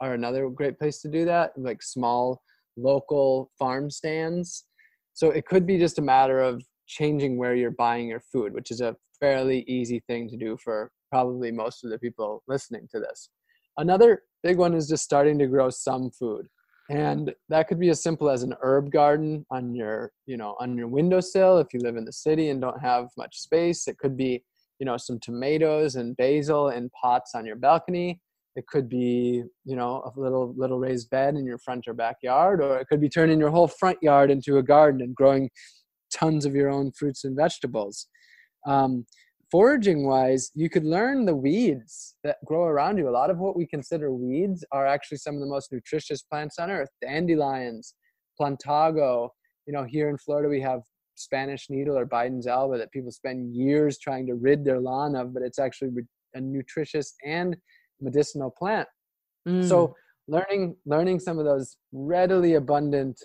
are 0.00 0.14
another 0.14 0.48
great 0.48 0.80
place 0.80 1.00
to 1.02 1.08
do 1.08 1.24
that. 1.26 1.52
Like 1.56 1.80
small 1.80 2.42
local 2.76 3.52
farm 3.56 3.88
stands 3.88 4.64
so 5.14 5.30
it 5.30 5.46
could 5.46 5.64
be 5.64 5.78
just 5.78 5.98
a 5.98 6.02
matter 6.02 6.40
of 6.40 6.64
changing 6.86 7.36
where 7.36 7.54
you're 7.54 7.70
buying 7.70 8.08
your 8.08 8.20
food, 8.32 8.52
which 8.52 8.70
is 8.70 8.80
a 8.80 8.96
fairly 9.20 9.60
easy 9.68 10.02
thing 10.08 10.28
to 10.28 10.36
do 10.36 10.56
for 10.56 10.90
probably 11.10 11.52
most 11.52 11.84
of 11.84 11.90
the 11.90 11.98
people 11.98 12.42
listening 12.48 12.88
to 12.90 12.98
this. 12.98 13.28
Another 13.76 14.22
big 14.42 14.56
one 14.56 14.74
is 14.74 14.88
just 14.88 15.04
starting 15.04 15.38
to 15.38 15.46
grow 15.46 15.70
some 15.70 16.10
food. 16.10 16.48
And 16.92 17.34
that 17.48 17.68
could 17.68 17.80
be 17.80 17.88
as 17.88 18.02
simple 18.02 18.28
as 18.28 18.42
an 18.42 18.54
herb 18.60 18.92
garden 18.92 19.46
on 19.50 19.74
your, 19.74 20.12
you 20.26 20.36
know, 20.36 20.56
on 20.60 20.76
your 20.76 20.88
windowsill 20.88 21.56
if 21.58 21.68
you 21.72 21.80
live 21.80 21.96
in 21.96 22.04
the 22.04 22.12
city 22.12 22.50
and 22.50 22.60
don't 22.60 22.80
have 22.82 23.08
much 23.16 23.38
space. 23.38 23.88
It 23.88 23.96
could 23.96 24.14
be, 24.14 24.44
you 24.78 24.84
know, 24.84 24.98
some 24.98 25.18
tomatoes 25.18 25.96
and 25.96 26.14
basil 26.18 26.68
in 26.68 26.90
pots 26.90 27.34
on 27.34 27.46
your 27.46 27.56
balcony 27.56 28.20
it 28.56 28.66
could 28.66 28.88
be 28.88 29.42
you 29.64 29.76
know 29.76 30.12
a 30.14 30.20
little 30.20 30.54
little 30.56 30.78
raised 30.78 31.10
bed 31.10 31.36
in 31.36 31.44
your 31.44 31.58
front 31.58 31.88
or 31.88 31.94
backyard 31.94 32.62
or 32.62 32.78
it 32.78 32.86
could 32.86 33.00
be 33.00 33.08
turning 33.08 33.38
your 33.38 33.50
whole 33.50 33.68
front 33.68 33.98
yard 34.02 34.30
into 34.30 34.58
a 34.58 34.62
garden 34.62 35.00
and 35.00 35.14
growing 35.14 35.48
tons 36.12 36.44
of 36.44 36.54
your 36.54 36.70
own 36.70 36.92
fruits 36.92 37.24
and 37.24 37.36
vegetables 37.36 38.08
um, 38.66 39.06
foraging 39.52 40.06
wise 40.06 40.50
you 40.54 40.68
could 40.68 40.84
learn 40.84 41.24
the 41.24 41.36
weeds 41.36 42.16
that 42.24 42.36
grow 42.44 42.64
around 42.64 42.98
you 42.98 43.08
a 43.08 43.10
lot 43.10 43.30
of 43.30 43.38
what 43.38 43.56
we 43.56 43.66
consider 43.66 44.12
weeds 44.12 44.64
are 44.72 44.86
actually 44.86 45.18
some 45.18 45.34
of 45.34 45.40
the 45.40 45.46
most 45.46 45.70
nutritious 45.70 46.22
plants 46.22 46.58
on 46.58 46.70
earth 46.70 46.88
dandelions 47.00 47.94
plantago 48.40 49.28
you 49.66 49.72
know 49.72 49.84
here 49.84 50.08
in 50.08 50.18
florida 50.18 50.48
we 50.48 50.60
have 50.60 50.80
spanish 51.14 51.66
needle 51.68 51.96
or 51.96 52.06
bidens 52.06 52.46
alba 52.46 52.78
that 52.78 52.90
people 52.90 53.12
spend 53.12 53.54
years 53.54 53.98
trying 53.98 54.26
to 54.26 54.34
rid 54.34 54.64
their 54.64 54.80
lawn 54.80 55.14
of 55.14 55.34
but 55.34 55.42
it's 55.42 55.58
actually 55.58 55.90
a 56.34 56.40
nutritious 56.40 57.14
and 57.24 57.56
medicinal 58.00 58.50
plant. 58.50 58.88
Mm. 59.48 59.66
So 59.68 59.94
learning 60.28 60.76
learning 60.86 61.20
some 61.20 61.38
of 61.38 61.44
those 61.44 61.76
readily 61.92 62.54
abundant 62.54 63.20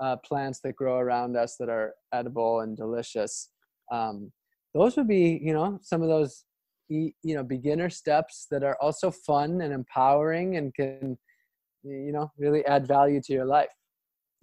uh, 0.00 0.16
plants 0.24 0.60
that 0.64 0.76
grow 0.76 0.98
around 0.98 1.36
us 1.36 1.56
that 1.58 1.68
are 1.68 1.94
edible 2.12 2.60
and 2.60 2.76
delicious. 2.76 3.50
Um, 3.90 4.32
those 4.74 4.96
would 4.96 5.08
be 5.08 5.40
you 5.42 5.52
know 5.52 5.78
some 5.82 6.02
of 6.02 6.08
those 6.08 6.44
you 6.88 7.12
know 7.24 7.42
beginner 7.42 7.88
steps 7.88 8.46
that 8.50 8.62
are 8.62 8.76
also 8.80 9.10
fun 9.10 9.60
and 9.62 9.72
empowering 9.72 10.56
and 10.56 10.74
can 10.74 11.16
you 11.82 12.12
know 12.12 12.30
really 12.38 12.64
add 12.66 12.86
value 12.86 13.20
to 13.20 13.32
your 13.32 13.46
life 13.46 13.70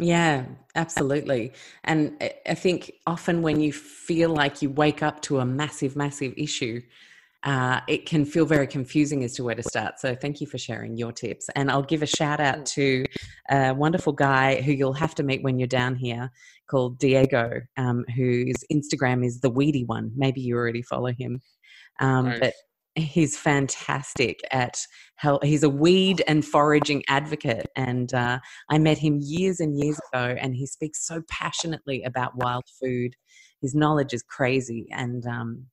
yeah, 0.01 0.45
absolutely. 0.75 1.51
And 1.83 2.23
I 2.47 2.53
think 2.53 2.93
often 3.05 3.41
when 3.41 3.59
you 3.59 3.73
feel 3.73 4.29
like 4.29 4.61
you 4.61 4.69
wake 4.69 5.03
up 5.03 5.21
to 5.23 5.39
a 5.39 5.45
massive, 5.45 5.97
massive 5.97 6.33
issue, 6.37 6.81
uh, 7.43 7.79
it 7.87 8.05
can 8.05 8.25
feel 8.25 8.45
very 8.45 8.67
confusing 8.67 9.23
as 9.23 9.33
to 9.33 9.43
where 9.43 9.55
to 9.55 9.63
start. 9.63 9.99
So 9.99 10.13
thank 10.13 10.41
you 10.41 10.47
for 10.47 10.57
sharing 10.57 10.97
your 10.97 11.11
tips. 11.11 11.49
And 11.55 11.71
I'll 11.71 11.81
give 11.83 12.03
a 12.03 12.07
shout 12.07 12.39
out 12.39 12.65
to 12.67 13.05
a 13.49 13.73
wonderful 13.73 14.13
guy 14.13 14.61
who 14.61 14.73
you'll 14.73 14.93
have 14.93 15.15
to 15.15 15.23
meet 15.23 15.41
when 15.41 15.57
you're 15.57 15.67
down 15.67 15.95
here 15.95 16.31
called 16.69 16.99
Diego, 16.99 17.61
um, 17.77 18.03
whose 18.15 18.57
Instagram 18.71 19.25
is 19.25 19.39
the 19.39 19.49
weedy 19.49 19.85
one. 19.85 20.11
Maybe 20.15 20.41
you 20.41 20.55
already 20.55 20.81
follow 20.81 21.13
him. 21.17 21.41
Um, 21.99 22.25
nice. 22.25 22.39
But 22.39 22.53
he's 22.95 23.37
fantastic 23.37 24.41
at 24.51 24.77
help. 25.15 25.43
He's 25.43 25.63
a 25.63 25.69
weed 25.69 26.21
and 26.27 26.43
foraging 26.43 27.03
advocate, 27.07 27.67
and 27.75 28.13
uh, 28.13 28.39
I 28.69 28.77
met 28.79 28.97
him 28.97 29.19
years 29.21 29.59
and 29.59 29.77
years 29.77 29.99
ago. 30.11 30.35
And 30.39 30.55
he 30.55 30.65
speaks 30.65 31.05
so 31.05 31.21
passionately 31.29 32.03
about 32.03 32.35
wild 32.35 32.65
food. 32.81 33.15
His 33.61 33.75
knowledge 33.75 34.13
is 34.13 34.23
crazy, 34.23 34.87
and 34.91 35.25
um, 35.25 35.65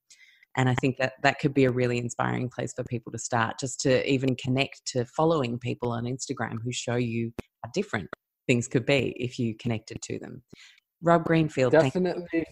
and 0.57 0.67
I 0.67 0.75
think 0.75 0.97
that 0.97 1.13
that 1.23 1.39
could 1.39 1.53
be 1.53 1.65
a 1.65 1.71
really 1.71 1.99
inspiring 1.99 2.49
place 2.49 2.73
for 2.73 2.83
people 2.83 3.11
to 3.11 3.19
start, 3.19 3.59
just 3.59 3.79
to 3.81 4.11
even 4.11 4.35
connect 4.35 4.85
to 4.87 5.05
following 5.05 5.57
people 5.59 5.91
on 5.91 6.05
Instagram 6.05 6.57
who 6.63 6.71
show 6.71 6.95
you 6.95 7.31
how 7.63 7.71
different 7.73 8.09
things 8.47 8.67
could 8.67 8.85
be 8.85 9.15
if 9.17 9.37
you 9.39 9.55
connected 9.55 10.01
to 10.01 10.19
them. 10.19 10.41
Rob 11.01 11.25
Greenfield, 11.25 11.71
definitely 11.71 12.45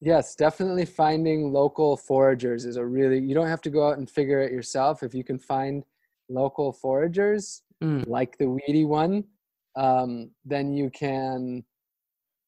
Yes, 0.00 0.36
definitely 0.36 0.84
finding 0.84 1.52
local 1.52 1.96
foragers 1.96 2.64
is 2.64 2.76
a 2.76 2.84
really, 2.84 3.18
you 3.18 3.34
don't 3.34 3.48
have 3.48 3.62
to 3.62 3.70
go 3.70 3.88
out 3.88 3.98
and 3.98 4.08
figure 4.08 4.40
it 4.40 4.52
yourself. 4.52 5.02
If 5.02 5.12
you 5.12 5.24
can 5.24 5.38
find 5.38 5.82
local 6.28 6.72
foragers 6.72 7.62
mm. 7.82 8.06
like 8.06 8.38
the 8.38 8.48
weedy 8.48 8.84
one, 8.84 9.24
um, 9.76 10.30
then 10.44 10.72
you 10.72 10.90
can 10.90 11.64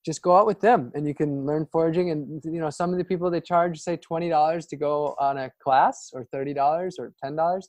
just 0.05 0.23
go 0.23 0.37
out 0.37 0.47
with 0.47 0.61
them 0.61 0.91
and 0.95 1.07
you 1.07 1.15
can 1.15 1.45
learn 1.45 1.67
foraging. 1.71 2.11
And, 2.11 2.43
you 2.45 2.61
know, 2.61 2.71
some 2.71 2.91
of 2.93 2.99
the 2.99 3.05
people 3.05 3.31
they 3.31 3.41
charge, 3.41 3.79
say, 3.79 3.99
$20 3.99 4.69
to 4.69 4.77
go 4.77 5.15
on 5.19 5.39
a 5.39 5.51
class 5.63 6.11
or 6.15 6.27
$30 6.35 6.93
or 6.99 7.13
$10 7.25 7.63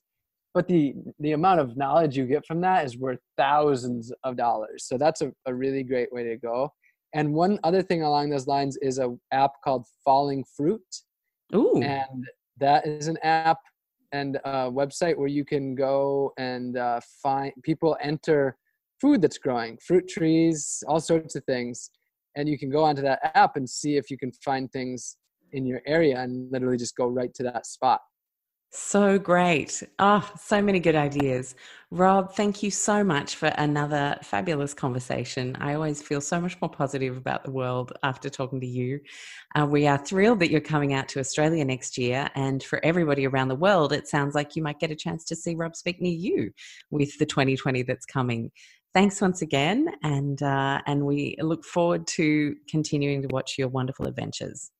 but 0.53 0.67
the 0.67 0.93
the 1.19 1.31
amount 1.31 1.61
of 1.61 1.77
knowledge 1.77 2.17
you 2.17 2.25
get 2.25 2.45
from 2.45 2.59
that 2.59 2.83
is 2.83 2.97
worth 2.97 3.19
thousands 3.37 4.11
of 4.25 4.35
dollars 4.35 4.83
so 4.85 4.97
that's 4.97 5.21
a, 5.21 5.31
a 5.45 5.53
really 5.55 5.81
great 5.81 6.11
way 6.11 6.25
to 6.25 6.35
go 6.35 6.69
and 7.13 7.33
one 7.33 7.59
other 7.63 7.81
thing 7.81 8.03
along 8.03 8.29
those 8.29 8.47
lines 8.47 8.77
is 8.77 8.99
a 8.99 9.15
app 9.31 9.61
called 9.63 9.85
Falling 10.03 10.45
Fruit. 10.55 10.81
Ooh. 11.53 11.81
And 11.81 12.25
that 12.57 12.87
is 12.87 13.07
an 13.07 13.17
app 13.23 13.57
and 14.13 14.37
a 14.45 14.71
website 14.71 15.17
where 15.17 15.27
you 15.27 15.43
can 15.43 15.75
go 15.75 16.33
and 16.37 16.77
uh, 16.77 16.99
find 17.21 17.51
people 17.63 17.97
enter 18.01 18.57
food 18.99 19.21
that's 19.21 19.37
growing, 19.37 19.77
fruit 19.85 20.07
trees, 20.07 20.83
all 20.87 20.99
sorts 20.99 21.35
of 21.35 21.43
things. 21.45 21.89
And 22.35 22.47
you 22.47 22.57
can 22.57 22.69
go 22.69 22.83
onto 22.83 23.01
that 23.01 23.31
app 23.35 23.55
and 23.55 23.69
see 23.69 23.97
if 23.97 24.09
you 24.09 24.17
can 24.17 24.31
find 24.43 24.71
things 24.71 25.17
in 25.51 25.65
your 25.65 25.81
area 25.85 26.19
and 26.19 26.51
literally 26.51 26.77
just 26.77 26.95
go 26.95 27.07
right 27.07 27.33
to 27.35 27.43
that 27.43 27.65
spot. 27.65 28.01
So 28.73 29.19
great. 29.19 29.83
Oh, 29.99 30.25
so 30.39 30.61
many 30.61 30.79
good 30.79 30.95
ideas. 30.95 31.55
Rob, 31.91 32.33
thank 32.35 32.63
you 32.63 32.71
so 32.71 33.03
much 33.03 33.35
for 33.35 33.47
another 33.57 34.17
fabulous 34.23 34.73
conversation. 34.73 35.57
I 35.59 35.73
always 35.73 36.01
feel 36.01 36.21
so 36.21 36.39
much 36.39 36.55
more 36.61 36.69
positive 36.69 37.17
about 37.17 37.43
the 37.43 37.51
world 37.51 37.91
after 38.01 38.29
talking 38.29 38.61
to 38.61 38.65
you. 38.65 39.01
Uh, 39.59 39.65
we 39.65 39.87
are 39.87 39.97
thrilled 39.97 40.39
that 40.39 40.51
you're 40.51 40.61
coming 40.61 40.93
out 40.93 41.09
to 41.09 41.19
Australia 41.19 41.65
next 41.65 41.97
year. 41.97 42.29
And 42.33 42.63
for 42.63 42.79
everybody 42.85 43.27
around 43.27 43.49
the 43.49 43.55
world, 43.55 43.91
it 43.91 44.07
sounds 44.07 44.35
like 44.35 44.55
you 44.55 44.63
might 44.63 44.79
get 44.79 44.89
a 44.89 44.95
chance 44.95 45.25
to 45.25 45.35
see 45.35 45.53
Rob 45.53 45.75
speak 45.75 46.01
near 46.01 46.15
you 46.15 46.51
with 46.91 47.17
the 47.17 47.25
2020 47.25 47.83
that's 47.83 48.05
coming. 48.05 48.51
Thanks 48.93 49.21
once 49.21 49.41
again. 49.41 49.87
And, 50.03 50.41
uh, 50.41 50.81
and 50.85 51.05
we 51.05 51.35
look 51.39 51.63
forward 51.63 52.07
to 52.07 52.55
continuing 52.69 53.21
to 53.21 53.27
watch 53.29 53.57
your 53.57 53.69
wonderful 53.69 54.05
adventures. 54.05 54.71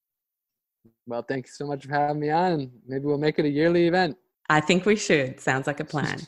Well, 1.07 1.23
thank 1.27 1.47
you 1.47 1.51
so 1.51 1.65
much 1.65 1.85
for 1.85 1.93
having 1.93 2.19
me 2.19 2.29
on. 2.29 2.71
Maybe 2.87 3.05
we'll 3.05 3.17
make 3.17 3.39
it 3.39 3.45
a 3.45 3.49
yearly 3.49 3.87
event. 3.87 4.17
I 4.49 4.59
think 4.59 4.85
we 4.85 4.95
should. 4.95 5.39
Sounds 5.39 5.67
like 5.67 5.79
a 5.79 5.85
plan. 5.93 6.19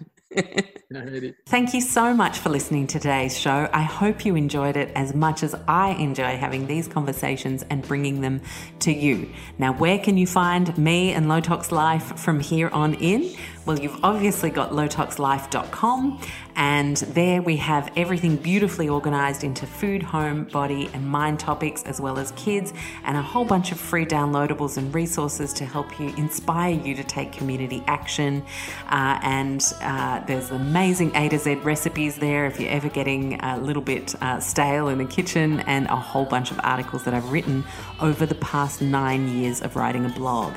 Thank 1.48 1.74
you 1.74 1.82
so 1.82 2.14
much 2.14 2.38
for 2.40 2.50
listening 2.50 2.88
to 2.88 3.00
today's 3.00 3.38
show. 3.38 3.70
I 3.74 3.82
hope 3.82 4.26
you 4.26 4.36
enjoyed 4.36 4.78
it 4.78 4.92
as 4.96 5.14
much 5.14 5.44
as 5.44 5.56
I 5.68 5.90
enjoy 5.92 6.38
having 6.38 6.68
these 6.68 6.88
conversations 6.88 7.64
and 7.70 7.82
bringing 7.88 8.22
them 8.22 8.42
to 8.80 8.92
you. 8.92 9.30
Now, 9.58 9.74
where 9.74 10.00
can 10.00 10.18
you 10.18 10.28
find 10.28 10.76
me 10.78 11.12
and 11.12 11.28
Low 11.28 11.42
Tox 11.42 11.72
Life 11.72 12.20
from 12.20 12.40
here 12.40 12.70
on 12.70 12.94
in? 12.96 13.36
Well, 13.66 13.80
you've 13.80 14.04
obviously 14.04 14.50
got 14.50 14.72
lowtoxlife.com, 14.72 16.20
and 16.58 16.98
there 16.98 17.42
we 17.42 17.56
have 17.58 17.94
everything 17.96 18.36
beautifully 18.36 18.90
organized 18.90 19.46
into 19.46 19.66
food, 19.66 20.04
home, 20.04 20.44
body, 20.44 20.90
and 20.94 21.08
mind 21.08 21.40
topics, 21.40 21.82
as 21.84 22.02
well 22.02 22.20
as 22.20 22.32
kids, 22.32 22.74
and 23.06 23.16
a 23.16 23.22
whole 23.22 23.46
bunch 23.46 23.72
of 23.72 23.80
free 23.80 24.06
downloadables 24.06 24.76
and 24.76 24.94
resources 24.94 25.54
to 25.54 25.66
help 25.66 25.98
you 25.98 26.14
inspire 26.18 26.74
you 26.74 26.94
to 26.94 27.06
take 27.06 27.32
community 27.32 27.82
action. 27.88 28.44
Uh, 28.90 29.18
and 29.24 29.74
uh, 29.82 30.20
there's 30.26 30.52
amazing 30.52 31.16
A 31.16 31.30
to 31.30 31.40
Z 31.40 31.56
recipes 31.64 32.18
there 32.18 32.46
if 32.46 32.60
you're 32.60 32.70
ever 32.70 32.90
getting 32.90 33.40
a 33.40 33.58
little 33.60 33.82
bit 33.82 34.14
uh, 34.22 34.42
stale 34.42 34.90
in 34.90 34.98
the 34.98 35.06
kitchen, 35.06 35.62
and 35.62 35.88
a 35.88 35.96
whole 35.96 36.26
bunch 36.26 36.52
of 36.52 36.60
articles 36.66 37.06
that 37.06 37.14
I've 37.14 37.32
written 37.32 37.64
over 38.02 38.26
the 38.26 38.36
past 38.36 38.82
nine 38.82 39.30
years 39.38 39.62
of 39.62 39.78
writing 39.78 40.06
a 40.06 40.10
blog. 40.10 40.54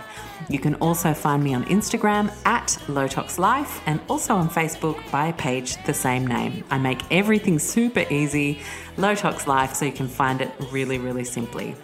You 0.49 0.59
can 0.59 0.75
also 0.77 1.13
find 1.15 1.43
me 1.43 1.55
on 1.55 1.65
Instagram 1.65 2.33
at 2.45 2.69
LowToxLife 2.87 3.81
and 3.87 4.01
also 4.09 4.35
on 4.35 4.49
Facebook 4.49 5.11
by 5.11 5.29
a 5.29 5.33
page 5.33 5.83
the 5.85 5.95
same 5.95 6.27
name. 6.27 6.65
I 6.71 6.79
make 6.79 7.01
everything 7.11 7.59
super 7.59 8.05
easy, 8.11 8.61
Lowtox 8.97 9.47
Life, 9.47 9.75
so 9.75 9.85
you 9.85 9.93
can 9.93 10.09
find 10.09 10.41
it 10.41 10.51
really, 10.71 10.99
really 10.99 11.25
simply. 11.25 11.75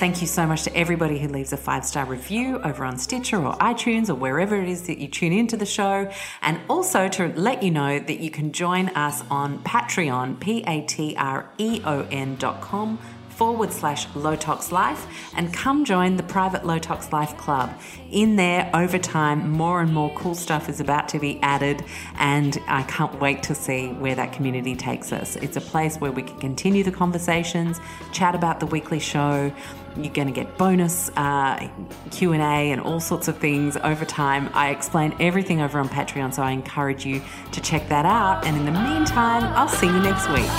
Thank 0.00 0.22
you 0.22 0.26
so 0.26 0.46
much 0.46 0.62
to 0.62 0.74
everybody 0.74 1.18
who 1.18 1.28
leaves 1.28 1.52
a 1.52 1.58
five 1.58 1.84
star 1.84 2.06
review 2.06 2.58
over 2.62 2.86
on 2.86 2.96
Stitcher 2.96 3.36
or 3.36 3.52
iTunes 3.56 4.08
or 4.08 4.14
wherever 4.14 4.56
it 4.56 4.66
is 4.66 4.86
that 4.86 4.96
you 4.96 5.08
tune 5.08 5.34
into 5.34 5.58
the 5.58 5.66
show. 5.66 6.10
And 6.40 6.58
also 6.70 7.06
to 7.08 7.28
let 7.36 7.62
you 7.62 7.70
know 7.70 7.98
that 7.98 8.18
you 8.18 8.30
can 8.30 8.50
join 8.52 8.88
us 8.90 9.22
on 9.30 9.62
Patreon, 9.62 10.40
P 10.40 10.64
A 10.66 10.80
T 10.86 11.14
R 11.18 11.50
E 11.58 11.82
O 11.84 12.06
N 12.10 12.36
dot 12.36 12.62
com 12.62 12.98
forward 13.40 13.72
slash 13.72 14.06
Low 14.14 14.36
Tox 14.36 14.70
Life 14.70 15.06
and 15.34 15.50
come 15.50 15.86
join 15.86 16.16
the 16.18 16.22
private 16.22 16.66
Low 16.66 16.78
Tox 16.78 17.10
Life 17.10 17.38
Club. 17.38 17.72
In 18.10 18.36
there, 18.36 18.70
over 18.74 18.98
time, 18.98 19.48
more 19.48 19.80
and 19.80 19.94
more 19.94 20.12
cool 20.14 20.34
stuff 20.34 20.68
is 20.68 20.78
about 20.78 21.08
to 21.08 21.18
be 21.18 21.40
added, 21.40 21.82
and 22.16 22.58
I 22.68 22.82
can't 22.82 23.18
wait 23.18 23.42
to 23.44 23.54
see 23.54 23.94
where 23.94 24.14
that 24.14 24.34
community 24.34 24.76
takes 24.76 25.10
us. 25.10 25.36
It's 25.36 25.56
a 25.56 25.62
place 25.62 25.96
where 25.96 26.12
we 26.12 26.22
can 26.22 26.38
continue 26.38 26.84
the 26.84 26.92
conversations, 26.92 27.80
chat 28.12 28.34
about 28.34 28.60
the 28.60 28.66
weekly 28.66 28.98
show. 28.98 29.50
You're 29.96 30.12
going 30.12 30.28
to 30.28 30.34
get 30.34 30.58
bonus 30.58 31.10
uh, 31.16 31.66
Q 32.10 32.34
and 32.34 32.42
A 32.42 32.72
and 32.72 32.82
all 32.82 33.00
sorts 33.00 33.26
of 33.26 33.38
things 33.38 33.78
over 33.78 34.04
time. 34.04 34.50
I 34.52 34.68
explain 34.68 35.16
everything 35.18 35.62
over 35.62 35.78
on 35.78 35.88
Patreon, 35.88 36.34
so 36.34 36.42
I 36.42 36.50
encourage 36.50 37.06
you 37.06 37.22
to 37.52 37.60
check 37.62 37.88
that 37.88 38.04
out. 38.04 38.44
And 38.44 38.54
in 38.58 38.66
the 38.66 38.78
meantime, 38.78 39.44
I'll 39.56 39.66
see 39.66 39.86
you 39.86 40.00
next 40.00 40.28
week. 40.28 40.50